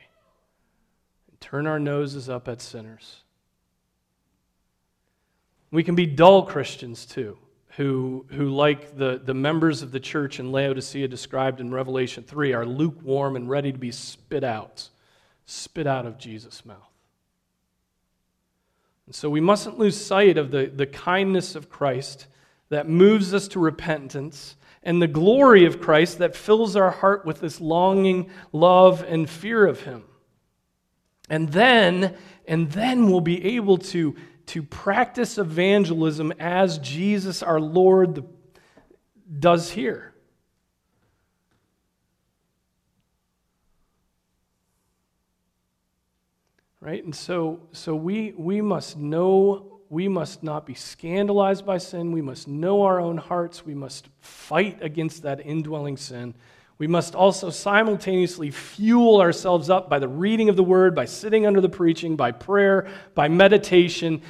And 1.30 1.40
turn 1.40 1.68
our 1.68 1.78
noses 1.78 2.30
up 2.30 2.48
at 2.48 2.64
sinners. 2.64 3.22
We 5.70 5.84
can 5.84 5.94
be 5.94 6.08
dull 6.08 6.48
Christians 6.48 7.06
too, 7.06 7.38
who, 7.78 8.26
who 8.32 8.50
like 8.50 8.98
the, 8.98 9.22
the 9.24 9.36
members 9.36 9.84
of 9.84 9.92
the 9.92 10.00
church 10.00 10.40
in 10.40 10.52
Laodicea 10.52 11.08
described 11.08 11.62
in 11.62 11.70
Revelation 11.70 12.24
3, 12.24 12.54
are 12.54 12.66
lukewarm 12.66 13.36
and 13.36 13.48
ready 13.48 13.72
to 13.72 13.78
be 13.78 13.92
spit 13.92 14.44
out, 14.44 14.90
spit 15.46 15.86
out 15.86 16.08
of 16.08 16.18
Jesus' 16.18 16.66
mouth. 16.66 16.91
And 19.06 19.16
so 19.16 19.30
we 19.30 19.42
mustn't 19.42 19.80
lose 19.80 20.04
sight 20.04 20.38
of 20.38 20.52
the, 20.52 20.72
the 20.74 20.88
kindness 20.88 21.56
of 21.56 21.70
Christ 21.70 22.28
that 22.70 22.88
moves 22.88 23.34
us 23.34 23.48
to 23.50 23.60
repentance 23.60 24.56
and 24.84 25.02
the 25.02 25.08
glory 25.08 25.66
of 25.66 25.82
Christ 25.82 26.18
that 26.20 26.36
fills 26.36 26.76
our 26.76 26.92
heart 26.92 27.26
with 27.26 27.40
this 27.40 27.62
longing, 27.62 28.30
love, 28.52 29.04
and 29.08 29.30
fear 29.30 29.66
of 29.68 29.82
Him. 29.82 30.04
And 31.30 31.50
then, 31.52 32.16
and 32.48 32.72
then 32.72 33.10
we'll 33.10 33.22
be 33.22 33.56
able 33.56 33.78
to 33.78 34.16
to 34.48 34.62
practice 34.64 35.38
evangelism 35.38 36.34
as 36.38 36.78
Jesus 36.80 37.42
our 37.42 37.60
Lord 37.60 38.28
does 39.40 39.72
here. 39.72 40.11
Right? 46.82 47.04
And 47.04 47.16
so, 47.16 47.60
so 47.74 47.96
we, 47.96 48.34
we 48.36 48.60
must 48.60 48.98
know, 48.98 49.82
we 49.90 50.08
must 50.08 50.42
not 50.42 50.66
be 50.66 50.74
scandalized 50.74 51.64
by 51.64 51.78
sin. 51.78 52.12
We 52.12 52.24
must 52.24 52.48
know 52.48 52.82
our 52.82 53.00
own 53.00 53.18
hearts. 53.18 53.64
We 53.64 53.76
must 53.76 54.10
fight 54.20 54.80
against 54.82 55.22
that 55.22 55.46
indwelling 55.46 55.96
sin. 55.96 56.34
We 56.80 56.88
must 56.88 57.14
also 57.14 57.52
simultaneously 57.52 58.50
fuel 58.50 59.22
ourselves 59.22 59.70
up 59.70 59.92
by 59.92 60.00
the 60.00 60.08
reading 60.08 60.50
of 60.50 60.56
the 60.56 60.64
word, 60.64 60.96
by 60.96 61.06
sitting 61.06 61.46
under 61.46 61.62
the 61.62 61.70
preaching, 61.70 62.16
by 62.16 62.32
prayer, 62.32 62.90
by 63.14 63.28
meditation, 63.28 64.24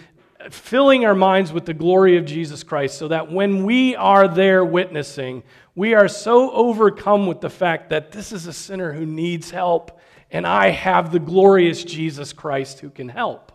filling 0.50 1.06
our 1.06 1.16
minds 1.16 1.54
with 1.54 1.66
the 1.66 1.74
glory 1.74 2.18
of 2.18 2.26
Jesus 2.26 2.64
Christ 2.64 2.98
so 2.98 3.08
that 3.08 3.32
when 3.32 3.64
we 3.64 3.96
are 3.96 4.28
there 4.28 4.66
witnessing, 4.66 5.44
we 5.76 5.94
are 5.94 6.10
so 6.10 6.52
overcome 6.52 7.28
with 7.28 7.40
the 7.40 7.50
fact 7.50 7.92
that 7.92 8.12
this 8.12 8.34
is 8.34 8.46
a 8.46 8.52
sinner 8.52 8.92
who 8.92 9.06
needs 9.06 9.52
help, 9.52 10.01
and 10.32 10.48
I 10.48 10.70
have 10.70 11.12
the 11.12 11.20
glorious 11.20 11.84
Jesus 11.84 12.34
Christ 12.34 12.80
who 12.80 12.90
can 12.90 13.10
help. 13.10 13.52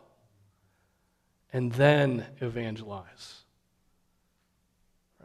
And 1.53 1.73
then 1.73 2.27
evangelize. 2.41 3.45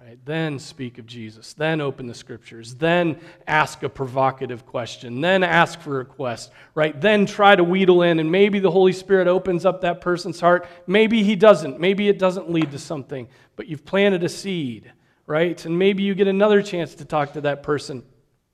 Right? 0.03 0.17
Then 0.25 0.57
speak 0.59 0.97
of 0.97 1.05
Jesus. 1.05 1.53
Then 1.53 1.81
open 1.81 2.07
the 2.07 2.13
scriptures. 2.13 2.73
Then 2.75 3.19
ask 3.45 3.83
a 3.83 3.89
provocative 3.89 4.65
question. 4.65 5.21
Then 5.21 5.43
ask 5.43 5.79
for 5.79 5.95
a 5.95 5.97
request. 5.99 6.51
Right? 6.73 6.99
Then 6.99 7.25
try 7.25 7.55
to 7.55 7.63
wheedle 7.63 8.01
in, 8.01 8.19
and 8.19 8.31
maybe 8.31 8.59
the 8.59 8.71
Holy 8.71 8.93
Spirit 8.93 9.27
opens 9.27 9.65
up 9.65 9.81
that 9.81 10.01
person's 10.01 10.39
heart. 10.39 10.67
Maybe 10.87 11.21
he 11.21 11.35
doesn't. 11.35 11.79
Maybe 11.79 12.07
it 12.07 12.17
doesn't 12.17 12.49
lead 12.49 12.71
to 12.71 12.79
something, 12.79 13.27
but 13.55 13.67
you've 13.67 13.85
planted 13.85 14.23
a 14.23 14.29
seed. 14.29 14.91
Right? 15.27 15.63
And 15.65 15.77
maybe 15.77 16.03
you 16.03 16.15
get 16.15 16.27
another 16.27 16.61
chance 16.61 16.95
to 16.95 17.05
talk 17.05 17.33
to 17.33 17.41
that 17.41 17.61
person. 17.61 18.03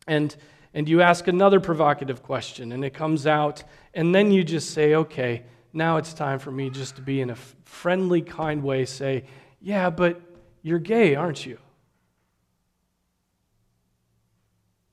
And 0.05 0.35
and 0.77 0.87
you 0.87 1.01
ask 1.01 1.27
another 1.27 1.59
provocative 1.59 2.21
question, 2.21 2.71
and 2.71 2.85
it 2.85 2.93
comes 2.93 3.25
out, 3.25 3.63
and 3.95 4.13
then 4.13 4.29
you 4.29 4.43
just 4.43 4.75
say, 4.75 4.93
okay, 4.93 5.41
now 5.73 5.97
it's 5.97 6.13
time 6.13 6.37
for 6.37 6.51
me 6.51 6.69
just 6.69 6.97
to 6.97 7.01
be 7.01 7.19
in 7.19 7.31
a 7.31 7.35
friendly, 7.65 8.21
kind 8.21 8.61
way, 8.61 8.85
say, 8.85 9.23
yeah, 9.59 9.89
but 9.89 10.21
you're 10.61 10.77
gay, 10.77 11.15
aren't 11.15 11.47
you? 11.47 11.57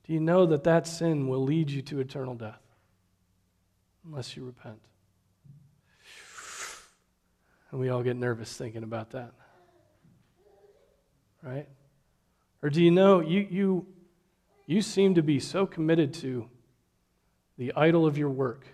Do 0.07 0.13
you 0.13 0.19
know 0.19 0.47
that 0.47 0.63
that 0.63 0.87
sin 0.87 1.27
will 1.27 1.43
lead 1.43 1.69
you 1.69 1.83
to 1.83 1.99
eternal 1.99 2.33
death 2.33 2.63
unless 4.07 4.35
you 4.35 4.43
repent? 4.43 4.79
And 7.69 7.79
we 7.79 7.89
all 7.89 8.01
get 8.01 8.17
nervous 8.17 8.57
thinking 8.57 8.81
about 8.81 9.11
that. 9.11 9.33
Right? 11.43 11.69
Or 12.63 12.71
do 12.71 12.81
you 12.81 12.89
know 12.89 13.19
you, 13.19 13.47
you, 13.51 13.87
you 14.65 14.81
seem 14.81 15.15
to 15.15 15.21
be 15.21 15.39
so 15.39 15.65
committed 15.65 16.13
to 16.15 16.49
the 17.57 17.73
idol 17.75 18.05
of 18.05 18.17
your 18.17 18.29
work 18.29 18.65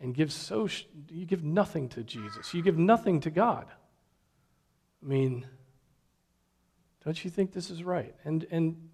and 0.00 0.14
give 0.14 0.32
so 0.32 0.68
you 1.08 1.24
give 1.24 1.44
nothing 1.44 1.88
to 1.90 2.02
Jesus. 2.02 2.52
You 2.52 2.62
give 2.62 2.76
nothing 2.76 3.20
to 3.20 3.30
God. 3.30 3.66
I 5.02 5.06
mean, 5.06 5.46
don't 7.04 7.24
you 7.24 7.30
think 7.30 7.52
this 7.52 7.70
is 7.70 7.84
right? 7.84 8.14
And, 8.24 8.46
and, 8.50 8.88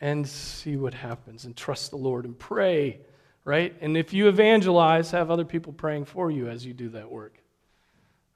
and 0.00 0.26
see 0.26 0.76
what 0.76 0.94
happens 0.94 1.44
and 1.44 1.56
trust 1.56 1.90
the 1.90 1.96
Lord 1.96 2.24
and 2.24 2.38
pray, 2.38 3.00
right? 3.44 3.74
And 3.80 3.96
if 3.96 4.12
you 4.12 4.28
evangelize, 4.28 5.10
have 5.10 5.30
other 5.30 5.44
people 5.44 5.72
praying 5.72 6.06
for 6.06 6.30
you 6.30 6.48
as 6.48 6.64
you 6.64 6.72
do 6.72 6.90
that 6.90 7.10
work. 7.10 7.38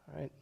All 0.08 0.20
right? 0.20 0.32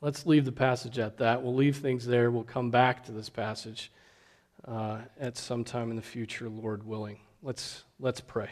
Let's 0.00 0.26
leave 0.26 0.44
the 0.44 0.52
passage 0.52 0.98
at 0.98 1.18
that. 1.18 1.42
We'll 1.42 1.54
leave 1.54 1.76
things 1.76 2.06
there. 2.06 2.30
We'll 2.30 2.44
come 2.44 2.70
back 2.70 3.04
to 3.06 3.12
this 3.12 3.28
passage 3.28 3.90
uh, 4.64 4.98
at 5.18 5.36
some 5.36 5.64
time 5.64 5.90
in 5.90 5.96
the 5.96 6.02
future, 6.02 6.48
Lord 6.48 6.86
willing. 6.86 7.18
Let's, 7.42 7.84
let's 7.98 8.20
pray. 8.20 8.50